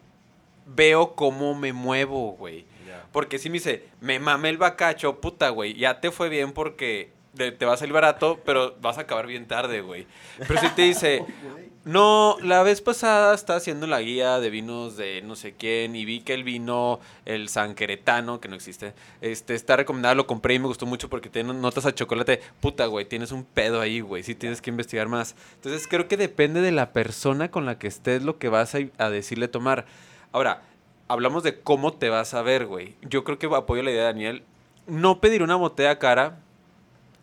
veo 0.67 1.15
cómo 1.15 1.55
me 1.55 1.73
muevo, 1.73 2.33
güey. 2.33 2.65
Porque 3.11 3.39
si 3.39 3.49
me 3.49 3.53
dice, 3.53 3.85
me 4.01 4.19
mamé 4.19 4.49
el 4.49 4.57
bacacho, 4.57 5.19
puta, 5.19 5.49
güey, 5.49 5.73
ya 5.73 5.99
te 6.01 6.11
fue 6.11 6.29
bien 6.29 6.51
porque 6.51 7.11
te, 7.35 7.51
te 7.51 7.65
va 7.65 7.73
a 7.73 7.77
salir 7.77 7.93
barato, 7.93 8.39
pero 8.45 8.75
vas 8.81 8.97
a 8.97 9.01
acabar 9.01 9.27
bien 9.27 9.47
tarde, 9.47 9.81
güey. 9.81 10.07
Pero 10.47 10.59
si 10.59 10.69
te 10.69 10.81
dice, 10.83 11.23
no, 11.85 12.37
la 12.41 12.63
vez 12.63 12.81
pasada 12.81 13.33
estaba 13.33 13.57
haciendo 13.57 13.87
la 13.87 14.01
guía 14.01 14.39
de 14.39 14.49
vinos 14.49 14.97
de 14.97 15.21
no 15.21 15.35
sé 15.35 15.53
quién 15.53 15.95
y 15.95 16.03
vi 16.03 16.19
que 16.19 16.33
el 16.33 16.43
vino, 16.43 16.99
el 17.25 17.47
San 17.49 17.75
Queretano, 17.75 18.41
que 18.41 18.49
no 18.49 18.55
existe, 18.55 18.93
este, 19.21 19.55
está 19.55 19.77
recomendado, 19.77 20.15
lo 20.15 20.27
compré 20.27 20.55
y 20.55 20.59
me 20.59 20.67
gustó 20.67 20.85
mucho 20.85 21.09
porque 21.09 21.29
tiene 21.29 21.53
notas 21.53 21.85
a 21.85 21.95
chocolate. 21.95 22.41
Puta, 22.59 22.87
güey, 22.87 23.05
tienes 23.05 23.31
un 23.31 23.45
pedo 23.45 23.79
ahí, 23.79 24.01
güey, 24.01 24.23
sí 24.23 24.35
tienes 24.35 24.61
que 24.61 24.69
investigar 24.69 25.07
más. 25.07 25.35
Entonces 25.55 25.87
creo 25.87 26.07
que 26.07 26.17
depende 26.17 26.61
de 26.61 26.71
la 26.71 26.91
persona 26.91 27.49
con 27.49 27.65
la 27.65 27.79
que 27.79 27.87
estés 27.87 28.23
lo 28.23 28.37
que 28.37 28.49
vas 28.49 28.75
a, 28.75 28.79
a 28.97 29.09
decirle 29.09 29.47
tomar. 29.47 29.85
Ahora, 30.31 30.61
hablamos 31.07 31.43
de 31.43 31.59
cómo 31.61 31.93
te 31.93 32.09
vas 32.09 32.33
a 32.33 32.41
ver, 32.41 32.65
güey. 32.65 32.95
Yo 33.01 33.23
creo 33.23 33.39
que 33.39 33.47
apoyo 33.47 33.83
la 33.83 33.91
idea 33.91 34.01
de 34.01 34.07
Daniel. 34.07 34.43
No 34.87 35.19
pedir 35.19 35.43
una 35.43 35.55
botella 35.55 35.99
cara, 35.99 36.39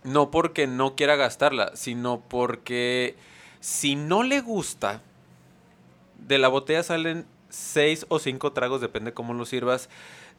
no 0.03 0.31
porque 0.31 0.67
no 0.67 0.95
quiera 0.95 1.17
gastarla, 1.17 1.73
sino 1.75 2.21
porque 2.29 3.17
si 3.61 3.97
no 3.97 4.23
le 4.23 4.41
gusta, 4.41 5.01
de 6.19 6.39
la 6.39 6.49
botella 6.49 6.83
salen 6.83 7.27
seis 7.49 8.07
o 8.09 8.19
cinco 8.19 8.53
tragos, 8.53 8.81
depende 8.81 9.15
cómo 9.15 9.35
lo 9.35 9.47
sirvas. 9.47 9.89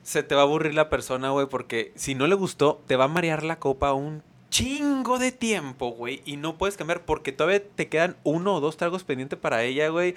Se 0.03 0.21
te 0.21 0.35
va 0.35 0.41
a 0.41 0.43
aburrir 0.45 0.75
la 0.75 0.89
persona, 0.89 1.31
güey, 1.31 1.47
porque 1.47 1.91
si 1.95 2.13
no 2.13 2.27
le 2.27 2.35
gustó, 2.35 2.81
te 2.85 2.95
va 2.95 3.05
a 3.05 3.09
marear 3.09 3.43
la 3.43 3.57
copa 3.57 3.93
un 3.93 4.21
chingo 4.49 5.17
de 5.17 5.31
tiempo, 5.31 5.89
güey, 5.89 6.21
y 6.25 6.37
no 6.37 6.57
puedes 6.57 6.77
cambiar 6.77 7.03
porque 7.03 7.31
todavía 7.31 7.67
te 7.67 7.89
quedan 7.89 8.15
uno 8.23 8.55
o 8.55 8.59
dos 8.59 8.77
tragos 8.77 9.03
pendientes 9.03 9.39
para 9.39 9.63
ella, 9.63 9.89
güey, 9.89 10.15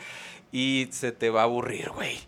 y 0.52 0.88
se 0.90 1.12
te 1.12 1.30
va 1.30 1.40
a 1.40 1.44
aburrir, 1.44 1.90
güey. 1.90 2.18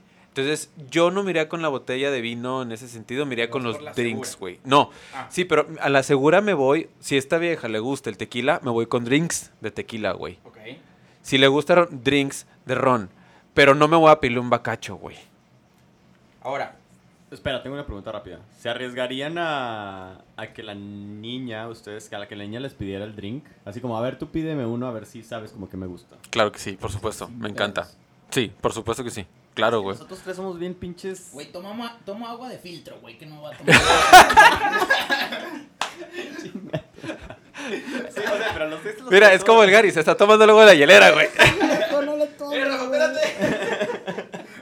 Entonces, 0.41 0.71
yo 0.91 1.11
no 1.11 1.23
me 1.23 1.49
con 1.49 1.63
la 1.63 1.69
botella 1.69 2.11
de 2.11 2.21
vino 2.21 2.63
en 2.63 2.73
ese 2.73 2.89
sentido, 2.89 3.25
me 3.27 3.35
iría 3.35 3.51
con 3.51 3.63
los 3.63 3.79
drinks, 3.95 4.37
güey. 4.39 4.61
No, 4.65 4.91
Ah. 5.15 5.27
sí, 5.31 5.45
pero 5.45 5.67
a 5.81 5.89
la 5.89 6.03
segura 6.03 6.41
me 6.41 6.55
voy, 6.55 6.89
si 7.01 7.17
a 7.17 7.19
esta 7.19 7.39
vieja 7.39 7.69
le 7.69 7.79
gusta 7.79 8.11
el 8.11 8.17
tequila, 8.17 8.61
me 8.63 8.71
voy 8.71 8.87
con 8.87 9.05
drinks 9.05 9.51
de 9.61 9.71
tequila, 9.71 10.13
güey. 10.13 10.39
Ok. 10.45 10.57
Si 11.23 11.39
le 11.39 11.49
gustan 11.49 12.03
drinks 12.05 12.47
de 12.67 12.75
ron, 12.75 13.11
pero 13.55 13.75
no 13.75 13.89
me 13.89 13.97
voy 13.97 14.11
a 14.11 14.21
pedir 14.21 14.39
un 14.39 14.51
bacacho, 14.51 14.97
güey. 14.97 15.17
Ahora, 16.43 16.77
Espera, 17.31 17.63
tengo 17.63 17.75
una 17.75 17.87
pregunta 17.87 18.11
rápida. 18.11 18.41
¿Se 18.59 18.69
arriesgarían 18.69 19.39
a, 19.39 20.19
a 20.37 20.47
que 20.49 20.65
la 20.65 20.75
niña, 20.75 21.69
ustedes, 21.69 22.13
a 22.13 22.19
la 22.19 22.27
que 22.27 22.35
la 22.35 22.43
niña 22.43 22.59
les 22.59 22.75
pidiera 22.75 23.05
el 23.05 23.15
drink? 23.15 23.45
Así 23.65 23.81
como, 23.81 23.97
a 23.97 24.01
ver, 24.01 24.19
tú 24.19 24.31
pídeme 24.31 24.67
uno, 24.67 24.89
a 24.89 24.91
ver 24.91 25.07
si 25.07 25.23
sabes 25.23 25.53
como 25.53 25.69
que 25.69 25.77
me 25.77 25.87
gusta. 25.87 26.17
Claro 26.31 26.51
que 26.51 26.59
sí, 26.59 26.73
por 26.73 26.91
supuesto, 26.91 27.29
me 27.29 27.49
encanta. 27.49 27.87
Sí, 28.31 28.51
por 28.61 28.73
supuesto 28.73 29.05
que 29.05 29.11
sí. 29.13 29.27
Claro, 29.55 29.81
güey. 29.83 29.95
Nosotros 29.97 30.21
tres 30.23 30.37
somos 30.37 30.59
bien 30.59 30.75
pinches... 30.75 31.31
güey, 31.33 31.51
toma, 31.51 31.75
ma- 31.75 31.99
toma 32.05 32.31
agua 32.31 32.49
de 32.49 32.59
filtro, 32.59 32.99
güey, 33.01 33.19
que 33.19 33.27
no 33.27 33.43
va 33.43 33.51
a 33.53 33.57
tomar. 33.59 33.75
Sí, 36.41 38.21
o 38.27 38.37
sea, 38.39 38.51
pero 38.55 38.69
los 38.69 38.81
tres 38.83 39.01
los 39.01 39.11
Mira, 39.11 39.33
es 39.33 39.45
como 39.45 39.63
el 39.63 39.71
Gary, 39.71 39.91
se 39.91 40.01
está 40.01 40.17
tomando 40.17 40.45
luego 40.47 40.61
de 40.61 40.67
la 40.67 40.75
hielera, 40.75 41.11
güey. 41.11 41.29
no 42.05 42.17
le 42.17 42.27
tomo, 42.29 42.53
¡Eh, 42.53 42.63
espérate! 42.63 43.21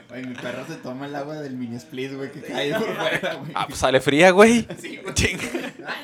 Güey, 0.09 0.25
mi 0.25 0.35
perro 0.35 0.65
se 0.67 0.75
toma 0.75 1.05
el 1.05 1.15
agua 1.15 1.35
del 1.35 1.53
mini 1.55 1.77
split, 1.77 2.13
güey, 2.13 2.31
que 2.31 2.41
cae 2.41 2.71
por 2.73 2.95
fuera, 2.95 3.33
güey. 3.39 3.51
Ah, 3.55 3.65
pues 3.67 3.79
sale 3.79 4.01
fría, 4.01 4.31
güey. 4.31 4.67
Sí, 4.79 4.97
güey. 5.01 5.13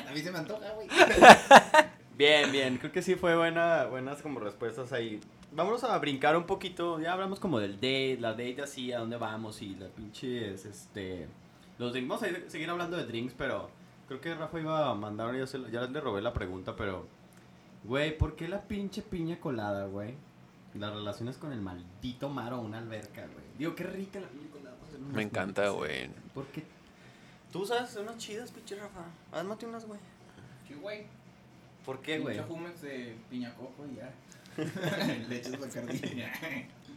A 0.08 0.12
mí 0.12 0.20
se 0.20 0.30
me 0.32 0.38
antoja, 0.38 0.70
güey. 0.74 0.88
Bien, 2.16 2.50
bien. 2.50 2.78
Creo 2.78 2.92
que 2.92 3.02
sí 3.02 3.14
fue 3.14 3.36
buena, 3.36 3.84
buenas 3.84 4.22
como 4.22 4.40
respuestas 4.40 4.92
ahí. 4.92 5.20
Vámonos 5.56 5.82
a 5.84 5.96
brincar 5.98 6.36
un 6.36 6.44
poquito. 6.44 7.00
Ya 7.00 7.12
hablamos 7.14 7.40
como 7.40 7.58
del 7.58 7.74
date, 7.76 8.18
la 8.20 8.30
date 8.32 8.60
así, 8.62 8.92
a 8.92 8.98
dónde 8.98 9.16
vamos 9.16 9.62
y 9.62 9.74
la 9.74 9.88
pinches, 9.88 10.64
este... 10.66 11.26
Los 11.78 11.92
drinks. 11.92 12.08
Vamos 12.08 12.22
a 12.22 12.28
ir- 12.28 12.44
seguir 12.48 12.68
hablando 12.70 12.96
de 12.96 13.04
drinks, 13.06 13.34
pero 13.36 13.70
creo 14.08 14.20
que 14.20 14.34
Rafa 14.34 14.60
iba 14.60 14.90
a 14.90 14.94
mandar, 14.94 15.34
ya, 15.36 15.46
se 15.46 15.58
ya 15.70 15.82
le 15.82 16.00
robé 16.00 16.20
la 16.22 16.32
pregunta, 16.32 16.76
pero... 16.76 17.06
Güey, 17.84 18.16
¿por 18.18 18.36
qué 18.36 18.48
la 18.48 18.62
pinche 18.62 19.00
piña 19.02 19.38
colada, 19.40 19.86
güey? 19.86 20.14
Las 20.74 20.92
relaciones 20.92 21.36
con 21.38 21.52
el 21.52 21.60
maldito 21.60 22.28
mar 22.28 22.52
o 22.52 22.60
una 22.60 22.78
alberca, 22.78 23.22
güey. 23.22 23.44
Digo, 23.58 23.74
qué 23.74 23.84
rica 23.84 24.20
la 24.20 24.28
piña 24.28 24.48
colada. 24.52 24.76
pues, 24.80 24.98
Me 25.00 25.22
encanta, 25.22 25.62
drinks. 25.62 25.78
güey. 25.78 26.10
¿Por 26.34 26.46
qué? 26.48 26.64
Tú 27.52 27.64
sabes 27.64 27.96
unas 27.96 28.18
chidas, 28.18 28.50
pinche 28.50 28.76
Rafa. 28.76 29.04
Hazmate 29.32 29.64
unas, 29.66 29.86
güey. 29.86 30.00
¿Qué, 30.68 30.74
güey? 30.74 31.06
¿Por 31.84 32.00
qué, 32.00 32.18
güey? 32.18 32.36
Pinche 32.36 32.50
Jumex 32.52 32.82
de 32.82 33.16
piña 33.30 33.54
coco 33.54 33.86
y 33.90 33.96
ya. 33.96 34.12
Le 35.28 35.36
echas 35.36 35.58
Bacardí. 35.58 36.24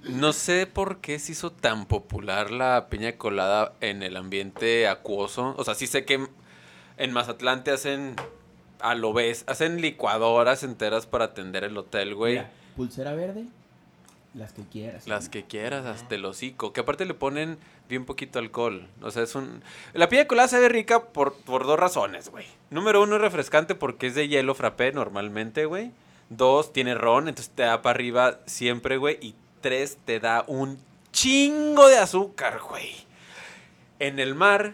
No 0.03 0.31
sé 0.31 0.65
por 0.65 0.99
qué 0.99 1.19
se 1.19 1.33
hizo 1.33 1.51
tan 1.51 1.85
popular 1.85 2.51
la 2.51 2.87
piña 2.89 3.17
colada 3.17 3.73
en 3.81 4.01
el 4.01 4.15
ambiente 4.15 4.87
acuoso. 4.87 5.55
O 5.57 5.63
sea, 5.63 5.75
sí 5.75 5.87
sé 5.87 6.05
que 6.05 6.27
en 6.97 7.11
Mazatlán 7.11 7.63
te 7.63 7.71
hacen 7.71 8.15
a 8.79 8.95
lo 8.95 9.11
ves, 9.11 9.43
hacen 9.47 9.81
licuadoras 9.81 10.63
enteras 10.63 11.05
para 11.05 11.25
atender 11.25 11.63
el 11.65 11.77
hotel, 11.77 12.15
güey. 12.15 12.33
Mira, 12.33 12.49
pulsera 12.77 13.13
verde, 13.13 13.45
las 14.33 14.53
que 14.53 14.63
quieras. 14.63 15.07
Las 15.07 15.27
que 15.27 15.43
quieras, 15.43 15.85
hasta 15.85 16.15
el 16.15 16.23
hocico. 16.25 16.71
Que 16.71 16.81
aparte 16.81 17.05
le 17.05 17.13
ponen 17.13 17.57
bien 17.89 18.05
poquito 18.05 18.39
alcohol. 18.39 18.87
O 19.01 19.11
sea, 19.11 19.23
es 19.23 19.35
un... 19.35 19.63
La 19.93 20.07
piña 20.07 20.27
colada 20.27 20.47
sabe 20.47 20.69
rica 20.69 21.05
por, 21.05 21.33
por 21.33 21.65
dos 21.65 21.79
razones, 21.79 22.29
güey. 22.29 22.45
Número 22.69 23.01
uno, 23.01 23.15
es 23.15 23.21
refrescante 23.21 23.75
porque 23.75 24.07
es 24.07 24.15
de 24.15 24.27
hielo 24.27 24.55
frappé 24.55 24.91
normalmente, 24.91 25.65
güey. 25.65 25.91
Dos, 26.29 26.71
tiene 26.73 26.93
ron, 26.95 27.27
entonces 27.27 27.51
te 27.55 27.63
da 27.63 27.81
para 27.81 27.95
arriba 27.95 28.39
siempre, 28.45 28.97
güey. 28.97 29.17
Y 29.21 29.35
tres, 29.61 29.97
te 30.05 30.19
da 30.19 30.43
un 30.47 30.77
chingo 31.11 31.87
de 31.87 31.97
azúcar, 31.97 32.59
güey. 32.69 32.91
En 33.99 34.19
el 34.19 34.35
mar, 34.35 34.73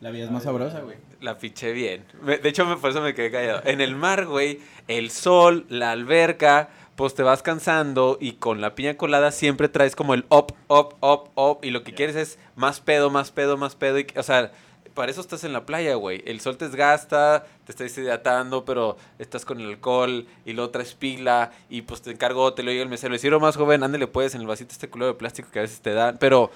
La 0.00 0.10
vida 0.10 0.24
es 0.24 0.30
más 0.30 0.42
sabrosa, 0.42 0.80
güey. 0.80 0.96
la 1.20 1.36
fiché 1.36 1.72
bien. 1.72 2.04
De 2.42 2.48
hecho, 2.48 2.66
me- 2.66 2.76
por 2.76 2.90
eso 2.90 3.00
me 3.00 3.14
quedé 3.14 3.30
callado. 3.30 3.62
En 3.64 3.80
el 3.80 3.94
mar, 3.94 4.26
güey, 4.26 4.60
el 4.88 5.10
sol, 5.10 5.64
la 5.68 5.92
alberca, 5.92 6.68
pues 6.96 7.14
te 7.14 7.22
vas 7.22 7.42
cansando 7.42 8.18
y 8.20 8.32
con 8.32 8.60
la 8.60 8.74
piña 8.74 8.96
colada 8.96 9.30
siempre 9.30 9.68
traes 9.68 9.94
como 9.96 10.12
el 10.14 10.24
up, 10.28 10.54
up, 10.68 10.94
up, 11.00 11.30
up. 11.36 11.58
Y 11.62 11.70
lo 11.70 11.82
que 11.84 11.94
quieres 11.94 12.16
es 12.16 12.38
más 12.56 12.80
pedo, 12.80 13.10
más 13.10 13.30
pedo, 13.32 13.56
más 13.56 13.74
pedo. 13.76 13.98
Y, 13.98 14.06
o 14.16 14.22
sea, 14.22 14.50
para 14.96 15.12
eso 15.12 15.20
estás 15.20 15.44
en 15.44 15.52
la 15.52 15.64
playa, 15.64 15.94
güey. 15.94 16.22
El 16.26 16.40
sol 16.40 16.56
te 16.56 16.64
desgasta, 16.64 17.44
te 17.64 17.72
estás 17.72 17.86
deshidratando, 17.86 18.64
pero 18.64 18.96
estás 19.20 19.44
con 19.44 19.60
el 19.60 19.68
alcohol 19.68 20.26
y 20.44 20.54
luego 20.54 20.70
traes 20.70 20.94
pila 20.94 21.52
y 21.68 21.82
pues 21.82 22.02
te 22.02 22.10
encargo, 22.10 22.52
te 22.54 22.64
lo 22.64 22.72
digo 22.72 22.82
el 22.82 22.88
mesero. 22.88 23.14
Le 23.14 23.38
más 23.38 23.56
joven, 23.56 23.84
ándale 23.84 24.06
pues 24.08 24.34
en 24.34 24.40
el 24.40 24.46
vasito 24.46 24.72
este 24.72 24.88
culo 24.88 25.06
de 25.06 25.14
plástico 25.14 25.50
que 25.52 25.60
a 25.60 25.62
veces 25.62 25.80
te 25.80 25.92
dan. 25.92 26.16
Pero 26.18 26.50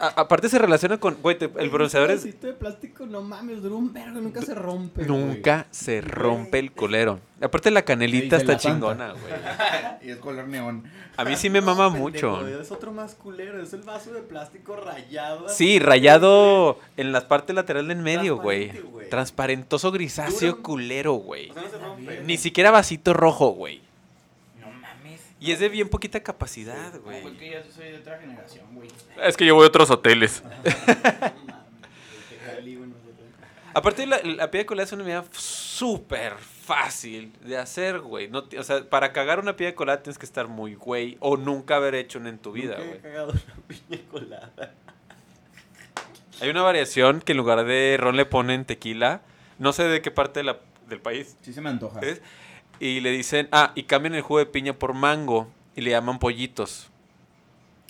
a- 0.00 0.20
aparte 0.20 0.48
se 0.48 0.58
relaciona 0.58 0.98
con, 0.98 1.16
güey, 1.22 1.38
te- 1.38 1.50
el 1.58 1.70
bronceador 1.70 2.10
es... 2.10 2.24
de 2.40 2.52
plástico, 2.52 3.06
no 3.06 3.22
mames, 3.22 3.62
dura 3.62 3.74
un 3.74 3.92
vergo, 3.92 4.20
nunca 4.20 4.42
se 4.42 4.54
rompe. 4.54 5.04
Nunca 5.06 5.66
se 5.70 6.00
rompe 6.00 6.58
el 6.58 6.72
colero. 6.72 7.20
Aparte 7.40 7.70
la 7.70 7.82
canelita 7.82 8.36
está 8.36 8.52
la 8.52 8.58
chingona, 8.58 9.12
güey. 9.12 9.32
y 10.02 10.10
es 10.10 10.16
color 10.18 10.48
neón. 10.48 10.84
A 11.16 11.24
mí 11.24 11.36
sí 11.36 11.50
me 11.50 11.60
mama 11.60 11.88
mucho. 11.90 12.46
Es 12.48 12.72
otro 12.72 12.92
más 12.92 13.14
culero, 13.14 13.62
es 13.62 13.72
el 13.72 13.82
vaso 13.82 14.12
de 14.12 14.22
plástico 14.22 14.76
rayado. 14.76 15.48
Sí, 15.48 15.78
rayado 15.78 16.78
en 16.96 17.12
la 17.12 17.28
parte 17.28 17.52
lateral 17.52 17.86
de 17.88 17.92
en 17.94 18.02
medio, 18.02 18.38
güey. 18.38 18.72
Transparentoso 19.10 19.92
grisáceo 19.92 20.52
Dura- 20.52 20.62
culero, 20.62 21.12
güey. 21.14 21.50
O 21.50 21.54
sea, 21.54 21.62
no 21.62 21.68
se 21.70 21.78
rompe. 21.78 22.20
Ni 22.24 22.36
siquiera 22.36 22.70
vasito 22.70 23.12
rojo, 23.12 23.50
güey. 23.50 23.80
Y 25.44 25.52
es 25.52 25.58
de 25.60 25.68
bien 25.68 25.88
poquita 25.90 26.22
capacidad, 26.22 26.98
güey. 27.00 27.22
que 27.36 27.50
yo 27.50 27.58
soy 27.70 27.90
de 27.90 27.98
otra 27.98 28.18
generación, 28.18 28.64
güey. 28.72 28.88
Es 29.22 29.36
que 29.36 29.44
yo 29.44 29.54
voy 29.54 29.64
a 29.64 29.68
otros 29.68 29.90
hoteles. 29.90 30.42
Aparte, 33.74 34.06
la, 34.06 34.20
la 34.22 34.50
piña 34.50 34.64
colada 34.66 34.84
es 34.84 34.92
una 34.92 35.02
medida 35.02 35.24
súper 35.32 36.34
fácil 36.38 37.32
de 37.44 37.58
hacer, 37.58 37.98
güey. 37.98 38.28
No, 38.28 38.44
o 38.58 38.62
sea, 38.62 38.88
para 38.88 39.12
cagar 39.12 39.40
una 39.40 39.56
piña 39.56 39.74
colada 39.74 40.00
tienes 40.02 40.16
que 40.16 40.26
estar 40.26 40.46
muy 40.46 40.76
güey 40.76 41.16
o 41.20 41.36
nunca 41.36 41.76
haber 41.76 41.96
hecho 41.96 42.20
una 42.20 42.28
en 42.28 42.38
tu 42.38 42.52
vida, 42.52 42.76
Nunca 42.78 42.84
he 42.84 42.88
güey. 42.88 43.00
cagado 43.02 43.32
una 43.32 43.56
piña 43.66 44.00
colada. 44.10 44.74
Hay 46.40 46.48
una 46.50 46.62
variación 46.62 47.20
que 47.20 47.32
en 47.32 47.38
lugar 47.38 47.64
de 47.64 47.96
ron 47.98 48.16
le 48.16 48.26
ponen 48.26 48.64
tequila. 48.64 49.22
No 49.58 49.72
sé 49.72 49.82
de 49.84 50.00
qué 50.02 50.10
parte 50.12 50.40
de 50.40 50.44
la- 50.44 50.60
del 50.88 51.00
país 51.00 51.36
Sí 51.42 51.52
se 51.52 51.60
me 51.60 51.70
antoja. 51.70 51.98
es. 52.00 52.20
Y 52.80 53.00
le 53.00 53.10
dicen, 53.10 53.48
ah, 53.52 53.72
y 53.74 53.84
cambian 53.84 54.14
el 54.14 54.22
jugo 54.22 54.38
de 54.40 54.46
piña 54.46 54.72
por 54.74 54.94
mango. 54.94 55.48
Y 55.76 55.80
le 55.80 55.90
llaman 55.90 56.18
pollitos. 56.18 56.88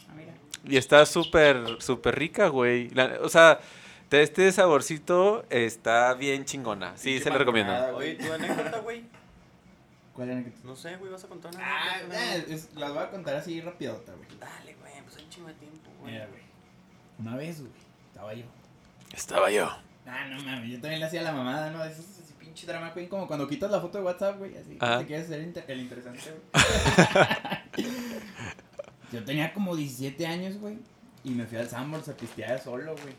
Ah, 0.09 0.13
mira. 0.17 0.33
Y 0.65 0.77
está 0.77 1.05
súper, 1.07 1.77
súper 1.81 2.19
rica, 2.19 2.49
güey. 2.49 2.91
La- 2.91 3.19
O 3.23 3.29
sea, 3.29 3.61
de 4.11 4.23
este 4.23 4.51
saborcito 4.53 5.45
está 5.51 6.15
bien 6.15 6.45
chingona. 6.45 6.97
Sí, 6.97 7.19
se 7.21 7.31
le 7.31 7.39
recomiendo. 7.39 7.73
Oye, 7.97 8.15
tu 8.15 8.33
anécdota, 8.33 8.79
güey. 8.81 9.05
¿Cuál 10.15 10.29
que- 10.29 10.53
No 10.63 10.77
sé, 10.77 10.97
güey, 10.97 11.11
vas 11.11 11.25
a 11.25 11.29
contar 11.29 11.53
una 11.55 11.65
Ah, 11.65 11.95
anécdota, 11.95 12.35
eh, 12.37 12.41
güey? 12.43 12.55
es- 12.55 12.75
las 12.75 12.95
voy 12.95 13.03
a 13.03 13.11
contar 13.11 13.37
así 13.37 13.61
rapidota, 13.61 14.13
güey. 14.15 14.29
Dale, 14.39 14.75
güey, 14.81 14.93
pues 15.03 15.17
hay 15.17 15.25
un 15.25 15.31
chingo 15.31 15.49
de 15.49 15.55
tiempo, 15.55 15.91
güey. 16.01 16.13
Mira, 16.13 16.27
güey. 16.29 16.43
Una 17.19 17.37
vez, 17.37 17.61
güey, 17.61 17.73
estaba 18.13 18.33
yo. 18.35 18.45
Estaba 19.13 19.51
yo. 19.51 19.69
Ah, 20.07 20.27
no 20.29 20.43
mames, 20.45 20.71
yo 20.71 20.81
también 20.81 21.01
le 21.01 21.07
hacía 21.07 21.23
la 21.23 21.33
mamada, 21.33 21.71
¿no? 21.71 21.83
Eso 21.85 22.01
es 22.03 22.24
pinche 22.55 22.67
drama 22.69 22.93
queen, 22.95 23.09
como 23.09 23.27
cuando 23.27 23.49
quitas 23.49 23.69
la 23.71 23.81
foto 23.81 23.99
de 23.99 24.05
WhatsApp, 24.05 24.39
güey, 24.39 24.57
así 24.57 24.77
Ajá. 24.79 24.99
te 25.01 25.07
quieres 25.07 25.27
hacer 25.27 25.43
inter- 25.43 25.65
el 25.67 25.81
interesante, 25.81 26.21
güey. 26.23 27.89
yo 29.13 29.25
tenía 29.25 29.53
como 29.53 29.75
17 29.75 30.25
años, 30.27 30.59
güey, 30.59 30.79
y 31.25 31.31
me 31.31 31.47
fui 31.47 31.59
al 31.59 31.69
Sanborns 31.69 32.09
a 32.09 32.17
pistear 32.17 32.61
solo, 32.63 32.93
güey. 32.93 33.15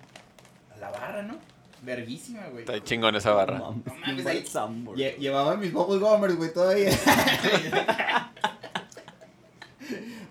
a 0.74 0.78
la 0.80 0.90
barra, 0.92 1.22
¿no? 1.24 1.36
Verguísima, 1.82 2.48
güey. 2.48 2.64
Está 2.64 2.82
chingón 2.84 3.16
esa 3.18 3.32
barra. 3.34 3.58
No 3.60 3.72
mames, 3.72 3.86
No 3.86 3.94
mames, 3.96 4.10
Invite 4.20 4.30
ahí- 4.30 4.46
Sambor. 4.48 4.98
Lle- 4.98 5.18
llevaba 5.18 5.58
mis 5.58 5.74
Bubble 5.74 6.00
Gummers, 6.00 6.36
güey, 6.38 6.54
todavía. 6.54 6.92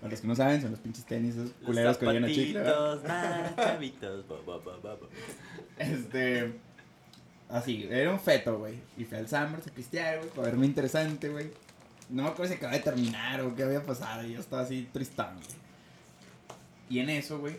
Para 0.01 0.11
los 0.11 0.19
que 0.21 0.27
no 0.27 0.35
saben, 0.35 0.61
son 0.61 0.71
los 0.71 0.79
pinches 0.79 1.05
tenis, 1.05 1.35
esos 1.35 1.45
Los 1.59 1.65
culeros 1.65 1.97
que 1.97 2.07
olían 2.07 2.23
a. 2.25 2.27
Este. 5.77 6.53
Así, 7.49 7.87
era 7.89 8.11
un 8.11 8.19
feto, 8.19 8.57
güey. 8.57 8.79
Y 8.97 9.05
fui 9.05 9.17
al 9.17 9.27
Summers 9.27 9.67
a 9.67 9.71
güey, 10.17 10.29
para 10.29 10.47
verme 10.47 10.65
interesante, 10.65 11.29
güey. 11.29 11.51
No 12.09 12.23
me 12.23 12.29
acuerdo 12.29 12.51
si 12.51 12.57
acababa 12.57 12.77
de 12.77 12.83
terminar 12.83 13.41
o 13.41 13.55
qué 13.55 13.63
había 13.63 13.83
pasado. 13.83 14.25
Y 14.25 14.33
yo 14.33 14.39
estaba 14.39 14.63
así 14.63 14.89
tristón, 14.91 15.35
güey. 15.35 15.65
Y 16.89 16.99
en 16.99 17.09
eso, 17.09 17.39
güey, 17.39 17.55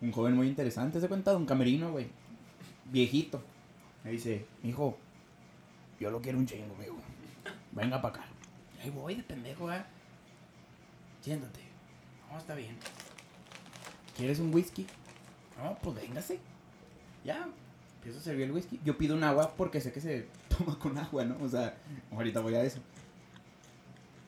un 0.00 0.12
joven 0.12 0.34
muy 0.34 0.48
interesante, 0.48 1.00
se 1.00 1.08
cuenta, 1.08 1.36
un 1.36 1.46
camerino, 1.46 1.92
güey. 1.92 2.08
Viejito. 2.86 3.42
Me 4.04 4.12
dice, 4.12 4.46
hijo, 4.62 4.96
yo 5.98 6.10
lo 6.10 6.20
quiero 6.20 6.38
un 6.38 6.46
chingo, 6.46 6.74
amigo. 6.74 6.96
Venga 7.72 8.00
para 8.00 8.16
acá. 8.16 8.26
Ahí 8.82 8.90
voy 8.90 9.16
de 9.16 9.22
pendejo, 9.22 9.72
¿eh? 9.72 9.82
Siéntate. 11.20 11.60
No, 12.30 12.38
está 12.38 12.54
bien. 12.54 12.76
¿Quieres 14.16 14.38
un 14.38 14.54
whisky? 14.54 14.86
No, 15.62 15.76
pues 15.82 15.96
véngase. 15.96 16.38
Ya, 17.24 17.48
empiezo 17.96 18.18
a 18.18 18.22
servir 18.22 18.44
el 18.44 18.52
whisky. 18.52 18.80
Yo 18.84 18.96
pido 18.96 19.14
un 19.16 19.24
agua 19.24 19.54
porque 19.56 19.80
sé 19.80 19.92
que 19.92 20.00
se 20.00 20.26
toma 20.48 20.78
con 20.78 20.96
agua, 20.98 21.24
¿no? 21.24 21.36
O 21.42 21.48
sea, 21.48 21.74
ahorita 22.12 22.40
voy 22.40 22.54
a 22.54 22.62
eso. 22.62 22.80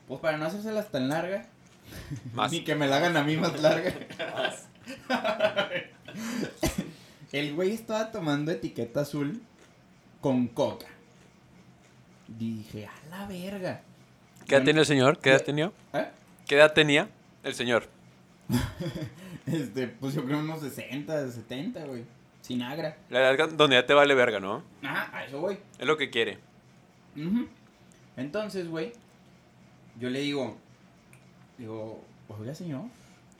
Pues 0.07 0.19
para 0.21 0.37
no 0.37 0.45
hacérselas 0.45 0.89
tan 0.91 1.07
larga, 1.09 1.45
Más. 2.33 2.51
ni 2.51 2.63
que 2.63 2.75
me 2.75 2.87
la 2.87 2.97
hagan 2.97 3.15
a 3.17 3.23
mí 3.23 3.37
más 3.37 3.59
larga. 3.61 3.93
el 7.31 7.55
güey 7.55 7.73
estaba 7.73 8.11
tomando 8.11 8.51
etiqueta 8.51 9.01
azul 9.01 9.41
con 10.21 10.47
coca. 10.47 10.87
Dije, 12.27 12.87
a 12.87 13.09
la 13.09 13.27
verga. 13.27 13.81
¿Qué 14.47 14.55
edad 14.55 14.63
tenía 14.65 14.81
el 14.81 14.87
señor? 14.87 15.19
¿Qué 15.19 15.29
edad 15.29 15.43
tenía? 15.43 15.71
¿Eh? 15.93 16.07
¿Qué 16.47 16.55
edad 16.55 16.73
tenía 16.73 17.09
el 17.43 17.53
señor? 17.53 17.87
Este, 19.45 19.87
pues 19.87 20.13
yo 20.15 20.25
creo 20.25 20.39
unos 20.39 20.61
60, 20.61 21.31
70, 21.31 21.85
güey. 21.85 22.03
Sin 22.49 22.63
agra. 22.63 22.97
La 23.11 23.29
edad 23.31 23.49
donde 23.49 23.75
ya 23.75 23.85
te 23.85 23.93
vale 23.93 24.15
verga, 24.15 24.39
¿no? 24.39 24.63
Ajá, 24.81 25.15
a 25.15 25.23
eso 25.23 25.39
voy. 25.39 25.59
Es 25.77 25.85
lo 25.85 25.97
que 25.97 26.09
quiere. 26.09 26.39
Entonces, 28.17 28.67
güey, 28.67 28.91
yo 29.99 30.09
le 30.09 30.21
digo, 30.21 30.57
digo, 31.59 32.03
oiga, 32.27 32.55
señor, 32.55 32.85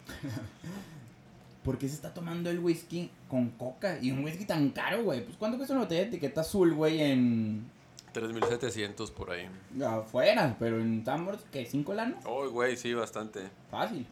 ¿por 1.64 1.80
qué 1.80 1.88
se 1.88 1.96
está 1.96 2.14
tomando 2.14 2.52
el 2.52 2.60
whisky 2.60 3.10
con 3.28 3.50
coca? 3.50 3.98
Y 4.00 4.12
un 4.12 4.24
whisky 4.24 4.46
tan 4.46 4.70
caro, 4.70 5.02
güey. 5.02 5.26
Pues, 5.26 5.38
¿cuánto 5.38 5.58
cuesta 5.58 5.74
una 5.74 5.86
botella 5.86 6.02
de 6.02 6.08
etiqueta 6.10 6.42
azul, 6.42 6.76
güey, 6.76 7.02
en... 7.02 7.66
3700 8.14 9.10
por 9.10 9.32
ahí. 9.32 9.50
afuera? 9.84 10.56
Pero 10.60 10.80
en 10.80 11.04
Tambors, 11.04 11.44
¿qué? 11.52 11.66
¿Cinco 11.66 11.96
lanos? 11.96 12.24
Oh, 12.28 12.48
güey, 12.52 12.78
sí, 12.78 12.94
bastante. 12.94 13.50
Fácil. 13.72 14.06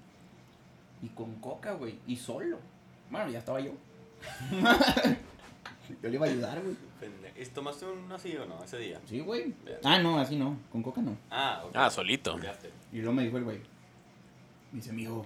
Y 1.03 1.09
con 1.09 1.35
coca, 1.35 1.73
güey. 1.73 1.99
Y 2.07 2.15
solo. 2.15 2.57
Bueno, 3.11 3.29
ya 3.29 3.37
estaba 3.37 3.59
yo. 3.59 3.73
yo 6.01 6.09
le 6.09 6.15
iba 6.15 6.25
a 6.25 6.29
ayudar, 6.29 6.61
güey. 6.61 6.75
Pende- 6.99 7.33
¿Y 7.41 7.45
¿Tomaste 7.45 7.85
un 7.85 8.11
así 8.11 8.35
o 8.35 8.45
no 8.45 8.63
ese 8.63 8.77
día? 8.77 8.99
Sí, 9.05 9.19
güey. 9.19 9.53
Ah, 9.83 9.99
no, 9.99 10.19
así 10.19 10.35
no. 10.35 10.57
Con 10.71 10.81
coca 10.83 11.01
no. 11.01 11.17
Ah, 11.29 11.63
ok. 11.65 11.71
Ah, 11.75 11.89
solito. 11.89 12.37
Y 12.91 12.97
luego 12.97 13.13
me 13.13 13.23
dijo 13.23 13.37
el 13.37 13.43
güey. 13.43 13.57
Me 14.71 14.79
dice, 14.79 14.91
mijo. 14.91 15.25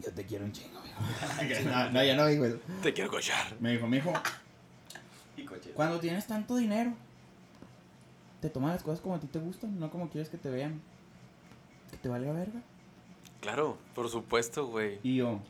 Yo 0.00 0.12
te 0.12 0.24
quiero 0.26 0.44
un 0.44 0.52
chingo, 0.52 0.80
mijo. 0.80 1.00
no, 1.70 1.90
no, 1.90 2.04
ya 2.04 2.16
no 2.16 2.26
dijo 2.26 2.44
eso. 2.44 2.58
Te 2.82 2.92
quiero 2.92 3.10
cochar. 3.10 3.56
Me 3.60 3.72
dijo, 3.72 3.86
mijo, 3.86 4.12
Y 5.36 5.44
coche. 5.44 5.70
cuando 5.72 6.00
tienes 6.00 6.26
tanto 6.26 6.56
dinero, 6.56 6.92
te 8.40 8.50
tomas 8.50 8.72
las 8.72 8.82
cosas 8.82 9.00
como 9.00 9.14
a 9.14 9.20
ti 9.20 9.26
te 9.28 9.38
gustan, 9.38 9.78
no 9.78 9.90
como 9.90 10.08
quieres 10.08 10.28
que 10.28 10.38
te 10.38 10.50
vean. 10.50 10.80
Que 11.90 11.96
te 11.98 12.08
valga 12.08 12.32
verga. 12.32 12.60
Claro, 13.40 13.76
por 13.94 14.08
supuesto, 14.08 14.66
güey. 14.66 14.98
Y 15.02 15.16
yo, 15.16 15.40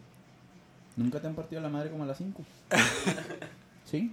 ¿nunca 0.96 1.20
te 1.20 1.26
han 1.26 1.34
partido 1.34 1.60
la 1.62 1.68
madre 1.68 1.90
como 1.90 2.04
a 2.04 2.06
las 2.06 2.18
5? 2.18 2.42
sí. 3.84 4.12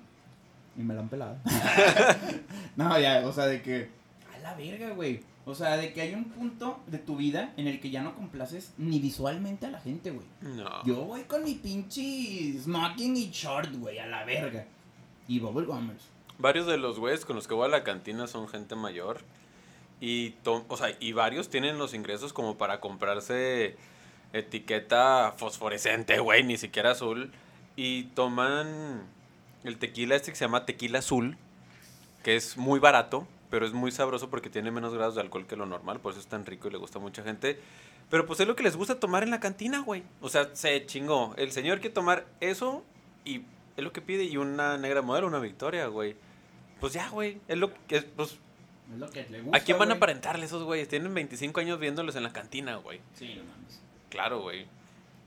Y 0.77 0.81
me 0.81 0.93
la 0.93 1.01
han 1.01 1.09
pelado. 1.09 1.35
no, 2.75 2.99
ya, 2.99 3.23
o 3.25 3.33
sea, 3.33 3.45
de 3.47 3.61
que. 3.61 3.89
A 4.35 4.39
la 4.39 4.53
verga, 4.55 4.91
güey. 4.91 5.21
O 5.45 5.55
sea, 5.55 5.77
de 5.77 5.93
que 5.93 6.01
hay 6.01 6.13
un 6.13 6.25
punto 6.25 6.79
de 6.87 6.99
tu 6.99 7.15
vida 7.17 7.53
en 7.57 7.67
el 7.67 7.79
que 7.79 7.89
ya 7.89 8.03
no 8.03 8.15
complaces 8.15 8.71
ni 8.77 8.99
visualmente 8.99 9.65
a 9.65 9.71
la 9.71 9.79
gente, 9.79 10.11
güey. 10.11 10.25
No. 10.41 10.83
Yo 10.85 11.03
voy 11.05 11.23
con 11.23 11.43
mi 11.43 11.55
pinche 11.55 12.53
smoking 12.59 13.17
y 13.17 13.31
short, 13.31 13.73
güey, 13.75 13.97
a 13.99 14.05
la 14.05 14.25
verga. 14.25 14.65
Y 15.27 15.39
bubble 15.39 15.65
gummers. 15.65 16.03
Varios 16.37 16.67
de 16.67 16.77
los 16.77 16.99
güeyes 16.99 17.25
con 17.25 17.35
los 17.35 17.47
que 17.47 17.55
voy 17.55 17.65
a 17.65 17.69
la 17.69 17.83
cantina 17.83 18.27
son 18.27 18.47
gente 18.47 18.75
mayor. 18.75 19.21
Y, 19.99 20.31
to- 20.43 20.65
o 20.69 20.77
sea, 20.77 20.95
y 20.99 21.11
varios 21.13 21.49
tienen 21.49 21.77
los 21.77 21.93
ingresos 21.93 22.31
como 22.31 22.57
para 22.57 22.79
comprarse 22.79 23.75
etiqueta 24.33 25.33
fosforescente, 25.37 26.19
güey, 26.19 26.43
ni 26.43 26.57
siquiera 26.57 26.91
azul. 26.91 27.31
Y 27.75 28.03
toman 28.15 29.03
el 29.63 29.77
tequila 29.77 30.15
este 30.15 30.31
que 30.31 30.37
se 30.37 30.45
llama 30.45 30.65
tequila 30.65 30.99
azul, 30.99 31.37
que 32.23 32.35
es 32.35 32.57
muy 32.57 32.79
barato, 32.79 33.27
pero 33.49 33.65
es 33.65 33.73
muy 33.73 33.91
sabroso 33.91 34.29
porque 34.29 34.49
tiene 34.49 34.71
menos 34.71 34.93
grados 34.93 35.15
de 35.15 35.21
alcohol 35.21 35.47
que 35.47 35.55
lo 35.55 35.65
normal, 35.65 35.99
por 35.99 36.11
eso 36.11 36.21
es 36.21 36.27
tan 36.27 36.45
rico 36.45 36.67
y 36.67 36.71
le 36.71 36.77
gusta 36.77 36.99
a 36.99 37.01
mucha 37.01 37.23
gente. 37.23 37.59
Pero 38.09 38.25
pues 38.25 38.39
es 38.39 38.47
lo 38.47 38.55
que 38.55 38.63
les 38.63 38.75
gusta 38.75 38.99
tomar 38.99 39.23
en 39.23 39.29
la 39.29 39.39
cantina, 39.39 39.81
güey. 39.81 40.03
O 40.21 40.29
sea, 40.29 40.49
se 40.53 40.85
chingó. 40.85 41.33
El 41.37 41.51
señor 41.51 41.79
quiere 41.79 41.93
tomar 41.93 42.25
eso 42.39 42.83
y 43.23 43.41
es 43.77 43.83
lo 43.83 43.93
que 43.93 44.01
pide 44.01 44.23
y 44.23 44.37
una 44.37 44.77
negra 44.77 45.01
modelo, 45.01 45.27
una 45.27 45.39
victoria, 45.39 45.87
güey. 45.87 46.15
Pues 46.79 46.93
ya, 46.93 47.09
güey. 47.09 47.39
Es 47.47 47.57
lo 47.57 47.71
que. 47.87 48.01
Pues, 48.01 48.39
Es 48.91 48.97
lo 48.99 49.09
que 49.11 49.27
le 49.29 49.41
gusta. 49.41 49.57
¿A 49.57 49.61
quién 49.61 49.77
van 49.77 49.91
a 49.91 49.95
aparentarle 49.95 50.45
esos 50.45 50.63
güeyes? 50.63 50.87
Tienen 50.87 51.13
25 51.13 51.59
años 51.59 51.79
viéndolos 51.79 52.15
en 52.15 52.23
la 52.23 52.33
cantina, 52.33 52.77
güey. 52.77 52.99
Sí, 53.13 53.35
no 53.35 53.43
mames. 53.43 53.81
Claro, 54.09 54.41
güey. 54.41 54.65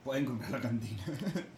Pueden 0.05 0.25
comprar 0.25 0.51
la 0.51 0.61
cantina. 0.61 1.03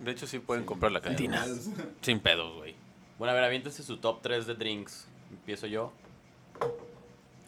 De 0.01 0.11
hecho, 0.11 0.27
sí 0.27 0.39
pueden 0.39 0.65
comprar 0.65 0.93
la 0.93 1.01
cantina. 1.01 1.43
Pedos. 1.45 1.69
Sin 2.03 2.21
pedos, 2.21 2.55
güey. 2.57 2.75
Bueno, 3.19 3.33
a 3.33 3.35
ver, 3.35 3.45
aviéntese 3.45 3.83
su 3.83 3.97
top 3.99 4.21
3 4.23 4.47
de 4.47 4.55
drinks. 4.55 5.07
Empiezo 5.31 5.67
yo. 5.67 5.93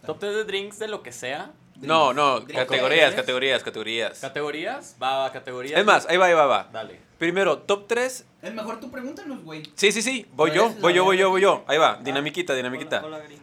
Top 0.07 0.19
3 0.19 0.35
de 0.35 0.45
drinks 0.45 0.79
de 0.79 0.89
lo 0.89 1.03
que 1.03 1.13
sea. 1.13 1.53
No, 1.81 2.15
no, 2.15 2.41
Drinks. 2.41 2.65
categorías, 2.65 3.15
categorías, 3.15 3.63
categorías. 3.63 4.21
¿Categorías? 4.21 4.97
Va, 5.03 5.19
va, 5.19 5.33
categorías. 5.33 5.79
Es 5.79 5.85
más, 5.85 6.07
ahí 6.09 6.17
va, 6.17 6.27
ahí 6.27 6.33
va, 6.33 6.47
va. 6.47 6.71
Dale. 6.73 6.99
Primero, 7.19 7.59
top 7.59 7.87
3. 7.87 8.25
Es 8.41 8.55
mejor 8.55 8.81
tú 8.81 8.91
pregúntanos, 8.91 9.43
güey. 9.45 9.63
Sí, 9.75 9.93
sí, 9.93 10.01
sí. 10.01 10.27
Voy 10.33 10.53
yo, 10.53 10.71
voy 10.81 10.95
yo, 10.95 11.05
voy 11.05 11.19
yo, 11.19 11.29
voy 11.29 11.43
yo. 11.43 11.65
Ahí 11.67 11.77
va, 11.77 11.93
Ah. 11.93 12.01
dinamiquita, 12.03 12.55
dinamiquita. 12.55 12.99
Hola, 13.01 13.09
hola, 13.09 13.19
Gary. 13.19 13.39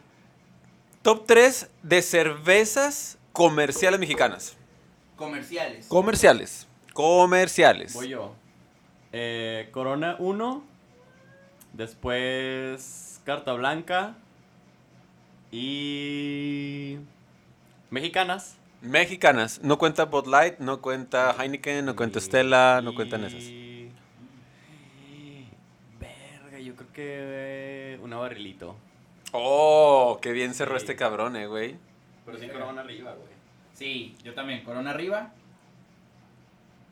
Top 1.03 1.25
3 1.27 1.69
de 1.83 2.01
cervezas 2.01 3.19
comerciales 3.33 3.99
mexicanas. 3.99 4.57
Comerciales. 5.23 5.87
Comerciales. 5.87 6.67
Comerciales. 6.93 7.93
Voy 7.93 8.09
yo. 8.09 8.35
Eh, 9.11 9.69
Corona 9.71 10.15
1. 10.19 10.63
Después 11.73 13.21
Carta 13.25 13.53
Blanca. 13.53 14.15
Y... 15.51 16.97
Mexicanas. 17.89 18.57
Mexicanas. 18.81 19.61
No 19.63 19.77
cuenta 19.77 20.05
Bud 20.05 20.27
Light, 20.27 20.59
no 20.59 20.81
cuenta 20.81 21.35
Heineken, 21.39 21.85
no 21.85 21.95
cuenta 21.95 22.19
Stella, 22.19 22.81
no 22.81 22.91
Y- 22.91 22.95
cuentan 22.95 23.23
esas. 23.23 23.43
Verga, 25.99 26.59
yo 26.59 26.75
creo 26.75 26.91
que 26.93 27.99
una 28.03 28.17
barrilito. 28.17 28.75
Oh, 29.31 30.19
qué 30.21 30.31
bien 30.31 30.53
cerró 30.53 30.77
Sí. 30.77 30.83
este 30.83 30.95
cabrón, 30.95 31.35
eh, 31.35 31.47
güey. 31.47 31.75
Pero 32.25 32.37
sí 32.37 32.47
corona 32.47 32.81
arriba, 32.81 33.13
güey. 33.13 33.32
Sí, 33.73 34.15
yo 34.23 34.33
también. 34.33 34.63
Corona 34.63 34.91
arriba. 34.91 35.33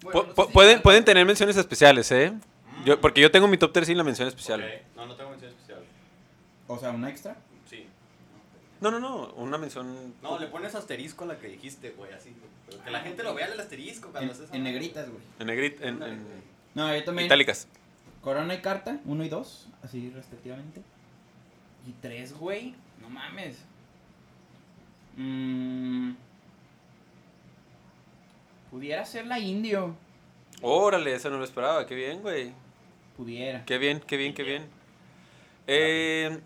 Pu- 0.01 0.03
Bueno, 0.11 0.23
no 0.23 0.34
pu- 0.34 0.41
sé 0.43 0.47
si 0.47 0.53
pueden, 0.53 0.82
pueden 0.82 1.05
tener 1.05 1.25
menciones 1.25 1.55
especiales, 1.57 2.11
¿eh? 2.11 2.34
Yo, 2.86 2.99
porque 2.99 3.21
yo 3.21 3.29
tengo 3.32 3.47
mi 3.47 3.57
top 3.57 3.71
3 3.73 3.88
sin 3.88 3.97
la 3.97 4.03
mención 4.03 4.27
especial. 4.27 4.63
No, 4.95 5.05
no 5.05 5.15
tengo 5.15 5.29
mención 5.29 5.51
especial. 5.51 5.79
O 6.67 6.77
sea, 6.79 6.89
una 6.91 7.09
extra. 7.09 7.36
Sí. 7.69 7.86
No, 8.79 8.89
no, 8.89 8.99
no, 8.99 9.27
una 9.36 9.59
mención... 9.59 10.15
No, 10.23 10.39
le 10.39 10.47
pones 10.47 10.73
asterisco 10.73 11.25
a 11.25 11.27
la 11.27 11.38
que 11.38 11.47
dijiste, 11.49 11.91
güey, 11.91 12.11
así. 12.13 12.36
Pero 12.67 12.84
que 12.84 12.89
la 12.89 13.01
gente 13.01 13.21
lo 13.21 13.36
vea 13.36 13.45
el 13.47 13.59
asterisco 13.59 14.07
En, 14.07 14.11
cuando 14.13 14.34
haces 14.34 14.49
en 14.51 14.63
negritas, 14.63 15.07
güey. 15.07 15.21
En 15.39 15.47
negrita, 15.47 15.88
en, 15.88 16.01
en 16.01 16.25
No, 16.73 16.95
yo 16.95 17.03
también. 17.03 17.27
itálicas. 17.27 17.67
Corona 18.23 18.55
y 18.55 18.61
carta, 18.61 18.99
uno 19.05 19.23
y 19.23 19.29
dos, 19.29 19.67
así 19.84 20.09
respectivamente. 20.15 20.82
Y 21.88 21.91
tres, 22.01 22.34
güey. 22.34 22.73
No 23.01 23.09
mames. 23.09 23.57
Mm, 25.17 26.13
pudiera 28.72 29.05
ser 29.05 29.28
la 29.28 29.38
indio. 29.39 29.95
Órale, 30.61 31.13
eso 31.13 31.30
no 31.30 31.38
lo 31.38 31.43
esperaba. 31.43 31.86
Qué 31.86 31.93
bien, 31.95 32.22
güey. 32.22 32.53
Pudiera. 33.17 33.63
Qué 33.65 33.78
bien, 33.78 33.99
qué 34.05 34.17
bien, 34.17 34.34
qué 34.34 34.43
bien. 34.43 34.65
Eh, 35.67 36.39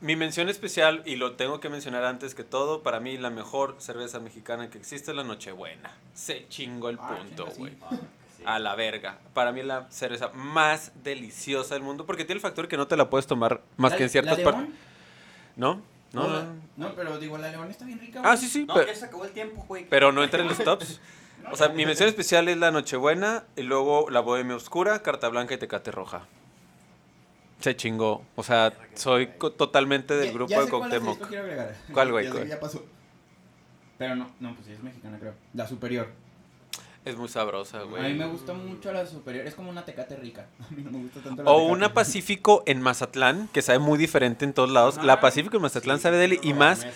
mi 0.00 0.16
mención 0.16 0.48
especial, 0.48 1.02
y 1.06 1.16
lo 1.16 1.36
tengo 1.36 1.60
que 1.60 1.68
mencionar 1.68 2.04
antes 2.04 2.34
que 2.34 2.44
todo, 2.44 2.82
para 2.82 3.00
mí 3.00 3.16
la 3.18 3.30
mejor 3.30 3.76
cerveza 3.78 4.18
mexicana 4.20 4.68
que 4.68 4.78
existe 4.78 5.10
es 5.12 5.16
la 5.16 5.24
Nochebuena. 5.24 5.90
Se 6.14 6.46
chingó 6.48 6.88
el 6.88 6.98
Ah, 7.00 7.16
punto, 7.18 7.46
güey. 7.56 7.72
Ah, 8.44 8.54
a 8.56 8.58
la 8.58 8.74
verga. 8.74 9.18
Para 9.34 9.52
mí 9.52 9.60
es 9.60 9.66
la 9.66 9.86
cerveza 9.90 10.30
más 10.34 10.90
deliciosa 11.04 11.74
del 11.74 11.84
mundo 11.84 12.04
porque 12.06 12.24
tiene 12.24 12.38
el 12.38 12.40
factor 12.42 12.66
que 12.66 12.76
no 12.76 12.88
te 12.88 12.96
la 12.96 13.08
puedes 13.08 13.26
tomar 13.28 13.62
más 13.76 13.92
¿La- 13.92 13.96
que 13.98 14.02
en 14.04 14.10
ciertas 14.10 14.40
partes. 14.40 14.66
¿No? 15.54 15.80
No, 16.12 16.28
la- 16.28 16.42
no. 16.42 16.54
no, 16.88 16.94
pero 16.94 17.18
digo, 17.18 17.38
la 17.38 17.48
León 17.50 17.70
está 17.70 17.84
bien 17.84 18.00
rica. 18.00 18.20
Ah, 18.24 18.36
sí, 18.36 18.48
sí. 18.48 18.64
No, 18.66 18.74
pero, 18.74 18.86
ya 18.88 18.94
se 18.94 19.04
acabó 19.04 19.24
el 19.24 19.30
tiempo, 19.32 19.64
güey. 19.68 19.86
pero 19.88 20.10
no 20.12 20.22
entra 20.24 20.40
en 20.42 20.48
los 20.48 20.58
tops. 20.58 21.00
O 21.50 21.56
sea, 21.56 21.68
mi 21.68 21.84
mención 21.86 22.08
especial 22.08 22.48
es 22.48 22.56
la 22.56 22.70
Nochebuena 22.70 23.44
y 23.56 23.62
luego 23.62 24.08
la 24.10 24.20
Bohemia 24.20 24.56
Oscura, 24.56 25.02
Carta 25.02 25.28
Blanca 25.28 25.54
y 25.54 25.58
Tecate 25.58 25.90
Roja. 25.90 26.26
Se 27.60 27.76
chingó. 27.76 28.24
O 28.36 28.42
sea, 28.42 28.72
soy 28.94 29.28
totalmente 29.56 30.14
del 30.14 30.32
grupo 30.32 30.50
de 30.54 30.64
sé 30.64 30.70
cuál 30.70 30.80
Cuauhtémoc. 30.80 31.10
asterisco 31.22 31.28
quiero 31.28 31.44
agregar. 31.44 31.76
¿Cuál, 31.92 32.10
güey? 32.12 32.48
Ya 32.48 32.58
pasó. 32.60 32.84
Pero 33.98 34.16
no, 34.16 34.30
no, 34.40 34.54
pues 34.54 34.66
sí 34.66 34.72
es 34.72 34.82
mexicana, 34.82 35.18
creo. 35.20 35.34
La 35.54 35.66
superior. 35.66 36.08
Es 37.04 37.16
muy 37.16 37.28
sabrosa, 37.28 37.80
A 37.80 37.84
mí 37.84 37.90
güey. 37.90 38.14
me 38.14 38.26
gusta 38.26 38.52
mucho 38.52 38.92
la 38.92 39.04
superior. 39.06 39.44
Es 39.46 39.54
como 39.56 39.70
una 39.70 39.84
tecate 39.84 40.14
rica. 40.16 40.46
A 40.70 40.72
mí 40.72 40.82
no 40.82 40.90
me 40.92 40.98
gusta 41.02 41.20
tanto 41.20 41.42
la 41.42 41.50
O 41.50 41.56
Tecate. 41.56 41.72
una 41.72 41.94
Pacífico 41.94 42.62
en 42.66 42.80
Mazatlán, 42.80 43.48
que 43.52 43.60
sabe 43.60 43.80
muy 43.80 43.98
diferente 43.98 44.44
en 44.44 44.52
todos 44.52 44.70
lados. 44.70 45.02
La 45.02 45.14
Ah, 45.14 45.20
Pacífico 45.20 45.56
en 45.56 45.62
Mazatlán 45.62 45.98
Sí, 45.98 46.02
sabe 46.04 46.16
deli. 46.16 46.38
Y 46.42 46.54
más, 46.54 46.86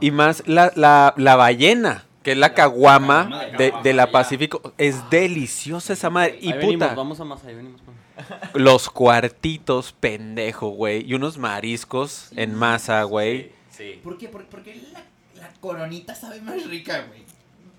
y 0.00 0.10
más 0.10 0.42
la, 0.46 0.72
la, 0.74 1.12
la 1.18 1.36
ballena, 1.36 2.05
que 2.26 2.32
es 2.32 2.38
la 2.38 2.48
La 2.48 2.54
caguama 2.54 3.46
de 3.56 3.72
de, 3.84 3.92
la. 3.92 4.10
Pacífico. 4.10 4.74
Es 4.78 5.08
deliciosa 5.10 5.92
esa 5.92 6.10
madre. 6.10 6.36
Y 6.42 6.50
Ahí 6.50 6.58
venimos, 6.58 6.88
puta, 6.88 6.94
vamos 6.96 7.20
a 7.20 7.24
más, 7.24 7.44
ahí 7.44 7.54
venimos. 7.54 7.80
los 8.54 8.90
cuartitos, 8.90 9.92
pendejo, 9.92 10.70
güey. 10.70 11.08
Y 11.08 11.14
unos 11.14 11.38
mariscos 11.38 12.30
en 12.34 12.52
masa, 12.52 13.04
güey. 13.04 13.52
Sí. 13.70 13.92
sí. 13.92 14.00
¿Por 14.02 14.18
qué? 14.18 14.26
¿Por, 14.26 14.44
por 14.46 14.64
qué 14.64 14.74
la, 14.92 15.04
la 15.40 15.52
coronita 15.60 16.16
sabe 16.16 16.40
más 16.40 16.66
rica, 16.66 17.06
güey? 17.06 17.22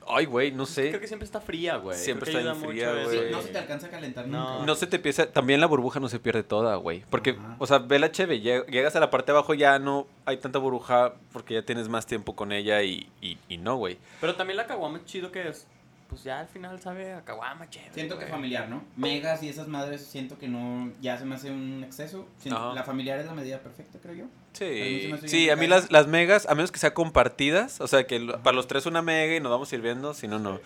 Ay, 0.10 0.26
güey, 0.26 0.52
no 0.52 0.66
sé. 0.66 0.90
Creo 0.90 1.02
que 1.02 1.08
siempre 1.08 1.26
está 1.26 1.42
fría, 1.42 1.78
güey. 1.78 1.98
Siempre 1.98 2.32
que 2.32 2.38
está 2.38 2.54
bien 2.54 2.66
fría, 2.70 2.92
güey. 3.04 3.32
No 3.32 3.42
se 3.42 3.50
te 3.50 3.58
alcanza 3.58 3.88
a 3.88 3.90
calentar 3.90 4.28
No. 4.28 4.52
nunca. 4.54 4.66
No 4.66 4.76
se 4.76 4.88
te 4.88 4.96
empieza, 4.98 5.32
también 5.32 5.60
la 5.60 5.68
burbuja 5.68 6.00
no 6.00 6.10
se 6.10 6.20
pierde 6.20 6.44
toda, 6.44 6.76
güey. 6.78 7.04
Porque, 7.10 7.32
Ajá. 7.32 7.56
o 7.60 7.68
sea, 7.68 7.80
ve 7.80 8.00
la 8.00 8.12
cheve, 8.12 8.42
lleg- 8.42 8.66
llegas 8.68 8.96
a 8.96 9.00
la 9.00 9.10
parte 9.10 9.32
de 9.32 9.38
abajo 9.38 9.54
ya 9.54 9.80
no 9.80 10.08
hay 10.26 10.38
tanta 10.38 10.60
burbuja 10.60 11.14
porque 11.34 11.56
ya 11.56 11.64
tienes 11.64 11.90
más 11.90 12.06
tiempo 12.06 12.36
con 12.36 12.52
ella 12.52 12.82
y, 12.84 13.10
y, 13.22 13.38
y 13.50 13.58
no, 13.58 13.76
güey. 13.78 13.98
Pero 14.22 14.36
también 14.36 14.58
la 14.58 14.66
caguama 14.68 14.98
es 15.00 15.06
chido 15.06 15.32
que 15.32 15.48
es. 15.48 15.68
Pues 16.10 16.24
ya 16.24 16.40
al 16.40 16.48
final 16.48 16.80
sabe 16.80 17.12
a 17.12 17.26
caguama, 17.26 17.70
chévere. 17.70 17.94
Siento 17.94 18.16
que 18.16 18.22
güey. 18.24 18.32
familiar, 18.32 18.70
¿no? 18.70 18.82
Megas 18.96 19.44
y 19.44 19.50
esas 19.50 19.68
madres 19.68 20.06
siento 20.06 20.38
que 20.38 20.48
no, 20.48 20.90
ya 21.02 21.18
se 21.18 21.26
me 21.26 21.36
hace 21.36 21.52
un 21.52 21.84
exceso. 21.84 22.26
Siento- 22.38 22.74
la 22.74 22.84
familiar 22.86 23.20
es 23.20 23.26
la 23.26 23.34
medida 23.34 23.60
perfecta, 23.60 24.00
creo 24.02 24.16
yo. 24.16 24.26
A 24.66 24.68
mí 24.68 25.20
Sí, 25.22 25.28
sí, 25.28 25.50
a 25.50 25.56
mí 25.56 25.68
las, 25.68 25.92
las 25.92 26.08
megas, 26.08 26.48
a 26.48 26.56
menos 26.56 26.72
que 26.72 26.80
sean 26.80 26.94
compartidas, 26.94 27.82
o 27.82 27.88
sea, 27.88 28.08
que 28.08 28.20
para 28.44 28.56
los 28.56 28.68
tres 28.68 28.86
una 28.86 29.02
mega 29.02 29.36
y 29.36 29.40
nos 29.40 29.52
vamos 29.52 29.70
sirviendo, 29.70 30.14
si 30.14 30.28
no, 30.28 30.40
no. 30.40 30.60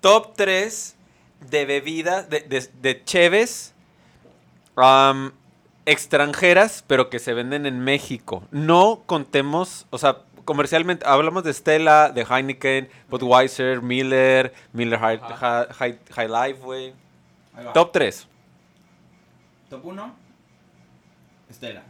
Top 0.00 0.34
3 0.36 0.96
de 1.50 1.64
bebidas, 1.64 2.28
de, 2.28 2.40
de, 2.40 2.68
de 2.80 3.04
cheves 3.04 3.74
extranjeras, 5.86 6.84
pero 6.86 7.10
que 7.10 7.18
se 7.18 7.34
venden 7.34 7.66
en 7.66 7.80
México. 7.80 8.42
No 8.50 9.02
contemos, 9.06 9.86
o 9.90 9.98
sea, 9.98 10.18
comercialmente, 10.44 11.06
hablamos 11.06 11.44
de 11.44 11.52
Stella, 11.52 12.10
de 12.10 12.22
Heineken, 12.22 12.88
Budweiser, 13.08 13.82
Miller, 13.82 14.52
Miller 14.72 14.98
High. 14.98 15.18
High, 15.18 15.98
High 16.10 16.28
Life, 16.28 16.60
güey. 16.62 16.92
Top 17.72 17.92
3. 17.92 18.26
Top 19.70 19.84
1, 19.84 20.16
Estela. 21.50 21.82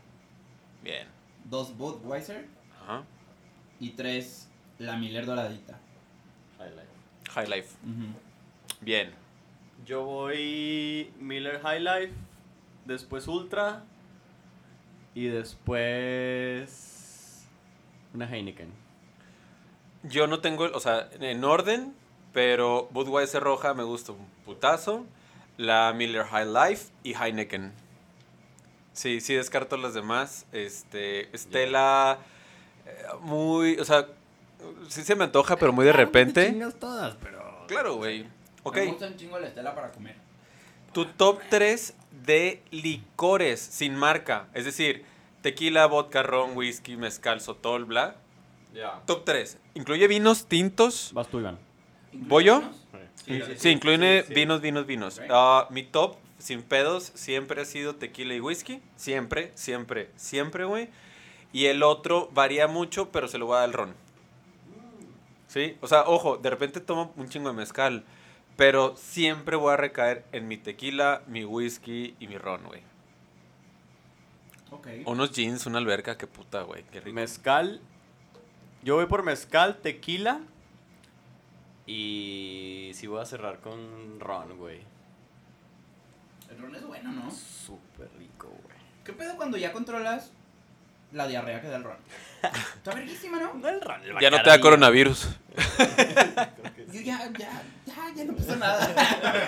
Bien. 0.83 1.14
2, 1.45 1.77
Budweiser. 1.77 2.47
Ajá. 2.83 3.05
Y 3.81 3.91
3, 3.91 4.49
la 4.79 4.97
Miller 4.97 5.27
doradita. 5.27 5.79
High 7.31 7.49
Life. 7.49 7.77
Ujú. 7.83 8.07
Bien. 8.81 9.13
Yo 9.85 10.05
voy 10.05 11.13
Miller 11.19 11.61
High 11.61 11.81
Life, 11.81 12.13
después 12.85 13.27
Ultra 13.29 13.83
y 15.15 15.27
después 15.27 16.85
una 18.15 18.27
Heineken. 18.27 18.73
Yo 20.05 20.27
no 20.27 20.41
tengo, 20.41 20.65
o 20.73 20.81
sea, 20.81 21.09
en 21.19 21.45
orden, 21.45 21.95
pero 22.33 22.89
Budweiser 22.93 23.43
roja 23.43 23.75
me 23.75 23.83
gusta 23.83 24.13
un 24.13 24.27
putazo. 24.45 25.05
La 25.57 25.93
Miller 25.95 26.25
High 26.25 26.47
Life 26.47 26.93
y 27.03 27.15
Heineken. 27.15 27.73
Sí, 28.95 29.21
sí 29.21 29.35
descarto 29.35 29.77
las 29.77 29.93
demás. 29.93 30.47
Este, 30.53 31.29
Estela, 31.35 32.19
eh, 32.87 33.05
muy, 33.21 33.77
o 33.79 33.85
sea, 33.85 34.07
sí 34.89 35.03
se 35.03 35.15
me 35.17 35.25
antoja, 35.25 35.57
pero 35.57 35.73
muy 35.73 35.85
de 35.85 35.93
repente. 35.93 36.47
Chingas 36.51 36.75
todas, 36.77 37.15
pero. 37.23 37.67
Claro, 37.69 37.97
güey. 37.97 38.27
Ok, 38.63 38.77
Me 38.77 38.87
gusta 38.87 39.07
un 39.09 39.17
chingo 39.17 39.39
la 39.39 39.49
Estela 39.49 39.75
para 39.75 39.91
comer. 39.93 40.17
tu 40.93 41.05
top 41.07 41.41
3 41.51 41.95
de 42.25 42.63
licores 42.71 43.61
sin 43.61 43.95
marca. 43.97 44.47
Es 44.55 44.65
decir, 44.65 45.05
tequila, 45.43 45.85
vodka, 45.87 46.23
ron, 46.23 46.57
whisky, 46.57 46.97
mezcal, 46.97 47.41
sotol, 47.43 47.85
bla. 47.85 48.17
Ya. 48.73 49.03
Top 49.07 49.25
3. 49.25 49.59
Incluye 49.75 50.07
vinos 50.09 50.47
tintos. 50.47 51.11
Vas 51.13 51.29
tú, 51.29 51.41
Iván. 51.41 51.59
¿Voy 52.13 52.45
yo? 52.45 52.63
Sí, 53.27 53.41
Sí, 53.57 53.71
incluye 53.71 54.23
sí, 54.23 54.29
sí. 54.29 54.35
vinos, 54.35 54.61
vinos, 54.61 54.87
vinos. 54.87 55.19
Ok. 55.19 55.25
Ah, 55.31 55.67
mi 55.71 55.83
top, 55.83 56.17
sin 56.45 56.63
pedos, 56.63 57.11
siempre 57.15 57.63
ha 57.63 57.65
sido 57.65 57.97
tequila 57.97 58.35
y 58.35 58.41
whisky. 58.41 58.83
Siempre, 58.97 59.51
siempre, 59.55 60.11
siempre, 60.15 60.67
güey. 60.67 60.91
Y 61.55 61.67
el 61.67 61.83
otro 61.83 62.29
varía 62.35 62.69
mucho, 62.69 63.11
pero 63.11 63.29
se 63.29 63.39
lo 63.39 63.47
voy 63.47 63.57
a 63.57 63.61
dar 63.61 63.69
al 63.71 63.73
ron. 63.73 63.95
¿Sí? 65.49 65.79
O 65.81 65.89
sea, 65.89 66.03
ojo, 66.03 66.37
de 66.37 66.51
repente 66.51 66.81
tomo 66.81 67.15
un 67.17 67.31
chingo 67.31 67.49
de 67.49 67.55
mezcal. 67.55 68.05
Pero 68.59 68.95
siempre 68.95 69.57
voy 69.57 69.73
a 69.73 69.79
recaer 69.79 70.27
en 70.33 70.47
mi 70.47 70.59
tequila, 70.59 71.23
mi 71.27 71.47
whisky 71.47 72.15
y 72.21 72.29
mi 72.29 72.37
ron, 72.37 72.63
güey. 72.65 72.83
Ok. 74.71 74.89
Unos 75.07 75.33
jeans, 75.33 75.65
una 75.65 75.79
alberca, 75.79 76.19
qué 76.19 76.27
puta, 76.27 76.61
güey. 76.61 76.85
Qué 76.93 77.01
rico. 77.01 77.15
Mezcal. 77.15 77.81
Yo 78.83 78.97
voy 78.97 79.07
por 79.07 79.23
mezcal, 79.23 79.79
tequila. 79.79 80.43
Y 81.87 82.91
si 82.93 83.07
voy 83.07 83.23
a 83.23 83.25
cerrar 83.25 83.61
con 83.61 84.21
ron, 84.21 84.59
güey. 84.59 84.93
El 86.51 86.59
ron 86.59 86.75
es 86.75 86.87
bueno, 86.87 87.13
¿no? 87.13 87.31
Súper 87.31 88.09
rico, 88.19 88.49
güey. 88.49 88.77
¿Qué 89.05 89.13
pedo 89.13 89.37
cuando 89.37 89.57
ya 89.57 89.73
controlas 89.73 90.31
la 91.13 91.27
diarrea 91.27 91.61
que 91.61 91.69
da 91.69 91.77
el 91.77 91.85
ron? 91.85 91.97
Está 92.77 92.95
verguísima, 92.95 93.39
¿no? 93.41 93.55
No 93.55 93.69
el 93.69 93.81
ron, 93.81 94.03
el 94.03 94.19
Ya 94.21 94.31
no 94.31 94.43
te 94.43 94.51
da 94.51 94.61
coronavirus. 94.61 95.29
Yo 96.93 97.01
ya, 97.01 97.29
ya, 97.37 97.63
ya, 97.87 98.15
ya 98.15 98.25
no 98.25 98.35
pasa 98.35 98.57
nada. 98.57 98.95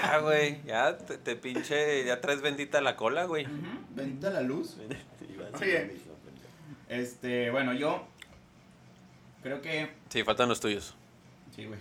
Ya, 0.03 0.19
güey. 0.19 0.61
Ya 0.65 0.97
te, 0.99 1.17
te 1.19 1.37
pinche, 1.37 2.05
ya 2.05 2.21
traes 2.21 2.41
bendita 2.43 2.81
la 2.81 2.97
cola, 2.97 3.25
güey. 3.25 3.45
Ujú, 3.45 3.55
Bendita 3.91 4.31
la 4.31 4.41
luz. 4.41 4.77
Lo 4.79 4.89
mismo, 4.89 6.15
pendejo. 6.25 6.49
Este, 6.89 7.51
bueno, 7.51 7.73
yo 7.73 8.07
creo 9.43 9.61
que 9.63 9.91
Sí, 10.09 10.25
faltan 10.25 10.49
los 10.49 10.59
tuyos. 10.61 10.95
Sí, 11.55 11.65
güey. 11.67 11.79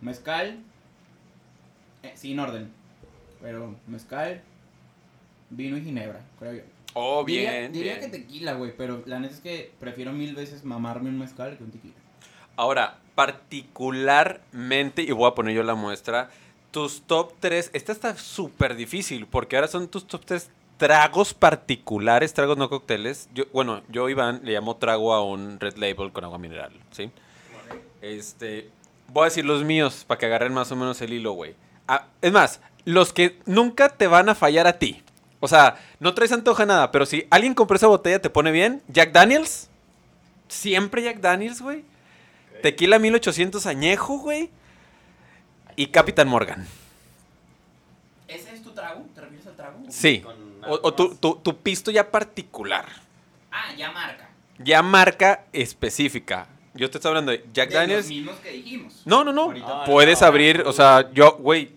Mezcal. 0.00 0.60
eh, 2.02 2.12
sin 2.16 2.38
orden. 2.38 2.72
Pero 3.40 3.74
mezcal, 3.86 4.42
vino 5.50 5.76
y 5.76 5.82
ginebra, 5.82 6.20
creo 6.38 6.54
yo. 6.54 6.62
Oh, 6.94 7.24
Diría- 7.24 7.50
bien, 7.52 7.72
Diría, 7.72 7.96
bien. 7.98 8.10
que 8.10 8.18
tequila, 8.18 8.54
güey, 8.54 8.74
pero 8.76 9.02
la 9.06 9.20
neta 9.20 9.34
es 9.34 9.40
que 9.40 9.72
prefiero 9.78 10.12
mil 10.12 10.34
veces 10.34 10.64
mamarme 10.64 11.10
un 11.10 11.18
mezcal 11.18 11.56
que 11.56 11.64
un 11.64 11.70
tequila. 11.70 11.94
Ahora, 12.56 12.98
particularmente, 13.14 15.02
y 15.02 15.10
voy 15.12 15.30
a 15.30 15.34
poner 15.34 15.54
yo 15.54 15.62
la 15.62 15.74
muestra, 15.74 16.30
tus 16.70 17.02
top 17.02 17.32
3, 17.40 17.70
esta 17.72 17.92
está 17.92 18.16
súper 18.16 18.74
difícil, 18.74 19.26
porque 19.26 19.56
ahora 19.56 19.68
son 19.68 19.88
tus 19.88 20.06
top 20.06 20.24
3 20.24 20.50
tragos 20.76 21.34
particulares, 21.34 22.34
tragos 22.34 22.56
no 22.56 22.68
cócteles. 22.68 23.28
Yo, 23.34 23.44
bueno, 23.52 23.82
yo, 23.88 24.08
Iván, 24.08 24.40
le 24.44 24.52
llamo 24.52 24.76
trago 24.76 25.12
a 25.14 25.24
un 25.24 25.60
Red 25.60 25.76
Label 25.76 26.12
con 26.12 26.24
agua 26.24 26.38
mineral, 26.38 26.72
¿sí? 26.90 27.10
Este, 28.00 28.70
voy 29.08 29.22
a 29.22 29.24
decir 29.26 29.44
los 29.44 29.64
míos, 29.64 30.04
para 30.06 30.18
que 30.18 30.26
agarren 30.26 30.52
más 30.52 30.70
o 30.72 30.76
menos 30.76 31.00
el 31.02 31.12
hilo, 31.12 31.32
güey. 31.32 31.54
Ah, 31.88 32.06
es 32.22 32.32
más, 32.32 32.60
los 32.88 33.12
que 33.12 33.38
nunca 33.44 33.90
te 33.90 34.06
van 34.06 34.28
a 34.28 34.34
fallar 34.34 34.66
a 34.66 34.78
ti. 34.78 35.02
O 35.40 35.48
sea, 35.48 35.76
no 36.00 36.14
traes 36.14 36.32
antoja 36.32 36.64
nada, 36.66 36.90
pero 36.90 37.04
si 37.06 37.26
alguien 37.30 37.54
compró 37.54 37.76
esa 37.76 37.86
botella, 37.86 38.20
te 38.20 38.30
pone 38.30 38.50
bien. 38.50 38.82
Jack 38.88 39.12
Daniels. 39.12 39.68
Siempre 40.48 41.02
Jack 41.02 41.18
Daniels, 41.20 41.60
güey. 41.60 41.84
Tequila 42.62 42.98
1800 42.98 43.66
añejo, 43.66 44.18
güey. 44.18 44.50
Y 45.76 45.88
Capitán 45.88 46.28
Morgan. 46.28 46.66
¿Ese 48.26 48.54
es 48.54 48.62
tu 48.62 48.70
trago? 48.72 49.04
¿Te 49.14 49.20
refieres 49.20 49.46
al 49.46 49.56
trago? 49.56 49.78
Sí. 49.90 50.24
O, 50.66 50.92
tu, 50.92 51.14
tu- 51.16 51.36
tu 51.36 51.56
pisto 51.58 51.90
ya 51.90 52.10
particular. 52.10 52.86
Ah, 53.50 53.72
ya 53.76 53.90
marca. 53.92 54.28
Ya 54.58 54.82
marca 54.82 55.44
específica. 55.52 56.48
Yo 56.74 56.90
te 56.90 56.98
estoy 56.98 57.10
hablando 57.10 57.32
de 57.32 57.44
Jack 57.52 57.70
de 57.70 57.74
Daniels. 57.76 58.04
los 58.06 58.08
mismos 58.08 58.36
que 58.40 58.50
dijimos. 58.52 59.02
No, 59.04 59.24
no, 59.24 59.32
no. 59.32 59.52
Ah, 59.64 59.84
Puedes 59.86 60.20
no, 60.20 60.26
abrir, 60.26 60.64
no. 60.64 60.70
o 60.70 60.72
sea, 60.72 61.10
yo, 61.12 61.36
güey. 61.36 61.70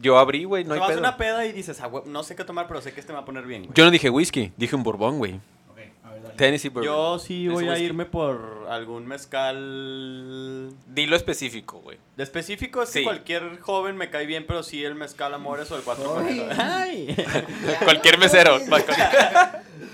Yo 0.00 0.18
abrí, 0.18 0.44
güey, 0.44 0.64
no 0.64 0.70
Te 0.70 0.74
hay 0.74 0.80
vas 0.80 0.88
a 0.88 0.92
pedo. 0.92 1.00
una 1.00 1.16
peda 1.16 1.44
y 1.46 1.52
dices, 1.52 1.80
"Ah, 1.80 1.86
güey, 1.86 2.04
no 2.06 2.22
sé 2.22 2.36
qué 2.36 2.44
tomar, 2.44 2.66
pero 2.68 2.80
sé 2.80 2.92
que 2.92 3.00
este 3.00 3.12
me 3.12 3.16
va 3.16 3.22
a 3.22 3.24
poner 3.24 3.44
bien, 3.46 3.62
güey. 3.64 3.72
Yo 3.74 3.84
no 3.84 3.90
dije 3.90 4.10
whisky, 4.10 4.52
dije 4.56 4.76
un 4.76 4.82
bourbon, 4.84 5.18
güey. 5.18 5.34
Ok, 5.70 5.78
a 6.04 6.10
ver, 6.10 6.22
dale. 6.22 6.34
Tennessee 6.36 6.68
Bourbon. 6.68 6.84
Yo 6.92 7.18
sí 7.18 7.48
voy 7.48 7.66
a 7.66 7.72
whisky. 7.72 7.84
irme 7.84 8.04
por 8.06 8.66
algún 8.70 9.06
mezcal 9.06 10.70
Dilo 10.86 11.16
específico, 11.16 11.80
güey. 11.80 11.98
De 12.16 12.22
específico 12.22 12.82
es 12.82 12.90
que 12.90 13.00
Sí. 13.00 13.04
cualquier 13.04 13.58
joven 13.60 13.96
me 13.96 14.08
cae 14.10 14.26
bien, 14.26 14.44
pero 14.46 14.62
sí 14.62 14.84
el 14.84 14.94
mezcal 14.94 15.34
amores 15.34 15.70
o 15.72 15.76
el 15.76 15.82
cuatro 15.82 16.16
Ay. 16.18 16.38
conejos. 16.38 16.58
¡Ay! 16.58 17.16
Cualquier 17.84 18.18
mesero. 18.18 18.58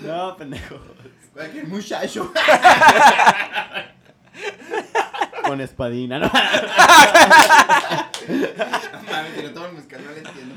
No, 0.02 0.36
pendejo. 0.36 0.76
Cualquier 1.32 1.66
muchacho. 1.66 2.30
Con 5.45 5.61
espadina, 5.61 6.18
¿no? 6.18 6.30
Mames, 9.11 9.35
si 9.37 9.43
no 9.43 9.51
tomo 9.53 9.66
el 9.66 9.72
mezcal 9.74 10.01
no 10.05 10.11
le 10.12 10.18
entiendo. 10.18 10.55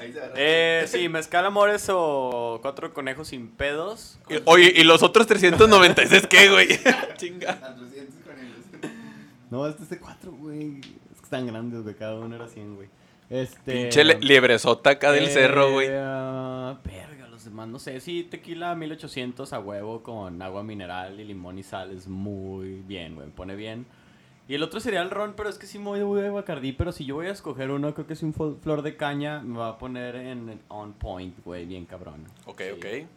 Ahí 0.00 0.12
se 0.12 0.20
va. 0.20 0.26
Eh, 0.36 0.84
sí, 0.86 1.08
mezcal 1.08 1.44
amores 1.46 1.86
o 1.88 2.60
cuatro 2.62 2.92
conejos 2.94 3.28
sin 3.28 3.48
pedos. 3.48 4.18
Oye, 4.44 4.72
¿y 4.74 4.84
los 4.84 5.02
otros 5.02 5.26
396 5.26 6.26
qué, 6.28 6.50
güey? 6.50 6.68
Chinga. 7.16 7.52
A 7.52 7.74
300 7.74 8.14
con. 8.24 8.34
No, 9.50 9.66
este 9.66 9.82
es 9.82 9.90
de 9.90 9.98
cuatro, 9.98 10.32
güey. 10.32 10.80
Es 11.12 11.18
que 11.18 11.24
están 11.24 11.46
grandes, 11.46 11.82
güey. 11.82 11.94
Cada 11.94 12.14
uno 12.14 12.34
era 12.36 12.48
100, 12.48 12.76
güey. 12.76 12.88
Este. 13.28 13.72
Pinche 13.72 14.04
liebresota 14.04 14.90
acá 14.90 15.10
del 15.12 15.24
eh, 15.24 15.30
cerro, 15.30 15.72
güey. 15.72 15.88
ah, 15.90 16.78
verga, 16.84 17.11
los 17.42 17.50
demás, 17.50 17.68
no 17.68 17.78
sé. 17.78 18.00
Sí, 18.00 18.22
tequila 18.24 18.74
1800 18.74 19.52
a 19.52 19.58
huevo 19.60 20.02
con 20.02 20.40
agua 20.42 20.62
mineral 20.62 21.18
y 21.18 21.24
limón 21.24 21.58
y 21.58 21.62
sal 21.62 21.90
es 21.90 22.06
muy 22.08 22.82
bien, 22.86 23.14
güey. 23.16 23.28
Pone 23.30 23.56
bien. 23.56 23.84
Y 24.48 24.54
el 24.54 24.62
otro 24.62 24.80
sería 24.80 25.02
el 25.02 25.10
ron, 25.10 25.34
pero 25.36 25.48
es 25.48 25.58
que 25.58 25.66
sí 25.66 25.78
me 25.78 26.02
voy 26.02 26.20
de 26.20 26.28
Bacardí. 26.30 26.72
Pero 26.72 26.92
si 26.92 27.04
yo 27.04 27.14
voy 27.16 27.26
a 27.26 27.32
escoger 27.32 27.70
uno, 27.70 27.94
creo 27.94 28.06
que 28.06 28.12
es 28.12 28.22
un 28.22 28.32
flor 28.34 28.82
de 28.82 28.96
caña. 28.96 29.40
Me 29.40 29.58
va 29.58 29.68
a 29.68 29.78
poner 29.78 30.14
en 30.16 30.60
on 30.68 30.92
point, 30.92 31.36
güey. 31.44 31.66
Bien 31.66 31.84
cabrón. 31.86 32.24
Ok, 32.46 32.60
Sí. 32.60 32.70
ok. 32.76 33.08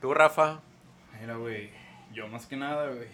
¿Tú, 0.00 0.14
Rafa? 0.14 0.60
Mira, 1.20 1.36
güey. 1.36 1.70
Yo 2.12 2.26
más 2.28 2.46
que 2.46 2.56
nada, 2.56 2.88
güey. 2.88 3.08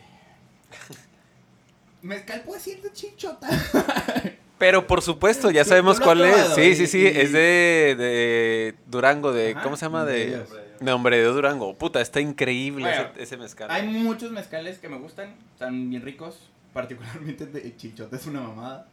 Mezcal 2.03 2.43
puede 2.43 2.61
ser 2.61 2.81
de 2.83 2.93
chichota. 2.93 3.49
Pero 4.59 4.87
por 4.87 5.03
supuesto, 5.03 5.51
ya 5.51 5.65
sabemos 5.65 6.01
cuál 6.01 6.23
es. 6.25 6.55
Sí, 6.55 6.75
sí, 6.75 6.87
sí. 6.87 7.03
y- 7.03 7.07
Es 7.07 7.33
de, 7.33 7.95
de 7.99 8.75
Durango, 8.87 9.33
de. 9.33 9.53
Ajá, 9.53 9.63
¿Cómo 9.63 9.77
se 9.77 9.85
llama? 9.85 10.05
de. 10.05 10.27
Dios. 10.27 10.49
De 10.81 10.93
Hombre 10.93 11.19
de 11.19 11.25
Durango. 11.25 11.75
Puta, 11.75 12.01
está 12.03 12.21
increíble 12.21 12.87
Bueno, 12.87 13.09
ese, 13.15 13.23
ese 13.23 13.37
mezcal. 13.39 13.71
Hay 13.71 13.87
muchos 13.89 14.31
mezcales 14.31 14.79
que 14.79 14.89
me 14.91 14.99
gustan. 14.99 15.35
Están 15.53 15.89
bien 15.91 16.03
ricos. 16.03 16.39
Particularmente 16.73 17.47
de 17.47 17.75
chichota 17.77 18.17
es 18.17 18.27
una 18.27 18.41
mamada. 18.43 18.87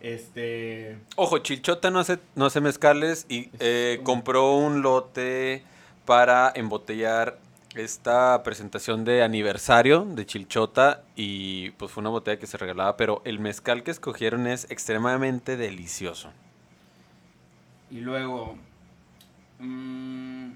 Este. 0.00 0.98
Ojo, 1.16 1.38
Chilchota 1.38 1.90
no 1.90 2.00
hace, 2.00 2.18
no 2.34 2.46
hace 2.46 2.60
mezcales 2.60 3.24
y 3.28 3.50
eh, 3.60 4.00
compró 4.02 4.56
un 4.56 4.82
lote 4.82 5.62
para 6.04 6.50
embotellar 6.56 7.38
esta 7.74 8.42
presentación 8.42 9.04
de 9.04 9.22
aniversario 9.22 10.04
de 10.04 10.26
Chilchota 10.26 11.02
y 11.16 11.70
pues 11.72 11.90
fue 11.90 12.02
una 12.02 12.10
botella 12.10 12.38
que 12.38 12.46
se 12.46 12.58
regalaba, 12.58 12.96
pero 12.96 13.22
el 13.24 13.38
mezcal 13.38 13.82
que 13.82 13.90
escogieron 13.90 14.46
es 14.46 14.70
extremadamente 14.70 15.56
delicioso. 15.56 16.30
Y 17.90 18.00
luego. 18.00 18.56
mm, 19.58 20.50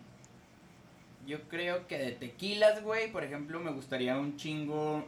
yo 1.26 1.40
creo 1.48 1.86
que 1.86 1.98
de 1.98 2.12
tequilas, 2.12 2.82
güey. 2.82 3.10
Por 3.10 3.24
ejemplo, 3.24 3.60
me 3.60 3.70
gustaría 3.72 4.16
un 4.16 4.36
chingo. 4.36 5.04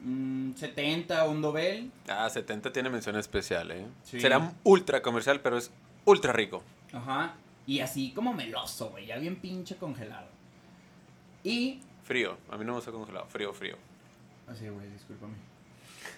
mm, 0.00 0.54
70 0.54 1.24
o 1.24 1.30
un 1.30 1.42
Dobel. 1.42 1.90
Ah, 2.08 2.28
70 2.30 2.72
tiene 2.72 2.90
mención 2.90 3.16
especial, 3.16 3.70
¿eh? 3.72 3.86
Sí. 4.04 4.20
Será 4.20 4.52
ultra 4.64 5.02
comercial, 5.02 5.40
pero 5.40 5.56
es 5.58 5.70
ultra 6.04 6.32
rico. 6.32 6.62
Ajá. 6.92 7.34
Y 7.66 7.80
así 7.80 8.12
como 8.12 8.32
meloso, 8.32 8.90
güey. 8.90 9.06
Ya 9.06 9.16
bien 9.18 9.36
pinche 9.36 9.76
congelado. 9.76 10.28
Y. 11.44 11.80
Frío, 12.04 12.36
a 12.50 12.56
mí 12.56 12.64
no 12.64 12.72
me 12.72 12.78
gusta 12.78 12.90
congelado, 12.90 13.26
frío, 13.26 13.52
frío. 13.52 13.76
Así, 14.46 14.68
güey, 14.68 14.88
discúlpame. 14.90 15.34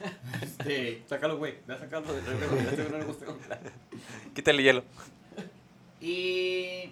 este. 0.43 1.03
Sácalo, 1.07 1.37
güey. 1.39 1.57
Ve 1.67 1.75
a 1.75 1.79
sacarlo 1.79 2.09
no 2.13 2.99
le 2.99 3.05
gusta 3.05 3.27
comprar. 3.27 3.61
Quítale 4.35 4.63
hielo. 4.63 4.85
Y. 6.01 6.91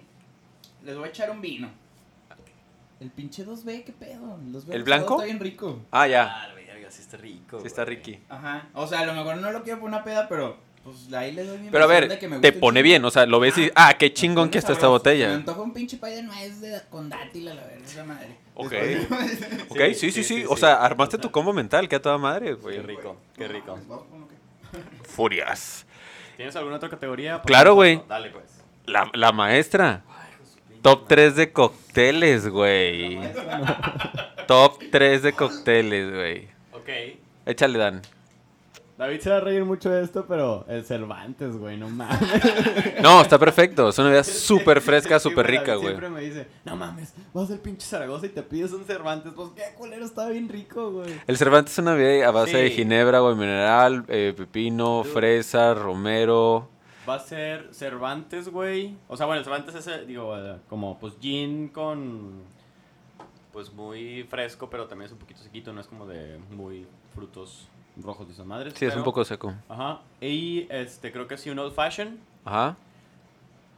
Les 0.83 0.95
voy 0.95 1.05
a 1.05 1.07
echar 1.07 1.31
un 1.31 1.41
vino. 1.41 1.69
El 2.99 3.09
pinche 3.09 3.45
2B, 3.45 3.85
¿qué 3.85 3.91
pedo? 3.91 4.35
El 4.35 4.53
2B 4.53 4.73
¿El 4.73 4.81
rosado 4.81 4.83
blanco? 4.83 5.13
Está 5.15 5.25
bien 5.25 5.39
rico. 5.39 5.79
Ah, 5.89 6.07
ya. 6.07 6.43
Ah, 6.43 6.53
verga, 6.53 6.91
sí 6.91 7.01
está 7.01 7.17
rico. 7.17 7.59
Sí 7.61 7.67
está 7.67 7.85
güey. 7.85 7.95
Ricky. 7.95 8.19
Ajá. 8.29 8.67
O 8.73 8.85
sea, 8.85 8.99
a 8.99 9.05
lo 9.05 9.13
mejor 9.13 9.37
no 9.37 9.51
lo 9.51 9.63
quiero 9.63 9.79
por 9.79 9.87
una 9.89 10.03
peda, 10.03 10.27
pero. 10.27 10.57
Pues 10.83 11.11
ahí 11.13 11.31
le 11.33 11.43
doy 11.43 11.57
mi 11.59 11.69
Pero 11.69 11.83
a 11.83 11.87
ver, 11.87 12.07
de 12.07 12.17
que 12.19 12.27
me 12.27 12.39
te 12.39 12.51
pone 12.53 12.81
bien, 12.81 13.03
o 13.05 13.11
sea, 13.11 13.25
lo 13.25 13.39
ves 13.39 13.57
y... 13.57 13.69
Ah, 13.75 13.95
qué 13.99 14.13
chingón 14.13 14.49
que 14.49 14.57
está 14.57 14.71
esta. 14.71 14.81
Se 14.81 14.87
me 14.87 14.91
botella. 14.91 15.35
antoja 15.35 15.61
un 15.61 15.73
pinche 15.73 15.97
pay 15.97 16.15
de 16.15 16.23
nuez 16.23 16.61
de, 16.61 16.81
con 16.89 17.09
dátil 17.09 17.49
a 17.49 17.53
la 17.53 17.63
verga, 17.65 17.85
esa 17.85 18.03
madre. 18.05 18.37
Ok. 18.55 18.73
Ok, 19.69 19.77
Sí, 19.79 19.93
sí, 19.93 19.93
sí, 19.93 20.11
sí, 20.11 20.23
sí. 20.23 20.35
sí, 20.41 20.45
O 20.49 20.57
sea, 20.57 20.75
armaste 20.83 21.17
tu 21.17 21.29
combo 21.31 21.53
mental, 21.53 21.87
que 21.89 21.95
a 21.97 22.01
toda 22.01 22.17
madre, 22.17 22.53
güey. 22.53 22.77
Qué 22.77 22.81
rico, 22.83 23.17
qué 23.37 23.47
rico. 23.47 23.77
Furias. 25.03 25.85
¿Tienes 26.37 26.55
alguna 26.55 26.77
otra 26.77 26.89
categoría? 26.89 27.41
Claro, 27.45 27.73
güey. 27.75 28.01
Dale, 28.07 28.29
pues. 28.29 28.45
La, 28.85 29.09
la 29.13 29.31
maestra. 29.31 30.03
Top 30.81 31.07
3 31.07 31.35
de 31.35 31.51
cócteles, 31.51 32.47
güey. 32.47 33.19
Top 34.47 34.81
3 34.91 35.21
de 35.23 35.33
cócteles, 35.33 36.13
güey. 36.13 36.47
Ok. 36.71 36.89
Échale, 37.45 37.77
Dan. 37.77 38.01
David 38.99 39.21
se 39.21 39.29
va 39.29 39.37
a 39.37 39.39
reír 39.39 39.63
mucho 39.63 39.89
de 39.89 40.03
esto, 40.03 40.25
pero 40.27 40.65
el 40.67 40.83
Cervantes, 40.83 41.55
güey, 41.55 41.77
no 41.77 41.87
mames. 41.87 42.19
No, 43.01 43.21
está 43.21 43.39
perfecto. 43.39 43.87
Es 43.87 43.97
una 43.97 44.09
bebida 44.09 44.25
súper 44.25 44.81
fresca, 44.81 45.21
súper 45.21 45.47
rica, 45.47 45.75
güey. 45.75 45.91
Siempre 45.91 46.09
me 46.09 46.19
dice, 46.19 46.47
no 46.65 46.75
mames, 46.75 47.13
vas 47.33 47.49
al 47.49 47.59
pinche 47.59 47.87
Zaragoza 47.87 48.25
y 48.25 48.29
te 48.29 48.43
pides 48.43 48.73
un 48.73 48.83
Cervantes. 48.83 49.31
Pues 49.33 49.51
qué 49.55 49.73
culero, 49.77 50.03
está 50.03 50.27
bien 50.27 50.49
rico, 50.49 50.91
güey. 50.91 51.17
El 51.27 51.37
Cervantes 51.37 51.71
es 51.71 51.79
una 51.79 51.93
bebida 51.93 52.27
a 52.27 52.31
base 52.31 52.57
de 52.57 52.71
ginebra, 52.71 53.19
agua 53.19 53.35
mineral, 53.35 54.03
eh, 54.09 54.33
pepino, 54.35 55.03
Dude. 55.03 55.13
fresa, 55.13 55.73
romero. 55.73 56.67
Va 57.07 57.15
a 57.15 57.19
ser 57.19 57.69
Cervantes, 57.71 58.49
güey. 58.49 58.97
O 59.07 59.15
sea, 59.15 59.27
bueno, 59.27 59.39
el 59.39 59.45
Cervantes 59.45 59.75
es, 59.75 59.87
eh, 59.87 60.05
digo, 60.05 60.37
eh, 60.37 60.57
como 60.67 60.99
pues 60.99 61.13
gin 61.21 61.69
con. 61.69 62.43
Pues 63.53 63.71
muy 63.71 64.23
fresco, 64.23 64.69
pero 64.69 64.87
también 64.87 65.05
es 65.05 65.13
un 65.13 65.19
poquito 65.19 65.41
sequito, 65.41 65.71
no 65.71 65.79
es 65.79 65.87
como 65.87 66.05
de 66.05 66.37
muy 66.51 66.85
frutos 67.15 67.69
rojos 68.03 68.27
de 68.27 68.33
esas 68.33 68.45
madres. 68.45 68.73
Sí, 68.75 68.85
es 68.85 68.95
un 68.95 69.03
poco 69.03 69.23
seco. 69.25 69.53
Ajá. 69.67 70.01
Y 70.21 70.67
este, 70.69 71.11
creo 71.11 71.27
que 71.27 71.37
sí, 71.37 71.49
un 71.49 71.59
old 71.59 71.73
fashion. 71.73 72.19
Ajá. 72.45 72.75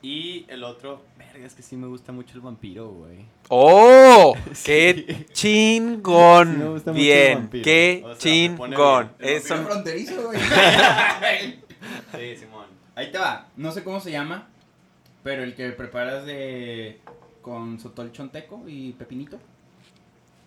Y 0.03 0.45
el 0.47 0.63
otro, 0.63 1.03
verga, 1.17 1.45
es 1.45 1.53
que 1.53 1.61
sí 1.61 1.77
me 1.77 1.85
gusta 1.85 2.11
mucho 2.11 2.33
el 2.33 2.41
vampiro, 2.41 2.89
güey. 2.89 3.25
¡Oh! 3.49 4.33
Sí. 4.53 4.63
¡Qué 4.65 5.27
chingón! 5.33 6.51
Sí, 6.53 6.57
me 6.57 6.69
gusta 6.69 6.91
mucho 6.91 7.01
el 7.03 7.07
bien, 7.07 7.37
vampiro. 7.39 7.63
qué 7.63 8.01
O 8.03 8.07
sea, 8.09 8.17
chingón. 8.17 9.11
El 9.19 9.29
Eso. 9.29 9.53
Vampiro 9.53 9.73
fronterizo, 9.73 10.23
güey. 10.27 10.39
Sí, 12.15 12.37
Simón. 12.37 12.65
Ahí 12.95 13.11
te 13.11 13.17
va. 13.17 13.47
No 13.57 13.71
sé 13.71 13.83
cómo 13.83 13.99
se 13.99 14.11
llama, 14.11 14.47
pero 15.23 15.43
el 15.43 15.55
que 15.55 15.69
preparas 15.71 16.25
de 16.25 16.99
con 17.41 17.79
sotol 17.79 18.11
chonteco 18.11 18.63
y 18.67 18.91
pepinito. 18.93 19.37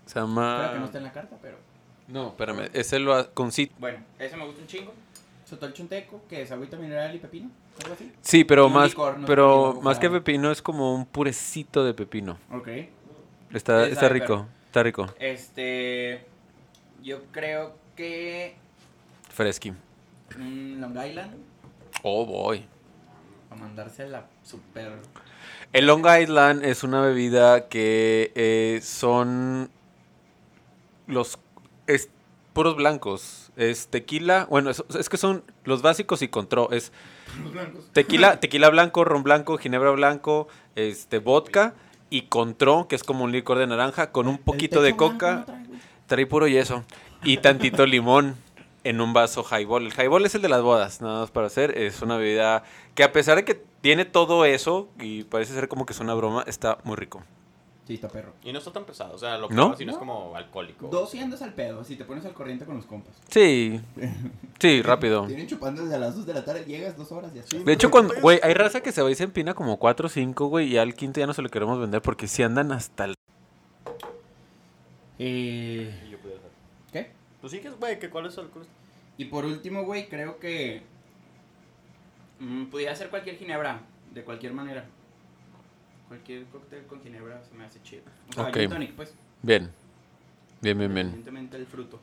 Se 0.07 0.19
Espero 0.19 0.27
que 0.27 0.31
no 0.31 0.73
llama. 0.73 0.85
está 0.85 0.99
en 0.99 1.05
la 1.05 1.13
carta, 1.13 1.37
pero 1.41 1.57
No, 2.09 2.29
espérame. 2.29 2.69
Ese 2.73 2.99
lo 2.99 3.15
ha- 3.15 3.31
con 3.31 3.51
sí. 3.53 3.71
bueno, 3.79 3.99
ese 4.19 4.37
me 4.37 4.45
gusta 4.45 4.61
un 4.63 4.67
chingo. 4.67 4.93
Sotol 5.45 5.73
chonteco, 5.75 6.23
que 6.29 6.43
es 6.43 6.51
agüita 6.51 6.77
mineral 6.79 7.15
y 7.15 7.19
pepino, 7.19 7.51
algo 7.83 7.95
así. 7.95 8.11
Sí, 8.23 8.45
pero 8.45 8.67
Un 8.67 8.73
más, 8.73 8.89
licor, 8.91 9.15
no 9.19 9.21
es 9.25 9.27
pero 9.27 9.65
pepino, 9.69 9.81
más 9.83 9.99
que 9.99 10.11
pepino 10.11 10.51
es 10.51 10.63
como 10.63 10.95
un 10.95 11.05
purecito 11.07 11.85
de 11.85 11.93
pepino. 11.95 12.39
Ok. 12.51 12.69
Está, 13.53 13.85
Sí, 13.85 13.91
está 13.93 14.01
sabe, 14.07 14.09
rico, 14.21 14.47
está 14.67 14.83
rico. 14.83 15.07
Este 15.19 16.25
yo 17.03 17.23
creo 17.31 17.75
que 17.95 18.57
Fresqui. 19.31 19.73
un 20.39 20.79
Long 20.81 20.97
Island 21.07 21.35
Oh, 22.03 22.25
boy. 22.27 22.65
a 23.51 23.55
mandarse 23.55 24.09
la 24.09 24.27
super 24.43 24.93
El 25.73 25.87
Long 25.87 26.05
Island 26.07 26.65
es 26.65 26.83
una 26.85 27.01
bebida 27.03 27.69
que 27.69 28.33
eh, 28.35 28.81
son 28.83 29.71
los 31.07 31.39
es 31.87 32.11
puros 32.53 32.77
blancos. 32.77 33.53
Es 33.57 33.89
tequila, 33.89 34.47
bueno, 34.49 34.71
es, 34.71 34.83
es 34.99 35.09
que 35.09 35.17
son 35.17 35.45
los 35.65 35.83
básicos 35.83 36.23
y 36.23 36.29
control. 36.29 36.73
Es 36.73 36.93
tequila, 37.93 38.41
tequila 38.41 38.71
blanco, 38.71 39.05
ron 39.05 39.23
blanco, 39.23 39.59
ginebra 39.59 39.91
blanco, 39.91 40.49
este 40.75 41.19
vodka 41.19 41.75
y 42.11 42.23
control, 42.23 42.87
que 42.87 42.97
es 42.97 43.05
como 43.05 43.25
un 43.25 43.33
licor 43.33 43.59
de 43.59 43.67
naranja 43.67 44.11
con 44.13 44.29
un 44.29 44.39
poquito 44.39 44.83
de 44.83 44.97
coca. 44.97 45.45
no. 45.47 45.55
Trae 46.07 46.27
puro 46.27 46.47
yeso. 46.47 46.85
Y 47.23 47.39
tantito 47.39 47.87
limón 47.87 48.37
en 48.85 49.01
un 49.01 49.13
vaso 49.13 49.45
highball. 49.45 49.87
El 49.87 49.93
highball 49.93 50.25
es 50.27 50.35
el 50.35 50.43
de 50.43 50.49
las 50.49 50.63
bodas, 50.63 51.01
nada 51.01 51.21
más 51.21 51.31
para 51.31 51.47
hacer. 51.47 51.77
Es 51.77 52.03
una 52.03 52.17
bebida 52.17 52.63
que 52.95 53.03
a 53.03 53.13
pesar 53.13 53.37
de 53.37 53.45
que 53.45 53.61
tiene 53.81 54.05
todo 54.05 54.45
eso, 54.45 54.89
y 55.01 55.25
parece 55.25 55.55
ser 55.55 55.69
como 55.69 55.87
que 55.87 55.93
es 55.93 56.01
una 56.01 56.15
broma, 56.15 56.45
está 56.47 56.79
muy 56.85 56.97
rico. 56.97 57.25
Sí, 57.87 57.95
está 57.95 58.09
perro. 58.09 58.33
Y 58.43 58.51
no 58.51 58.59
está 58.61 58.73
tan 58.73 58.85
pesado, 58.85 59.15
o 59.15 59.19
sea, 59.19 59.35
lo 59.37 59.43
¿No? 59.43 59.57
pruebas 59.57 59.81
y 59.81 59.85
no 59.85 59.91
es 59.93 59.97
No. 59.97 59.99
como 59.99 60.35
alcohólico. 60.37 60.89
Dos 60.89 61.15
y 61.15 61.19
andas 61.19 61.43
al 61.43 61.53
pedo, 61.53 61.85
si 61.85 61.97
te 61.97 62.05
pones 62.07 62.25
al 62.25 62.33
corriente 62.33 62.65
con 62.65 62.77
los 62.77 62.87
compas. 62.87 63.15
Sí. 63.29 63.81
Sí, 64.61 64.81
rápido. 64.81 65.27
Tienen 65.27 65.47
chupando 65.47 65.83
desde 65.85 65.99
las 65.99 66.17
2 66.17 66.25
de 66.25 66.33
la 66.33 66.43
tarde, 66.43 66.65
llegas 66.65 66.97
dos 66.97 67.13
horas 67.13 67.31
y 67.35 67.41
así. 67.41 67.59
De 67.59 67.73
hecho, 67.75 67.91
cuando, 67.91 68.15
güey, 68.23 68.41
hay 68.43 68.55
raza 68.55 68.81
que 68.81 68.93
se 68.93 69.03
va 69.03 69.11
y 69.11 69.15
se 69.15 69.25
empina 69.25 69.53
como 69.53 69.79
4 69.79 70.07
o 70.07 70.09
5, 70.09 70.47
güey, 70.47 70.69
y 70.73 70.79
al 70.79 70.95
quinto 70.95 71.21
ya 71.21 71.27
no 71.27 71.35
se 71.35 71.43
lo 71.43 71.51
queremos 71.51 71.79
vender 71.79 72.01
porque 72.01 72.27
si 72.27 72.43
andan 72.43 72.73
hasta 72.73 73.05
el... 73.05 73.15
Eh, 75.19 76.03
Y 76.07 76.11
yo 76.11 76.19
pude 76.19 76.37
hacer. 76.37 76.51
¿Qué? 76.93 77.11
Pues 77.41 77.53
sí, 77.53 77.61
que 77.61 77.69
es, 77.69 77.79
güey, 77.79 77.99
que 77.99 78.09
cuál 78.11 78.27
es 78.27 78.35
el 78.39 78.45
alcohol. 78.45 78.67
Y 79.19 79.27
por 79.27 79.45
último, 79.45 79.85
güey, 79.85 80.09
creo 80.09 80.39
que. 80.39 80.83
mm, 82.41 82.65
pudiera 82.67 82.95
ser 82.97 83.11
cualquier 83.11 83.37
ginebra, 83.37 83.83
de 84.13 84.25
cualquier 84.25 84.53
manera. 84.55 84.87
Cualquier 86.09 86.45
cóctel 86.47 86.85
con 86.87 87.03
ginebra 87.03 87.43
se 87.45 87.55
me 87.55 87.65
hace 87.65 87.83
chido. 87.83 88.03
O 88.31 88.33
sea, 88.33 88.51
tonic, 88.51 88.93
pues. 88.95 89.15
Bien. 89.43 89.71
Bien, 90.61 90.79
bien, 90.79 90.95
bien. 90.95 91.07
Evidentemente 91.09 91.57
el 91.57 91.67
fruto. 91.67 92.01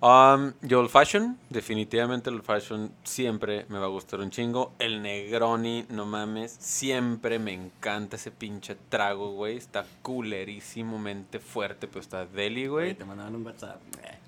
Um, 0.00 0.52
yo 0.62 0.78
Old 0.78 0.90
Fashion, 0.90 1.36
definitivamente 1.50 2.30
el 2.30 2.36
Old 2.36 2.44
Fashion 2.44 2.92
siempre 3.02 3.66
me 3.68 3.80
va 3.80 3.86
a 3.86 3.88
gustar 3.88 4.20
un 4.20 4.30
chingo. 4.30 4.72
El 4.78 5.02
Negroni, 5.02 5.86
no 5.88 6.06
mames, 6.06 6.52
siempre 6.52 7.40
me 7.40 7.52
encanta 7.52 8.14
ese 8.14 8.30
pinche 8.30 8.76
trago, 8.88 9.32
güey. 9.32 9.56
Está 9.56 9.84
culerísimamente 10.02 11.40
fuerte, 11.40 11.88
pero 11.88 12.00
está 12.00 12.26
deli, 12.26 12.68
güey. 12.68 12.94
Te 12.94 13.04
mandaban 13.04 13.34
un 13.34 13.44
WhatsApp. 13.44 13.80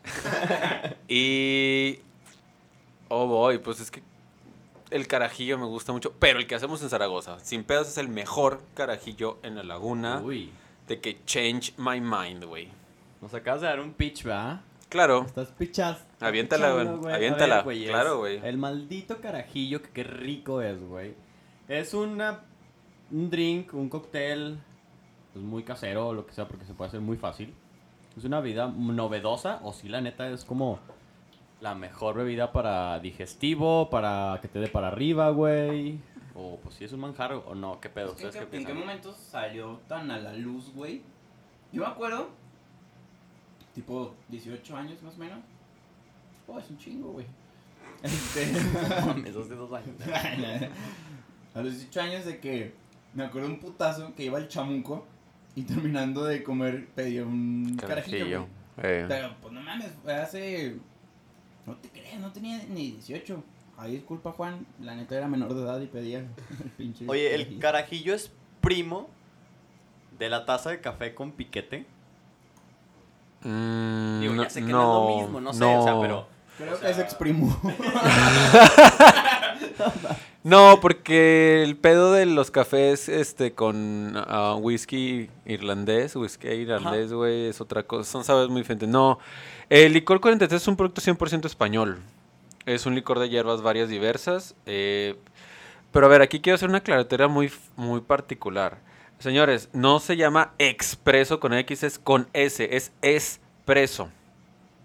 Y... 1.09 2.01
Oh, 3.09 3.27
boy, 3.27 3.59
pues 3.59 3.81
es 3.81 3.91
que 3.91 4.03
el 4.91 5.07
carajillo 5.07 5.59
me 5.59 5.67
gusta 5.67 5.93
mucho, 5.93 6.13
pero 6.19 6.39
el 6.39 6.47
que 6.47 6.55
hacemos 6.55 6.83
en 6.83 6.91
Zaragoza, 6.91 7.39
sin 7.41 7.65
pedos, 7.65 7.89
es 7.89 7.99
el 7.99 8.09
mejor 8.09 8.63
carajillo 8.75 9.39
en 9.43 9.57
la 9.57 9.63
laguna. 9.63 10.21
Uy. 10.21 10.51
De 10.89 11.01
que 11.01 11.25
change 11.25 11.73
my 11.77 12.01
mind, 12.01 12.45
güey. 12.45 12.69
Nos 13.21 13.33
acabas 13.35 13.61
de 13.61 13.69
dar 13.69 13.81
un 13.81 13.93
pitch, 13.93 14.25
¿verdad? 14.25 14.63
Claro. 14.89 15.25
Estás 15.25 15.53
pichas. 15.53 16.05
Aviéntala, 16.19 16.73
güey. 16.73 17.15
Aviéntala. 17.15 17.63
ver, 17.63 17.87
Claro, 17.87 18.19
güey. 18.19 18.41
El 18.45 18.59
maldito 18.59 19.21
carajillo, 19.21 19.83
que 19.83 19.91
qué 19.91 20.03
rico 20.03 20.63
es, 20.63 20.83
güey. 20.83 21.15
Es 21.69 21.95
una, 21.95 22.41
un 23.13 23.31
drink, 23.31 23.73
un 23.73 23.89
cóctel, 23.89 24.59
pues 25.33 25.45
muy 25.45 25.63
casero 25.63 26.09
o 26.09 26.13
lo 26.13 26.27
que 26.27 26.35
sea, 26.35 26.49
porque 26.49 26.65
se 26.65 26.75
puede 26.75 26.89
hacer 26.89 27.01
muy 27.01 27.17
fácil. 27.17 27.55
Es 28.17 28.25
una 28.25 28.41
bebida 28.41 28.67
novedosa, 28.67 29.61
o 29.63 29.73
si 29.73 29.89
la 29.89 30.01
neta 30.01 30.29
es 30.29 30.45
como 30.45 30.81
la 31.61 31.75
mejor 31.75 32.17
bebida 32.17 32.53
para 32.53 32.99
digestivo, 33.01 33.91
para 33.91 34.39
que 34.41 34.49
te 34.49 34.59
dé 34.59 34.69
para 34.69 34.89
arriba, 34.89 35.31
güey. 35.31 35.99
O 36.35 36.59
pues 36.63 36.77
si 36.77 36.85
es 36.85 36.93
un 36.93 37.01
manjar 37.01 37.33
o 37.35 37.55
no, 37.55 37.81
qué 37.81 37.89
pedo. 37.91 38.13
Es 38.13 38.15
que 38.15 38.27
¿Ustedes 38.27 38.37
¿En 38.37 38.43
qué 38.45 38.51
qué, 38.51 38.57
en 38.57 38.63
qué 38.63 38.73
piensan? 38.73 38.87
momento 38.87 39.13
salió 39.15 39.81
tan 39.89 40.11
a 40.11 40.19
la 40.19 40.33
luz, 40.33 40.73
güey? 40.75 41.03
Yo 41.73 41.83
me 41.83 41.89
acuerdo, 41.89 42.31
tipo 43.75 44.15
18 44.29 44.77
años 44.77 45.03
más 45.03 45.15
o 45.15 45.19
menos. 45.19 45.39
Oh, 46.47 46.59
es 46.59 46.69
un 46.71 46.79
chingo, 46.79 47.13
güey. 47.13 47.27
Este, 48.03 48.47
Mames, 49.07 49.37
hace 49.37 49.55
dos 49.55 49.71
años. 49.73 49.95
a 51.55 51.61
los 51.61 51.73
18 51.73 52.01
años 52.01 52.25
de 52.25 52.39
que 52.39 52.73
me 53.13 53.25
acuerdo 53.25 53.49
un 53.49 53.61
putazo 53.61 54.15
que 54.15 54.25
iba 54.25 54.39
al 54.39 54.49
chamuco 54.49 55.07
y 55.55 55.63
terminando 55.65 56.25
de 56.25 56.43
comer 56.43 56.89
pedía 56.95 57.25
un 57.25 57.77
carajillo. 57.79 58.47
güey. 58.77 58.93
Eh. 58.93 59.05
Pero, 59.07 59.35
pues 59.43 59.53
no 59.53 59.61
mames, 59.61 59.93
fue 60.03 60.15
hace. 60.15 60.77
No 61.71 61.77
te 61.77 61.89
creas, 61.89 62.21
no 62.21 62.33
tenía 62.33 62.63
ni 62.69 62.91
18. 62.93 63.43
Ay, 63.79 63.93
disculpa, 63.93 64.33
Juan. 64.33 64.67
La 64.81 64.95
neta 64.95 65.17
era 65.17 65.27
menor 65.29 65.55
de 65.55 65.63
edad 65.63 65.81
y 65.81 65.87
pedía 65.87 66.19
el 66.19 66.27
pinche. 66.77 67.05
Oye, 67.09 67.35
el 67.35 67.59
carajillo. 67.59 68.15
es 68.15 68.31
primo 68.61 69.09
de 70.19 70.29
la 70.29 70.45
taza 70.45 70.71
de 70.71 70.81
café 70.81 71.15
con 71.15 71.33
piquete. 71.33 71.87
Mm, 73.43 74.21
Digo, 74.21 74.35
no, 74.35 74.43
ya 74.43 74.51
sé 74.51 74.61
que 74.61 74.71
no, 74.71 74.81
es 74.81 75.19
lo 75.19 75.23
mismo, 75.23 75.41
no 75.41 75.53
sé, 75.55 75.65
o 75.65 75.83
sea, 75.83 75.99
pero... 75.99 76.27
Creo 76.61 76.75
o 76.75 76.77
que 76.77 76.81
sea- 76.83 76.91
es 76.91 76.99
exprimo. 76.99 77.59
No, 80.43 80.79
porque 80.81 81.63
el 81.63 81.77
pedo 81.77 82.13
de 82.15 82.25
los 82.25 82.51
cafés 82.51 83.11
este 83.11 83.53
con 83.53 84.15
ah, 84.17 84.57
whisky 84.59 85.29
irlandés, 85.45 86.17
whisky 86.17 86.49
irlandés, 86.49 87.13
güey, 87.13 87.49
es 87.49 87.61
otra 87.61 87.83
cosa. 87.83 88.11
Son 88.11 88.25
sabores 88.25 88.49
muy 88.49 88.63
diferentes. 88.63 88.89
No, 88.89 89.19
el 89.69 89.93
licor 89.93 90.21
43 90.23 90.63
es 90.63 90.67
un 90.69 90.77
producto 90.77 91.03
100% 91.03 91.45
español. 91.45 91.99
Es 92.65 92.87
un 92.87 92.95
licor 92.95 93.19
de 93.19 93.29
hierbas 93.29 93.61
varias 93.61 93.91
diversas. 93.91 94.55
eh, 94.65 95.17
pero 95.93 96.07
a 96.07 96.09
ver, 96.09 96.23
aquí 96.23 96.41
quiero 96.41 96.55
hacer 96.55 96.69
una 96.71 96.79
aclaratoria 96.79 97.29
muy, 97.29 97.53
muy 97.77 98.01
particular. 98.01 98.79
Señores, 99.19 99.69
no 99.75 99.99
se 100.01 100.17
llama 100.17 100.55
expreso 100.59 101.39
con 101.41 101.53
X, 101.53 101.83
es 101.83 101.99
con 101.99 102.29
S, 102.33 102.67
es 102.75 102.93
expreso. 103.03 104.09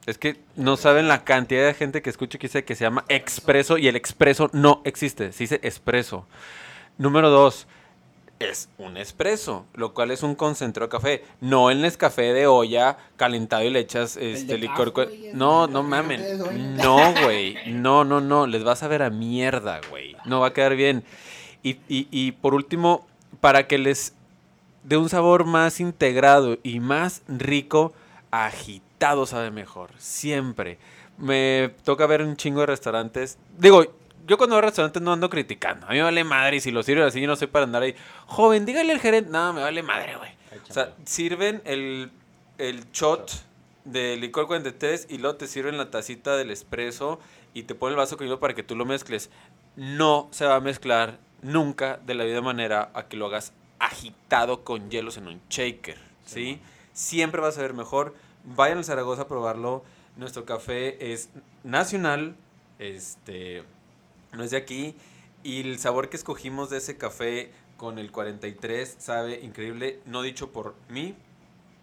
Es 0.05 0.19
que 0.19 0.37
no 0.55 0.77
saben 0.77 1.07
la 1.07 1.23
cantidad 1.23 1.65
de 1.65 1.73
gente 1.73 2.01
que 2.01 2.11
escucha 2.11 2.37
que 2.37 2.47
dice 2.47 2.63
que 2.63 2.75
se 2.75 2.83
llama 2.83 3.05
expreso 3.09 3.77
y 3.77 3.87
el 3.87 3.95
expreso 3.95 4.49
no 4.53 4.81
existe, 4.85 5.31
se 5.31 5.43
dice 5.43 5.59
expreso. 5.63 6.27
Número 6.99 7.31
dos, 7.31 7.67
es 8.37 8.69
un 8.77 8.97
expreso, 8.97 9.65
lo 9.73 9.93
cual 9.93 10.11
es 10.11 10.21
un 10.21 10.35
concentrado 10.35 10.87
de 10.87 10.91
café, 10.91 11.23
no 11.41 11.71
el 11.71 11.81
Nescafé 11.81 12.33
de 12.33 12.45
olla 12.45 12.97
calentado 13.17 13.63
y 13.63 13.71
le 13.71 13.79
echas 13.79 14.15
este 14.17 14.57
licor. 14.57 14.93
No, 15.33 15.67
no 15.67 15.81
mamen. 15.81 16.21
No, 16.77 17.13
güey. 17.23 17.57
No, 17.73 18.03
no, 18.03 18.21
no. 18.21 18.45
Les 18.45 18.63
vas 18.63 18.83
a 18.83 18.87
ver 18.87 19.01
a 19.01 19.09
mierda, 19.09 19.81
güey. 19.89 20.15
No 20.25 20.41
va 20.41 20.47
a 20.47 20.53
quedar 20.53 20.75
bien. 20.75 21.03
Y, 21.63 21.77
y, 21.87 22.07
y 22.11 22.33
por 22.33 22.53
último, 22.53 23.07
para 23.39 23.67
que 23.67 23.77
les 23.77 24.13
dé 24.83 24.97
un 24.97 25.09
sabor 25.09 25.45
más 25.45 25.79
integrado 25.79 26.57
y 26.61 26.79
más 26.79 27.23
rico, 27.27 27.93
agitado 28.31 28.94
sabe 29.25 29.51
mejor. 29.51 29.91
Siempre. 29.97 30.77
Me 31.17 31.73
toca 31.83 32.07
ver 32.07 32.21
un 32.21 32.35
chingo 32.35 32.61
de 32.61 32.67
restaurantes. 32.67 33.37
Digo, 33.57 33.85
yo 34.27 34.37
cuando 34.37 34.55
voy 34.55 34.63
a 34.63 34.67
restaurantes 34.67 35.01
no 35.01 35.13
ando 35.13 35.29
criticando. 35.29 35.85
A 35.85 35.89
mí 35.89 35.97
me 35.97 36.03
vale 36.03 36.23
madre 36.23 36.57
y 36.57 36.59
si 36.59 36.71
lo 36.71 36.83
sirven 36.83 37.05
así 37.05 37.21
yo 37.21 37.27
no 37.27 37.35
soy 37.35 37.47
para 37.47 37.65
andar 37.65 37.83
ahí. 37.83 37.95
Joven, 38.25 38.65
dígale 38.65 38.93
al 38.93 38.99
gerente. 38.99 39.29
No, 39.29 39.53
me 39.53 39.61
vale 39.61 39.83
madre, 39.83 40.15
güey. 40.17 40.31
O 40.69 40.73
sea, 40.73 40.93
sirven 41.05 41.61
el, 41.65 42.11
el 42.57 42.91
shot 42.91 43.31
de 43.83 44.17
licor 44.17 44.47
43 44.47 45.07
y 45.09 45.19
luego 45.19 45.37
te 45.37 45.47
sirven 45.47 45.77
la 45.77 45.91
tacita 45.91 46.35
del 46.35 46.51
espresso 46.51 47.19
y 47.53 47.63
te 47.63 47.75
ponen 47.75 47.93
el 47.93 47.97
vaso 47.97 48.17
con 48.17 48.25
hielo 48.25 48.39
para 48.39 48.55
que 48.55 48.63
tú 48.63 48.75
lo 48.75 48.85
mezcles. 48.85 49.29
No 49.75 50.27
se 50.31 50.45
va 50.45 50.55
a 50.55 50.59
mezclar 50.59 51.19
nunca 51.41 51.99
de 52.05 52.15
la 52.15 52.23
misma 52.23 52.41
manera 52.41 52.91
a 52.93 53.07
que 53.07 53.17
lo 53.17 53.27
hagas 53.27 53.53
agitado 53.79 54.63
con 54.63 54.89
hielos 54.89 55.17
en 55.17 55.27
un 55.27 55.41
shaker, 55.49 55.97
¿sí? 56.25 56.59
Siempre 56.93 57.41
va 57.41 57.49
a 57.49 57.51
saber 57.51 57.73
mejor. 57.73 58.15
Vayan 58.45 58.79
a 58.79 58.83
Zaragoza 58.83 59.23
a 59.23 59.27
probarlo. 59.27 59.83
Nuestro 60.17 60.45
café 60.45 61.11
es 61.11 61.29
nacional, 61.63 62.35
este, 62.79 63.63
no 64.33 64.43
es 64.43 64.51
de 64.51 64.57
aquí. 64.57 64.95
Y 65.43 65.61
el 65.61 65.79
sabor 65.79 66.09
que 66.09 66.17
escogimos 66.17 66.69
de 66.69 66.77
ese 66.77 66.97
café 66.97 67.51
con 67.77 67.99
el 67.99 68.11
43 68.11 68.95
sabe 68.99 69.41
increíble, 69.41 69.99
no 70.05 70.21
dicho 70.21 70.51
por 70.51 70.75
mí, 70.89 71.15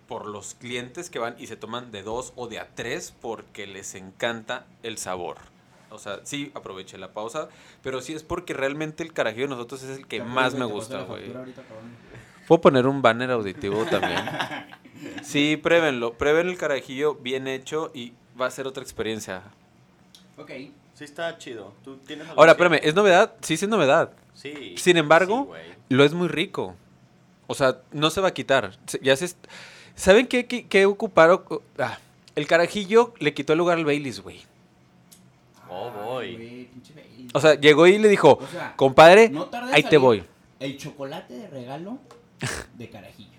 por 0.08 0.26
los 0.26 0.54
clientes 0.54 1.10
que 1.10 1.18
van 1.18 1.36
y 1.38 1.46
se 1.46 1.56
toman 1.56 1.90
de 1.90 2.02
dos 2.02 2.32
o 2.36 2.48
de 2.48 2.58
a 2.58 2.68
tres 2.74 3.14
porque 3.20 3.66
les 3.66 3.94
encanta 3.94 4.66
el 4.82 4.98
sabor. 4.98 5.38
O 5.90 5.98
sea, 5.98 6.20
sí, 6.24 6.50
aproveché 6.54 6.96
la 6.98 7.12
pausa, 7.12 7.48
pero 7.82 8.00
sí 8.00 8.14
es 8.14 8.22
porque 8.22 8.54
realmente 8.54 9.02
el 9.02 9.12
carajillo 9.12 9.44
de 9.44 9.50
nosotros 9.50 9.82
es 9.82 9.98
el 9.98 10.06
que 10.06 10.22
más 10.22 10.54
me 10.54 10.64
gusta, 10.64 11.02
güey. 11.02 11.32
Puedo 12.48 12.60
poner 12.60 12.86
un 12.86 13.02
banner 13.02 13.30
auditivo 13.30 13.84
también. 13.84 14.18
Sí, 15.24 15.56
pruébenlo, 15.56 16.14
prueben 16.14 16.48
el 16.48 16.58
carajillo 16.58 17.14
bien 17.16 17.46
hecho 17.48 17.90
y 17.94 18.12
va 18.40 18.46
a 18.46 18.50
ser 18.50 18.66
otra 18.66 18.82
experiencia. 18.82 19.42
Ok. 20.36 20.50
Sí 20.94 21.04
está 21.04 21.36
chido. 21.38 21.72
¿Tú 21.84 21.96
tienes 21.98 22.28
algo 22.28 22.40
Ahora, 22.40 22.52
así? 22.52 22.62
espérame, 22.62 22.80
¿es 22.86 22.94
novedad? 22.94 23.34
Sí, 23.40 23.56
sí 23.56 23.64
es 23.64 23.68
novedad. 23.70 24.12
Sí. 24.34 24.74
Sin 24.78 24.96
embargo, 24.96 25.52
Sí. 25.54 25.72
Lo 25.88 26.04
es 26.04 26.14
muy 26.14 26.28
rico. 26.28 26.74
O 27.46 27.54
sea, 27.54 27.80
no 27.92 28.08
se 28.10 28.20
va 28.20 28.28
a 28.28 28.34
quitar. 28.34 28.72
Ya 29.02 29.14
se 29.16 29.34
¿Saben 29.94 30.26
qué, 30.26 30.46
qué, 30.46 30.66
qué 30.66 30.86
ocuparon? 30.86 31.44
Ah, 31.78 31.98
el 32.34 32.46
carajillo 32.46 33.12
le 33.18 33.34
quitó 33.34 33.52
el 33.52 33.58
lugar 33.58 33.76
al 33.78 33.84
Baileys, 33.84 34.20
güey. 34.20 34.40
Oh, 35.68 36.20
pinche 36.20 36.94
Baileys. 36.94 37.30
O 37.34 37.40
sea, 37.40 37.54
llegó 37.54 37.86
y 37.86 37.98
le 37.98 38.08
dijo, 38.08 38.38
O 38.40 38.46
sea, 38.46 38.74
compadre, 38.76 39.28
no 39.28 39.48
ahí 39.72 39.82
te 39.82 39.98
voy. 39.98 40.24
El 40.60 40.78
chocolate 40.78 41.34
de 41.34 41.48
regalo 41.48 41.98
de 42.74 42.88
carajillo. 42.88 43.38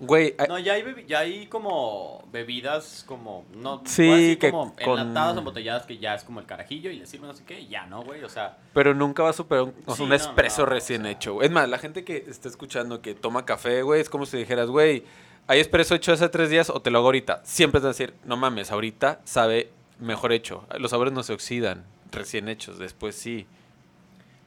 Güey, 0.00 0.34
ah, 0.38 0.46
No, 0.48 0.58
ya 0.60 0.74
hay, 0.74 0.84
ya 1.08 1.18
hay 1.20 1.46
como 1.48 2.24
bebidas 2.30 3.02
como, 3.06 3.44
no, 3.52 3.82
Sí, 3.84 4.04
decir 4.08 4.38
que 4.38 4.50
como 4.52 4.72
con- 4.76 4.98
enlatadas, 5.00 5.36
embotelladas, 5.38 5.86
que 5.86 5.98
ya 5.98 6.14
es 6.14 6.22
como 6.22 6.38
el 6.38 6.46
carajillo 6.46 6.90
y 6.90 6.98
le 7.00 7.06
sirven 7.06 7.28
no 7.28 7.34
sé 7.34 7.42
qué, 7.44 7.66
ya, 7.66 7.86
¿no, 7.86 8.02
güey? 8.04 8.22
O 8.22 8.28
sea, 8.28 8.58
pero 8.72 8.94
nunca 8.94 9.24
va 9.24 9.30
a 9.30 9.32
superar 9.32 9.64
un, 9.64 9.70
o 9.86 9.86
sea, 9.86 9.96
Sí, 9.96 10.02
un 10.04 10.08
no, 10.10 10.14
espresso 10.14 10.62
no, 10.62 10.66
o 10.68 10.70
recién 10.70 11.02
sea. 11.02 11.10
hecho. 11.10 11.34
güey. 11.34 11.46
Es 11.48 11.52
más, 11.52 11.68
la 11.68 11.78
gente 11.78 12.04
que 12.04 12.24
está 12.28 12.48
escuchando 12.48 13.02
que 13.02 13.14
toma 13.14 13.44
café, 13.44 13.82
güey, 13.82 14.00
es 14.00 14.08
como 14.08 14.24
si 14.24 14.36
dijeras, 14.36 14.68
güey, 14.70 15.02
¿hay 15.48 15.58
espresso 15.58 15.96
hecho 15.96 16.12
hace 16.12 16.28
tres 16.28 16.48
días 16.50 16.70
o 16.70 16.80
te 16.80 16.90
lo 16.92 16.98
hago 16.98 17.08
ahorita? 17.08 17.40
Siempre 17.44 17.80
te 17.80 17.86
van 17.86 17.90
a 17.90 17.94
decir, 17.94 18.14
no 18.24 18.36
mames, 18.36 18.70
ahorita 18.70 19.20
sabe 19.24 19.70
mejor 19.98 20.32
hecho. 20.32 20.64
Los 20.78 20.92
sabores 20.92 21.12
no 21.12 21.24
se 21.24 21.32
oxidan 21.32 21.84
recién 22.12 22.48
hechos, 22.48 22.78
después 22.78 23.16
sí. 23.16 23.46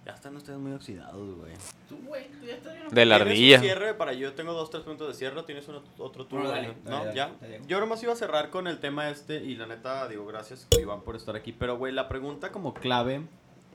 Ya 0.05 0.13
están 0.13 0.35
ustedes 0.35 0.57
muy 0.59 0.71
oxidados, 0.73 1.35
güey. 1.37 1.53
Tú, 1.87 1.97
güey, 2.07 2.27
tú 2.31 2.45
ya 2.45 2.53
estás 2.55 2.73
bien 2.73 2.87
De 2.89 3.05
la 3.05 3.17
¿Tienes 3.17 3.31
ardilla. 3.33 3.55
un 3.57 3.61
cierre 3.63 3.93
para 3.93 4.13
yo 4.13 4.33
tengo 4.33 4.53
dos, 4.53 4.69
tres 4.71 4.83
puntos 4.83 5.07
de 5.09 5.13
cierre. 5.13 5.43
¿Tienes 5.43 5.67
uno- 5.67 5.83
otro 5.99 6.25
tú? 6.25 6.39
No, 6.39 6.49
dale, 6.49 6.69
¿No? 6.69 6.73
dale, 6.83 7.05
dale, 7.05 7.15
¿Ya? 7.15 7.31
dale. 7.39 7.61
Yo 7.67 7.79
nomás 7.79 8.01
iba 8.03 8.13
a 8.13 8.15
cerrar 8.15 8.49
con 8.49 8.67
el 8.67 8.79
tema 8.79 9.09
este 9.09 9.35
y 9.43 9.55
la 9.55 9.67
neta, 9.67 10.07
digo, 10.07 10.25
gracias 10.25 10.67
Iván 10.79 11.01
por 11.01 11.15
estar 11.15 11.35
aquí. 11.35 11.51
Pero, 11.51 11.77
güey, 11.77 11.93
la 11.93 12.07
pregunta 12.09 12.51
como 12.51 12.73
clave, 12.73 13.21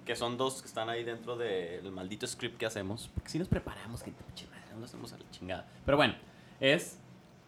que 0.05 0.17
son 0.17 0.37
dos 0.37 0.63
que 0.63 0.69
están 0.69 0.89
ahí 0.89 1.05
dentro 1.05 1.37
del 1.37 1.91
maldito 1.93 2.27
script 2.27 2.59
que 2.59 2.67
hacemos. 2.67 3.09
Porque 3.15 3.29
si 3.31 3.39
nos 3.39 3.49
preparamos, 3.49 4.03
gente, 4.03 4.23
pinche 4.25 4.47
madre, 4.47 4.65
no 4.73 4.81
lo 4.81 4.85
hacemos 4.87 5.13
a 5.13 5.19
la 5.19 5.31
chingada. 5.31 5.67
Pero 5.85 5.97
bueno, 5.97 6.15
es... 6.61 6.99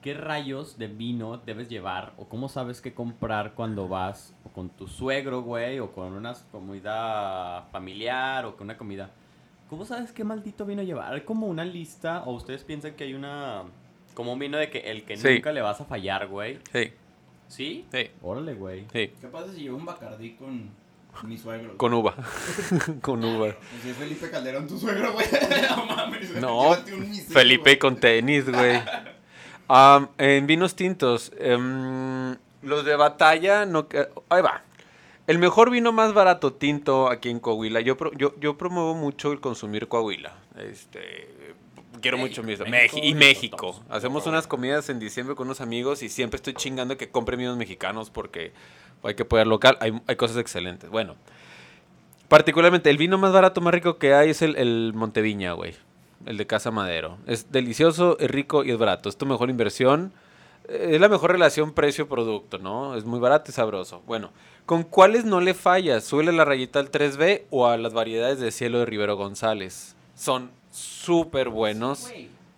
¿Qué 0.01 0.15
rayos 0.15 0.79
de 0.79 0.87
vino 0.87 1.39
debes 1.39 1.69
llevar 1.69 2.13
o 2.19 2.29
cómo 2.29 2.49
sabes 2.49 2.81
qué 2.81 2.95
comprar 2.95 3.55
cuando 3.55 3.89
vas 3.89 4.33
o 4.45 4.49
con 4.51 4.69
tu 4.71 4.87
suegro, 4.87 5.43
güey, 5.43 5.81
o 5.81 5.91
con 5.91 6.13
una 6.13 6.35
comida 6.53 7.63
familiar 7.73 8.45
o 8.47 8.57
con 8.57 8.67
una 8.69 8.77
comida... 8.79 9.11
¿Cómo 9.69 9.85
sabes 9.85 10.13
qué 10.13 10.25
maldito 10.25 10.65
vino 10.65 10.83
llevar? 10.83 11.13
¿Hay 11.13 11.23
como 11.23 11.47
una 11.47 11.65
lista 11.65 12.23
o 12.25 12.33
ustedes 12.33 12.63
piensan 12.65 12.95
que 12.95 13.05
hay 13.05 13.15
una... 13.15 13.65
como 14.15 14.33
un 14.33 14.39
vino 14.39 14.57
de 14.57 14.71
que 14.71 14.79
el 14.91 15.05
que 15.05 15.17
Sí. 15.17 15.35
nunca 15.35 15.53
le 15.53 15.61
vas 15.63 15.81
a 15.81 15.85
fallar, 15.85 16.29
güey? 16.29 16.59
Sí, 16.73 16.93
¿Sí? 17.49 17.85
sí, 17.91 18.11
Órale, 18.23 18.55
güey. 18.55 18.87
sí. 18.93 19.13
¿Qué 19.21 19.27
pasa 19.31 19.53
si 19.53 19.63
llevo 19.63 19.77
un 19.79 19.85
bacardí 19.85 20.35
con 20.37 20.71
mi 21.25 21.37
suegro? 21.37 21.77
Con 21.77 21.93
uva. 21.93 22.15
Con 23.03 23.25
uva. 23.25 23.47
Pues 23.57 23.83
si 23.83 23.91
es 23.91 23.97
Felipe 23.97 24.31
Calderón 24.31 24.69
tu 24.69 24.79
suegro, 24.79 25.13
güey. 25.13 25.27
no 25.77 25.87
mames. 25.87 26.31
No, 26.41 26.75
Felipe 27.29 27.79
con 27.81 27.97
tenis, 27.99 28.49
güey. 28.49 28.81
Am, 29.69 30.09
en 30.19 30.47
vinos 30.47 30.75
tintos, 30.77 31.33
em, 31.39 32.37
los 32.63 32.85
de 32.85 32.97
batalla, 32.97 33.67
no, 33.67 33.87
que- 33.89 34.09
ahí 34.31 34.43
va. 34.43 34.63
El 35.27 35.39
mejor 35.39 35.69
vino 35.71 35.93
más 35.93 36.15
barato 36.15 36.55
tinto 36.55 37.09
aquí 37.11 37.29
en 37.29 37.39
Coahuila. 37.39 37.81
Yo, 37.83 37.97
pro- 37.99 38.13
yo, 38.15 38.35
yo 38.41 38.57
promuevo 38.57 38.95
mucho 38.95 39.31
el 39.31 39.41
consumir 39.41 39.87
Coahuila. 39.87 40.33
Este, 40.59 41.29
quiero 42.01 42.17
México, 42.17 42.41
mucho 42.41 42.43
mis 42.45 42.71
México, 42.71 43.01
y 43.05 43.15
México, 43.15 43.57
todos. 43.59 43.83
Hacemos 43.91 44.27
unas 44.27 44.47
comidas 44.47 44.89
en 44.89 44.99
diciembre 44.99 45.35
con 45.37 45.47
unos 45.49 45.61
amigos 45.61 46.03
y 46.03 46.09
siempre 46.09 46.37
estoy 46.37 46.55
chingando 46.55 46.97
que 46.97 47.11
compre 47.11 47.37
vinos 47.37 47.59
mexicanos 47.59 48.09
porque 48.09 48.53
hay 49.03 49.15
que 49.17 49.27
poder 49.27 49.47
local. 49.47 49.77
Hay, 49.81 50.01
hay 50.07 50.17
cosas 50.17 50.39
excelentes. 50.39 50.89
Bueno, 50.89 51.15
particularmente 52.29 52.89
el 52.91 52.97
vino 52.97 53.19
más 53.19 53.33
barato, 53.33 53.61
más 53.61 53.75
rico 53.75 53.99
que 53.99 54.15
hay 54.15 54.31
es 54.31 54.41
el, 54.43 54.57
el 54.57 54.93
Monteviña, 54.95 55.53
güey. 55.53 55.75
El 56.27 56.37
de 56.37 56.47
Casa 56.47 56.71
Madero. 56.71 57.19
Es 57.27 57.51
delicioso, 57.53 58.19
es 58.19 58.31
rico 58.31 58.65
y 58.65 58.71
es 58.71 58.79
barato. 58.79 59.09
Es 59.09 59.17
tu 59.17 59.25
mejor 59.27 59.51
inversión. 59.51 60.13
Eh, 60.69 60.91
Es 60.95 61.01
la 61.01 61.09
mejor 61.09 61.33
relación 61.33 61.73
precio-producto, 61.73 62.59
¿no? 62.59 62.97
Es 62.97 63.05
muy 63.05 63.19
barato 63.21 63.51
y 63.51 63.55
sabroso. 63.55 64.03
Bueno, 64.07 64.31
¿con 64.67 64.83
cuáles 64.83 65.25
no 65.25 65.41
le 65.41 65.55
fallas? 65.55 66.05
Suele 66.05 66.33
la 66.33 66.45
rayita 66.45 66.79
al 66.81 66.91
3B 66.91 67.45
o 67.51 67.67
a 67.69 67.77
las 67.79 67.93
variedades 67.95 68.41
de 68.41 68.51
cielo 68.51 68.81
de 68.81 68.87
Rivero 68.87 69.17
González. 69.17 69.95
Son 70.15 70.51
súper 70.73 71.49
buenos. 71.49 72.11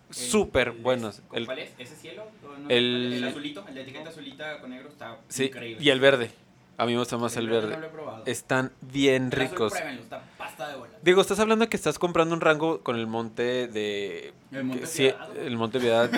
Súper 0.09 0.69
el- 0.69 0.73
buenos. 0.81 1.21
¿Cuál 1.29 1.59
es? 1.59 1.71
¿Ese 1.77 1.95
cielo? 1.95 2.23
¿O 2.43 2.57
no? 2.59 2.69
El- 2.69 3.13
el 3.13 3.23
azulito, 3.23 3.63
el 3.67 3.75
de 3.75 3.81
etiqueta 3.83 4.09
azulita 4.09 4.59
con 4.59 4.71
negro 4.71 4.89
está 4.89 5.17
Sí, 5.29 5.45
increíble. 5.45 5.81
y 5.83 5.89
el 5.89 5.99
verde. 6.01 6.31
A 6.77 6.85
mí 6.85 6.93
me 6.93 6.99
gusta 6.99 7.17
más 7.17 7.35
el 7.37 7.47
No 7.47 7.53
lo 7.53 7.61
verde. 7.67 7.87
probado. 7.89 8.23
Están 8.25 8.71
bien 8.81 9.29
El 9.31 9.33
azul, 9.33 9.39
ricos. 9.39 9.73
está 9.75 10.23
pasta 10.37 10.67
de 10.69 10.77
bola. 10.77 10.91
Digo, 11.03 11.21
estás 11.21 11.39
hablando 11.39 11.69
que 11.69 11.77
estás 11.77 11.99
comprando 11.99 12.33
un 12.33 12.41
rango 12.41 12.81
con 12.81 12.95
el 12.95 13.05
monte 13.07 13.67
de... 13.67 14.33
El 14.51 14.63
Monte 14.63 14.87
sí, 14.87 15.11
el 15.37 15.57
monte 15.57 15.79
Piedad. 15.79 16.09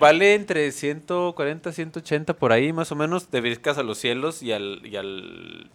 Vale 0.00 0.34
entre 0.34 0.70
140, 0.70 1.72
180 1.72 2.34
por 2.34 2.52
ahí, 2.52 2.72
más 2.72 2.92
o 2.92 2.94
menos. 2.96 3.28
Te 3.28 3.40
briscas 3.40 3.78
a 3.78 3.82
los 3.82 3.96
cielos 3.98 4.42
y 4.42 4.52
al, 4.52 4.84
y 4.84 4.96
al, 4.96 5.70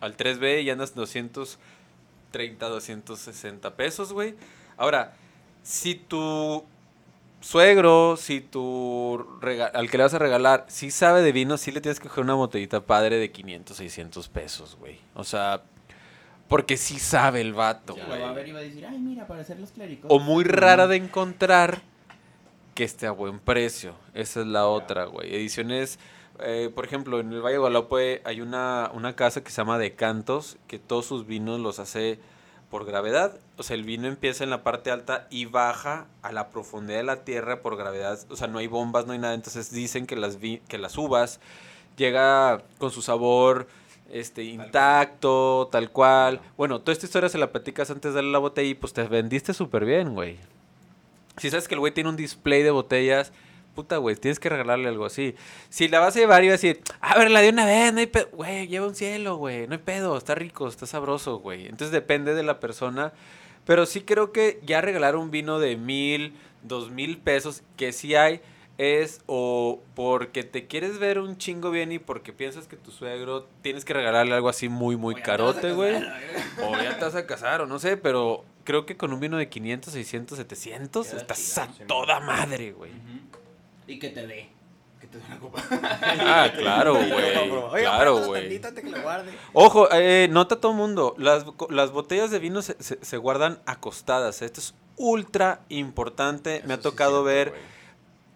al 0.00 0.16
3B 0.16 0.62
y 0.62 0.70
andas 0.70 0.94
230, 0.94 2.68
260 2.68 3.76
pesos, 3.76 4.12
güey. 4.12 4.34
Ahora, 4.76 5.14
si 5.62 5.94
tu 5.94 6.64
suegro, 7.40 8.16
si 8.16 8.40
tu 8.40 9.38
al 9.72 9.90
que 9.90 9.96
le 9.96 10.04
vas 10.04 10.14
a 10.14 10.18
regalar, 10.18 10.64
si 10.68 10.90
sabe 10.90 11.22
de 11.22 11.32
vino, 11.32 11.56
sí 11.56 11.70
le 11.72 11.80
tienes 11.80 12.00
que 12.00 12.08
coger 12.08 12.24
una 12.24 12.34
botellita 12.34 12.80
padre 12.80 13.16
de 13.18 13.30
500, 13.30 13.76
600 13.76 14.28
pesos, 14.28 14.76
güey. 14.78 14.98
O 15.14 15.24
sea, 15.24 15.62
porque 16.48 16.76
sí 16.76 16.98
sabe 16.98 17.40
el 17.40 17.52
vato, 17.52 17.94
güey. 17.94 18.06
lo 18.06 18.20
va 18.20 18.30
a 18.30 18.32
ver 18.32 18.48
y 18.48 18.52
va 18.52 18.60
a 18.60 18.62
decir, 18.62 18.86
ay, 18.86 18.98
mira, 18.98 19.26
para 19.26 19.42
hacer 19.42 19.58
los 19.58 19.70
clérigos. 19.70 20.06
O 20.08 20.18
muy 20.18 20.44
rara 20.44 20.86
de 20.86 20.96
encontrar 20.96 21.82
que 22.74 22.84
esté 22.84 23.06
a 23.06 23.10
buen 23.10 23.38
precio. 23.38 23.94
Esa 24.14 24.40
es 24.40 24.46
la 24.46 24.66
otra, 24.66 25.04
güey. 25.04 25.34
Ediciones, 25.34 25.98
eh, 26.40 26.70
por 26.74 26.84
ejemplo, 26.84 27.20
en 27.20 27.32
el 27.32 27.40
Valle 27.40 27.54
de 27.54 27.58
Guadalupe 27.58 28.22
hay 28.24 28.40
una, 28.40 28.90
una 28.94 29.14
casa 29.14 29.42
que 29.42 29.50
se 29.50 29.56
llama 29.56 29.78
Decantos, 29.78 30.56
que 30.68 30.78
todos 30.78 31.06
sus 31.06 31.26
vinos 31.26 31.60
los 31.60 31.78
hace 31.80 32.18
por 32.70 32.84
gravedad. 32.84 33.32
O 33.56 33.62
sea, 33.62 33.74
el 33.76 33.84
vino 33.84 34.06
empieza 34.08 34.44
en 34.44 34.50
la 34.50 34.62
parte 34.62 34.90
alta 34.90 35.26
y 35.30 35.46
baja 35.46 36.06
a 36.22 36.32
la 36.32 36.48
profundidad 36.50 36.98
de 36.98 37.04
la 37.04 37.24
tierra 37.24 37.62
por 37.62 37.76
gravedad. 37.76 38.18
O 38.28 38.36
sea, 38.36 38.46
no 38.48 38.58
hay 38.58 38.66
bombas, 38.66 39.06
no 39.06 39.12
hay 39.12 39.18
nada. 39.18 39.34
Entonces 39.34 39.72
dicen 39.72 40.06
que 40.06 40.16
las, 40.16 40.38
vi- 40.38 40.60
que 40.68 40.78
las 40.78 40.96
uvas 40.98 41.40
llega 41.96 42.62
con 42.78 42.90
su 42.90 43.02
sabor 43.02 43.66
este 44.10 44.44
intacto, 44.44 45.68
tal 45.70 45.90
cual. 45.90 46.40
Bueno, 46.56 46.80
toda 46.80 46.92
esta 46.92 47.06
historia 47.06 47.28
se 47.28 47.38
la 47.38 47.52
platicas 47.52 47.90
antes 47.90 48.12
de 48.12 48.16
darle 48.16 48.32
la 48.32 48.38
botella 48.38 48.68
y 48.68 48.74
pues 48.74 48.92
te 48.92 49.02
vendiste 49.04 49.52
súper 49.54 49.84
bien, 49.84 50.14
güey. 50.14 50.38
Si 51.36 51.50
sabes 51.50 51.68
que 51.68 51.74
el 51.74 51.80
güey 51.80 51.92
tiene 51.92 52.10
un 52.10 52.16
display 52.16 52.62
de 52.62 52.70
botellas, 52.70 53.32
puta, 53.78 53.98
güey, 53.98 54.16
tienes 54.16 54.40
que 54.40 54.48
regalarle 54.48 54.88
algo 54.88 55.06
así. 55.06 55.36
Si 55.68 55.86
la 55.86 56.00
vas 56.00 56.16
a 56.16 56.18
llevar 56.18 56.42
y 56.42 56.48
vas 56.48 56.54
a 56.54 56.66
decir, 56.66 56.80
a 57.00 57.16
ver, 57.16 57.30
la 57.30 57.40
de 57.40 57.50
una 57.50 57.64
vez, 57.64 57.92
no 57.92 58.00
hay 58.00 58.06
pedo. 58.06 58.28
Güey, 58.32 58.66
lleva 58.66 58.88
un 58.88 58.96
cielo, 58.96 59.36
güey, 59.36 59.68
no 59.68 59.74
hay 59.74 59.78
pedo, 59.78 60.18
está 60.18 60.34
rico, 60.34 60.66
está 60.66 60.84
sabroso, 60.84 61.38
güey. 61.38 61.66
Entonces 61.66 61.92
depende 61.92 62.34
de 62.34 62.42
la 62.42 62.58
persona. 62.58 63.12
Pero 63.64 63.86
sí 63.86 64.00
creo 64.00 64.32
que 64.32 64.58
ya 64.66 64.80
regalar 64.80 65.14
un 65.14 65.30
vino 65.30 65.60
de 65.60 65.76
mil, 65.76 66.34
dos 66.64 66.90
mil 66.90 67.18
pesos, 67.18 67.62
que 67.76 67.92
sí 67.92 68.16
hay, 68.16 68.40
es 68.78 69.20
o 69.26 69.80
porque 69.94 70.42
te 70.42 70.66
quieres 70.66 70.98
ver 70.98 71.20
un 71.20 71.38
chingo 71.38 71.70
bien 71.70 71.92
y 71.92 72.00
porque 72.00 72.32
piensas 72.32 72.66
que 72.66 72.74
tu 72.76 72.90
suegro 72.90 73.46
tienes 73.62 73.84
que 73.84 73.92
regalarle 73.94 74.34
algo 74.34 74.48
así 74.48 74.68
muy, 74.68 74.96
muy 74.96 75.14
O 75.14 75.22
carote, 75.22 75.72
güey. 75.72 75.92
casar, 76.00 76.20
O 76.64 76.72
ya 76.82 76.98
te 76.98 77.04
vas 77.04 77.14
a 77.14 77.26
casar, 77.26 77.60
o 77.60 77.66
no 77.66 77.78
sé, 77.78 77.96
pero 77.96 78.44
creo 78.64 78.86
que 78.86 78.96
con 78.96 79.12
un 79.12 79.20
vino 79.20 79.36
de 79.36 79.48
500, 79.48 79.92
600, 79.92 80.36
700 80.38 81.06
Queda 81.06 81.20
estás 81.20 81.38
chido, 81.38 81.62
a 81.62 81.66
sí, 81.74 81.82
toda 81.86 82.18
madre, 82.20 82.72
güey. 82.72 82.90
Ujú. 82.90 83.37
Y 83.88 83.98
que 83.98 84.10
te 84.10 84.26
dé. 84.26 84.48
Que 85.00 85.06
te 85.08 85.18
dé 85.18 85.24
una 85.26 85.38
copa. 85.40 85.62
Ah, 85.70 86.50
claro, 86.56 86.94
güey. 87.72 87.82
Claro, 87.82 88.24
güey. 88.26 88.48
Ojo, 89.52 89.88
eh, 89.92 90.28
nota 90.30 90.60
todo 90.60 90.72
mundo. 90.74 91.14
Las, 91.18 91.44
las 91.70 91.90
botellas 91.90 92.30
de 92.30 92.38
vino 92.38 92.62
se, 92.62 92.80
se- 92.82 93.04
se 93.04 93.16
guardan 93.16 93.60
acostadas. 93.66 94.42
Esto 94.42 94.60
es 94.60 94.74
ultra 94.96 95.60
importante. 95.68 96.62
Me 96.66 96.74
ha 96.74 96.80
tocado 96.80 97.22
ver 97.24 97.54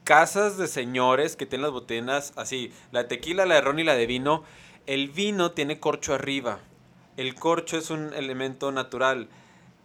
casas 0.04 0.56
de 0.58 0.66
señores 0.68 1.36
que 1.36 1.46
tienen 1.46 1.62
las 1.62 1.72
botellas 1.72 2.32
así. 2.36 2.72
La 2.90 3.02
de 3.02 3.08
tequila, 3.08 3.46
la 3.46 3.56
de 3.56 3.60
ron 3.60 3.78
y 3.78 3.84
la 3.84 3.94
de 3.94 4.06
vino. 4.06 4.42
El 4.86 5.10
vino 5.10 5.52
tiene 5.52 5.78
corcho 5.80 6.14
arriba. 6.14 6.58
El 7.16 7.34
corcho 7.34 7.76
es 7.76 7.90
un 7.90 8.12
elemento 8.14 8.72
natural. 8.72 9.28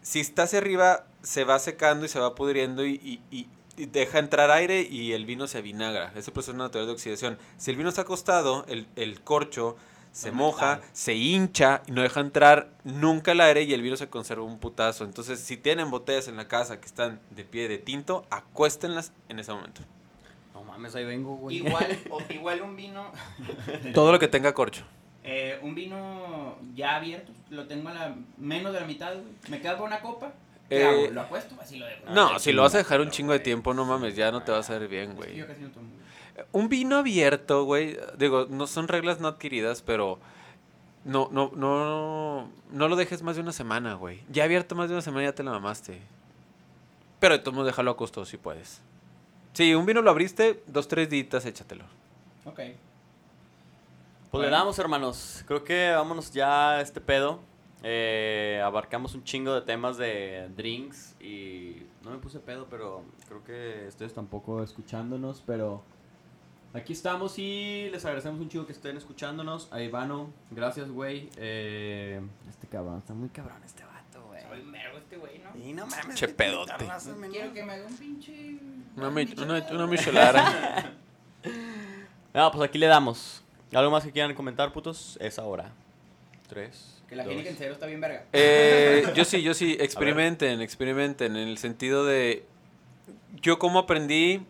Si 0.02 0.20
está 0.22 0.44
hacia 0.44 0.60
arriba, 0.60 1.06
se 1.22 1.44
va 1.44 1.60
secando 1.60 2.06
y 2.06 2.10
se 2.10 2.20
va 2.20 2.34
pudriendo 2.36 2.86
y- 2.86 2.94
y- 3.04 3.20
y 3.38 3.48
deja 3.86 4.20
entrar 4.20 4.50
aire 4.52 4.82
y 4.82 5.14
el 5.14 5.26
vino 5.26 5.48
se 5.48 5.60
avinagra. 5.60 6.12
Es 6.16 6.28
el 6.28 6.34
proceso 6.34 6.58
natural 6.58 6.88
de 6.88 6.94
oxidación. 6.94 7.38
Si 7.58 7.72
el 7.72 7.78
vino 7.78 7.90
está 7.90 8.02
acostado, 8.02 8.66
el, 8.68 8.88
el 8.96 9.22
corcho 9.22 9.78
se 10.12 10.32
No 10.32 10.38
moja, 10.38 10.76
metal. 10.78 10.90
se 10.94 11.14
hincha 11.14 11.84
y 11.86 11.92
no 11.92 12.02
deja 12.02 12.20
entrar 12.22 12.70
nunca 12.84 13.34
el 13.34 13.42
aire 13.42 13.62
y 13.64 13.74
el 13.74 13.84
vino 13.84 13.96
se 13.98 14.10
conserva 14.10 14.44
un 14.44 14.58
putazo. 14.58 15.04
Entonces, 15.04 15.40
si 15.40 15.58
tienen 15.58 15.92
botellas 15.92 16.28
en 16.28 16.38
la 16.38 16.48
casa 16.48 16.80
que 16.80 16.88
están 16.88 17.20
de 17.32 17.44
pie 17.44 17.68
de 17.68 17.78
tinto, 17.78 18.26
acuéstenlas 18.32 19.12
en 19.30 19.38
ese 19.40 19.52
momento. 19.54 19.82
No 20.56 20.64
mames, 20.64 20.96
ahí 20.96 21.06
vengo, 21.06 21.36
güey. 21.36 21.58
Igual, 21.58 22.00
o- 22.10 22.34
igual 22.34 22.62
un 22.64 22.76
vino. 22.76 23.12
Todo 23.94 24.12
lo 24.12 24.18
que 24.18 24.28
tenga 24.28 24.54
corcho. 24.56 24.84
eh, 25.24 25.60
un 25.62 25.76
vino 25.76 26.58
ya 26.74 26.96
abierto. 26.96 27.32
Lo 27.52 27.68
tengo 27.68 27.90
a 27.90 27.94
la 27.94 28.16
menos 28.38 28.74
de 28.74 28.80
la 28.80 28.88
mitad, 28.88 29.14
güey. 29.14 29.26
Me 29.50 29.62
queda 29.62 29.78
con 29.78 29.86
una 29.88 30.02
copa. 30.02 30.34
¿Qué 30.70 30.82
Eh, 30.82 30.86
hago? 30.86 31.08
¿Lo 31.14 31.22
apuesto? 31.22 31.56
Así 31.62 31.78
lo 31.78 31.86
dejo. 31.86 32.04
No, 32.10 32.34
ya 32.34 32.40
si 32.40 32.52
lo 32.52 32.62
vas 32.64 32.76
a 32.76 32.80
dejar 32.80 33.02
un 33.02 33.10
chingo 33.10 33.32
de 33.34 33.40
tiempo, 33.40 33.74
no 33.74 33.86
mames, 33.86 34.16
ya 34.16 34.32
no 34.32 34.44
te 34.44 34.52
vas 34.52 34.70
a 34.70 34.78
ver 34.80 34.88
bien, 34.88 35.04
Es 35.04 35.10
que 35.10 35.16
güey. 35.16 35.36
yo 35.36 35.48
casi 35.48 35.62
no 35.62 35.70
tomo, 35.70 35.90
güey. 35.90 36.46
Un 36.52 36.70
vino 36.70 36.98
abierto, 36.98 37.64
güey, 37.64 37.98
digo, 38.18 38.48
no 38.50 38.68
son 38.68 38.88
reglas 38.88 39.20
no 39.20 39.28
adquiridas, 39.28 39.82
pero 39.82 40.20
no, 41.04 41.30
no, 41.32 41.52
no, 41.56 42.52
no 42.72 42.88
lo 42.88 42.96
dejes 42.96 43.24
más 43.24 43.36
de 43.38 43.42
una 43.42 43.54
semana, 43.54 43.96
güey. 43.96 44.24
Ya 44.30 44.44
abierto 44.44 44.76
más 44.76 44.90
de 44.90 44.96
una 44.96 45.02
semana 45.02 45.24
ya 45.26 45.34
te 45.34 45.44
la 45.44 45.52
mamaste. 45.52 46.00
Pero 47.20 47.34
de 47.36 47.40
todos 47.40 47.54
modos 47.56 47.68
déjalo 47.68 47.92
a 47.92 47.98
costo 47.98 48.24
si 48.26 48.38
puedes. 48.38 48.82
Si 49.54 49.74
un 49.74 49.86
vino 49.88 50.02
lo 50.04 50.12
abriste, 50.12 50.62
dos, 50.68 50.88
tres 50.88 51.10
días, 51.10 51.44
échatelo. 51.46 51.86
Ok. 52.46 52.60
Pues 54.30 54.44
le 54.44 54.52
damos, 54.52 54.78
hermanos. 54.78 55.44
Creo 55.48 55.64
que 55.64 55.92
vámonos 55.92 56.32
ya 56.32 56.74
a 56.74 56.82
este 56.82 57.02
pedo. 57.02 57.40
Eh, 57.84 58.62
abarcamos 58.66 59.14
un 59.14 59.24
chingo 59.24 59.54
de 59.54 59.62
temas 59.62 59.98
de 59.98 60.50
drinks 60.56 61.16
y 61.22 61.84
no 62.04 62.12
me 62.12 62.18
puse 62.18 62.40
pedo, 62.40 62.68
pero 62.70 63.04
creo 63.28 63.44
que 63.44 63.86
ustedes 63.88 64.14
tampoco 64.14 64.64
escuchándonos, 64.64 65.44
pero 65.46 65.84
aquí 66.74 66.94
estamos 66.94 67.38
y 67.38 67.90
les 67.92 68.04
agradecemos 68.04 68.40
un 68.42 68.50
chingo 68.50 68.66
que 68.66 68.72
estén 68.74 68.98
escuchándonos. 68.98 69.72
A 69.72 69.82
Ivano, 69.82 70.32
gracias, 70.52 70.90
güey. 70.90 71.30
Eh, 71.38 72.20
este 72.50 72.68
cabrón, 72.68 72.98
está 72.98 73.14
muy 73.14 73.30
cabrón 73.30 73.62
este 73.64 73.84
vato, 73.84 74.26
güey. 74.28 74.42
Soy 74.42 74.64
mero, 74.64 74.98
este 74.98 75.18
güey, 75.18 75.40
¿no? 75.40 75.56
Y 75.64 75.74
no 75.74 75.86
mames. 75.86 76.16
Che 76.16 76.28
pedote. 76.30 76.74
Quiero 77.32 77.54
que 77.54 77.64
me 77.64 77.74
haga 77.74 77.86
un 77.86 77.96
pinche... 77.98 78.58
Una, 78.96 79.10
mi- 79.12 79.34
una, 79.38 79.66
una 79.72 79.88
michelada. 79.88 80.94
No, 82.34 82.52
pues 82.52 82.70
aquí 82.70 82.78
le 82.78 82.86
damos. 82.88 83.44
¿Algo 83.74 83.90
más 83.90 84.04
que 84.04 84.12
quieran 84.12 84.36
comentar, 84.36 84.72
putos? 84.72 85.18
Es 85.22 85.40
ahora. 85.40 85.72
Tres. 86.48 86.97
Que 87.10 87.16
la. 87.16 87.24
Heineken 87.24 87.56
Cero 87.58 87.74
está 87.74 87.86
bien 87.86 88.02
verga. 88.02 88.26
Eh, 88.34 89.06
yo 89.16 89.24
sí, 89.26 89.42
yo 89.42 89.54
sí, 89.54 89.78
experimenten, 89.80 90.62
experimenten, 90.62 91.36
en 91.36 91.48
el 91.48 91.58
sentido 91.58 92.06
de, 92.06 92.46
yo 93.42 93.60
como 93.60 93.80
aprendí 93.80 94.42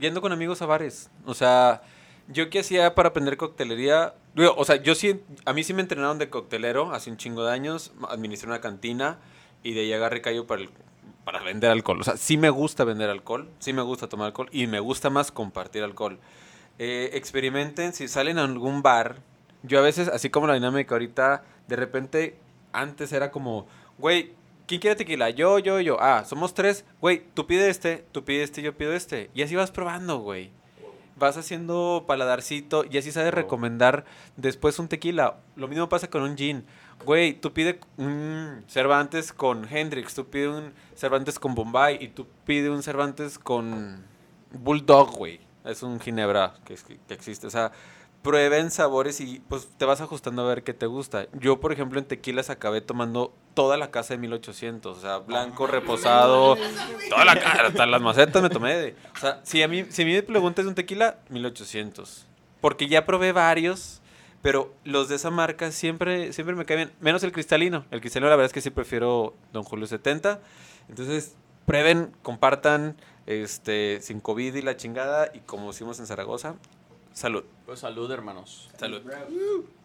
yendo 0.00 0.20
con 0.20 0.32
amigos 0.32 0.62
a 0.62 0.66
bares, 0.66 1.10
o 1.26 1.34
sea, 1.34 1.82
yo 2.28 2.50
qué 2.50 2.60
hacía 2.60 2.94
para 2.94 3.10
aprender 3.10 3.36
coctelería, 3.36 4.14
o 4.56 4.64
sea, 4.64 4.76
yo 4.76 4.94
sí, 4.94 5.20
a 5.44 5.52
mí 5.52 5.64
sí 5.64 5.72
me 5.74 5.82
entrenaron 5.82 6.18
de 6.18 6.28
coctelero 6.30 6.92
hace 6.92 7.10
un 7.10 7.16
chingo 7.16 7.44
de 7.44 7.52
años, 7.52 7.92
administré 8.08 8.48
una 8.48 8.60
cantina 8.60 9.18
y 9.62 9.72
de 9.74 9.80
ahí 9.80 9.92
agarré 9.92 10.20
callo 10.20 10.46
para, 10.46 10.62
el- 10.62 10.70
para 11.24 11.42
vender 11.42 11.70
alcohol, 11.70 12.00
o 12.00 12.04
sea, 12.04 12.16
sí 12.16 12.36
me 12.36 12.50
gusta 12.50 12.84
vender 12.84 13.08
alcohol, 13.10 13.48
sí 13.58 13.72
me 13.72 13.82
gusta 13.82 14.08
tomar 14.08 14.26
alcohol 14.28 14.48
y 14.52 14.66
me 14.66 14.80
gusta 14.80 15.10
más 15.10 15.30
compartir 15.32 15.82
alcohol. 15.82 16.18
Eh, 16.78 17.10
experimenten, 17.14 17.92
si 17.92 18.06
salen 18.08 18.38
a 18.38 18.44
algún 18.44 18.82
bar, 18.82 19.16
yo 19.62 19.78
a 19.78 19.82
veces, 19.82 20.08
así 20.08 20.30
como 20.30 20.46
la 20.46 20.54
dinámica 20.54 20.94
ahorita, 20.94 21.44
de 21.66 21.76
repente, 21.76 22.38
antes 22.72 23.12
era 23.12 23.30
como, 23.30 23.66
güey, 23.98 24.32
¿quién 24.66 24.80
quiere 24.80 24.96
tequila? 24.96 25.30
Yo, 25.30 25.58
yo, 25.58 25.80
yo. 25.80 25.96
Ah, 26.00 26.24
somos 26.24 26.54
tres. 26.54 26.84
Güey, 27.00 27.24
tú 27.34 27.46
pide 27.46 27.68
este, 27.68 28.04
tú 28.12 28.24
pide 28.24 28.42
este, 28.44 28.62
yo 28.62 28.76
pido 28.76 28.92
este. 28.92 29.30
Y 29.34 29.42
así 29.42 29.56
vas 29.56 29.72
probando, 29.72 30.18
güey. 30.18 30.52
Vas 31.16 31.36
haciendo 31.36 32.04
paladarcito 32.06 32.84
y 32.88 32.96
así 32.96 33.10
sabes 33.10 33.34
recomendar 33.34 34.04
después 34.36 34.78
un 34.78 34.86
tequila. 34.86 35.38
Lo 35.56 35.66
mismo 35.66 35.88
pasa 35.88 36.08
con 36.08 36.22
un 36.22 36.36
gin. 36.36 36.64
Güey, 37.04 37.34
tú 37.34 37.52
pide 37.52 37.80
un 37.96 38.62
Cervantes 38.68 39.32
con 39.32 39.66
Hendrix, 39.68 40.14
tú 40.14 40.28
pide 40.28 40.48
un 40.48 40.72
Cervantes 40.94 41.40
con 41.40 41.56
Bombay 41.56 41.98
y 42.00 42.08
tú 42.08 42.28
pide 42.44 42.70
un 42.70 42.84
Cervantes 42.84 43.38
con 43.38 44.04
Bulldog, 44.52 45.16
güey. 45.16 45.40
Es 45.64 45.82
un 45.82 45.98
ginebra 45.98 46.54
que, 46.64 46.76
que 47.08 47.14
existe. 47.14 47.48
O 47.48 47.50
sea, 47.50 47.72
prueben 48.28 48.70
sabores 48.70 49.22
y 49.22 49.40
pues 49.48 49.68
te 49.78 49.86
vas 49.86 50.02
ajustando 50.02 50.42
a 50.42 50.48
ver 50.48 50.62
qué 50.62 50.74
te 50.74 50.84
gusta. 50.84 51.28
Yo, 51.32 51.60
por 51.60 51.72
ejemplo, 51.72 51.98
en 51.98 52.04
tequilas 52.04 52.50
acabé 52.50 52.82
tomando 52.82 53.32
toda 53.54 53.78
la 53.78 53.90
casa 53.90 54.12
de 54.12 54.18
1800. 54.18 54.98
O 54.98 55.00
sea, 55.00 55.16
blanco, 55.16 55.66
reposado, 55.66 56.58
toda 57.08 57.24
la 57.24 57.40
casa, 57.40 57.68
hasta 57.68 57.86
las 57.86 58.02
macetas 58.02 58.42
me 58.42 58.50
tomé. 58.50 58.74
de- 58.76 58.96
o 59.16 59.18
sea, 59.18 59.40
si 59.44 59.62
a 59.62 59.68
mí, 59.68 59.86
si 59.88 60.02
a 60.02 60.04
mí 60.04 60.12
me 60.12 60.22
preguntas 60.22 60.66
un 60.66 60.74
tequila, 60.74 61.16
1800. 61.30 62.26
Porque 62.60 62.86
ya 62.86 63.06
probé 63.06 63.32
varios, 63.32 64.02
pero 64.42 64.74
los 64.84 65.08
de 65.08 65.16
esa 65.16 65.30
marca 65.30 65.72
siempre, 65.72 66.34
siempre 66.34 66.54
me 66.54 66.66
caen 66.66 66.80
bien. 66.80 66.92
Menos 67.00 67.22
el 67.22 67.32
cristalino. 67.32 67.86
El 67.90 68.00
cristalino, 68.02 68.28
la 68.28 68.36
verdad 68.36 68.48
es 68.48 68.52
que 68.52 68.60
sí 68.60 68.68
prefiero 68.68 69.32
Don 69.54 69.64
Julio 69.64 69.86
70. 69.86 70.38
Entonces, 70.90 71.34
prueben, 71.64 72.12
compartan, 72.22 72.94
este, 73.24 74.00
sin 74.02 74.20
COVID 74.20 74.54
y 74.54 74.60
la 74.60 74.76
chingada. 74.76 75.30
Y 75.32 75.38
como 75.40 75.70
hicimos 75.70 75.98
en 75.98 76.06
Zaragoza, 76.06 76.56
salud. 77.12 77.44
Pues 77.66 77.80
salud, 77.80 78.10
hermanos. 78.10 78.70
Salud. 78.76 79.02
Bro. 79.02 79.77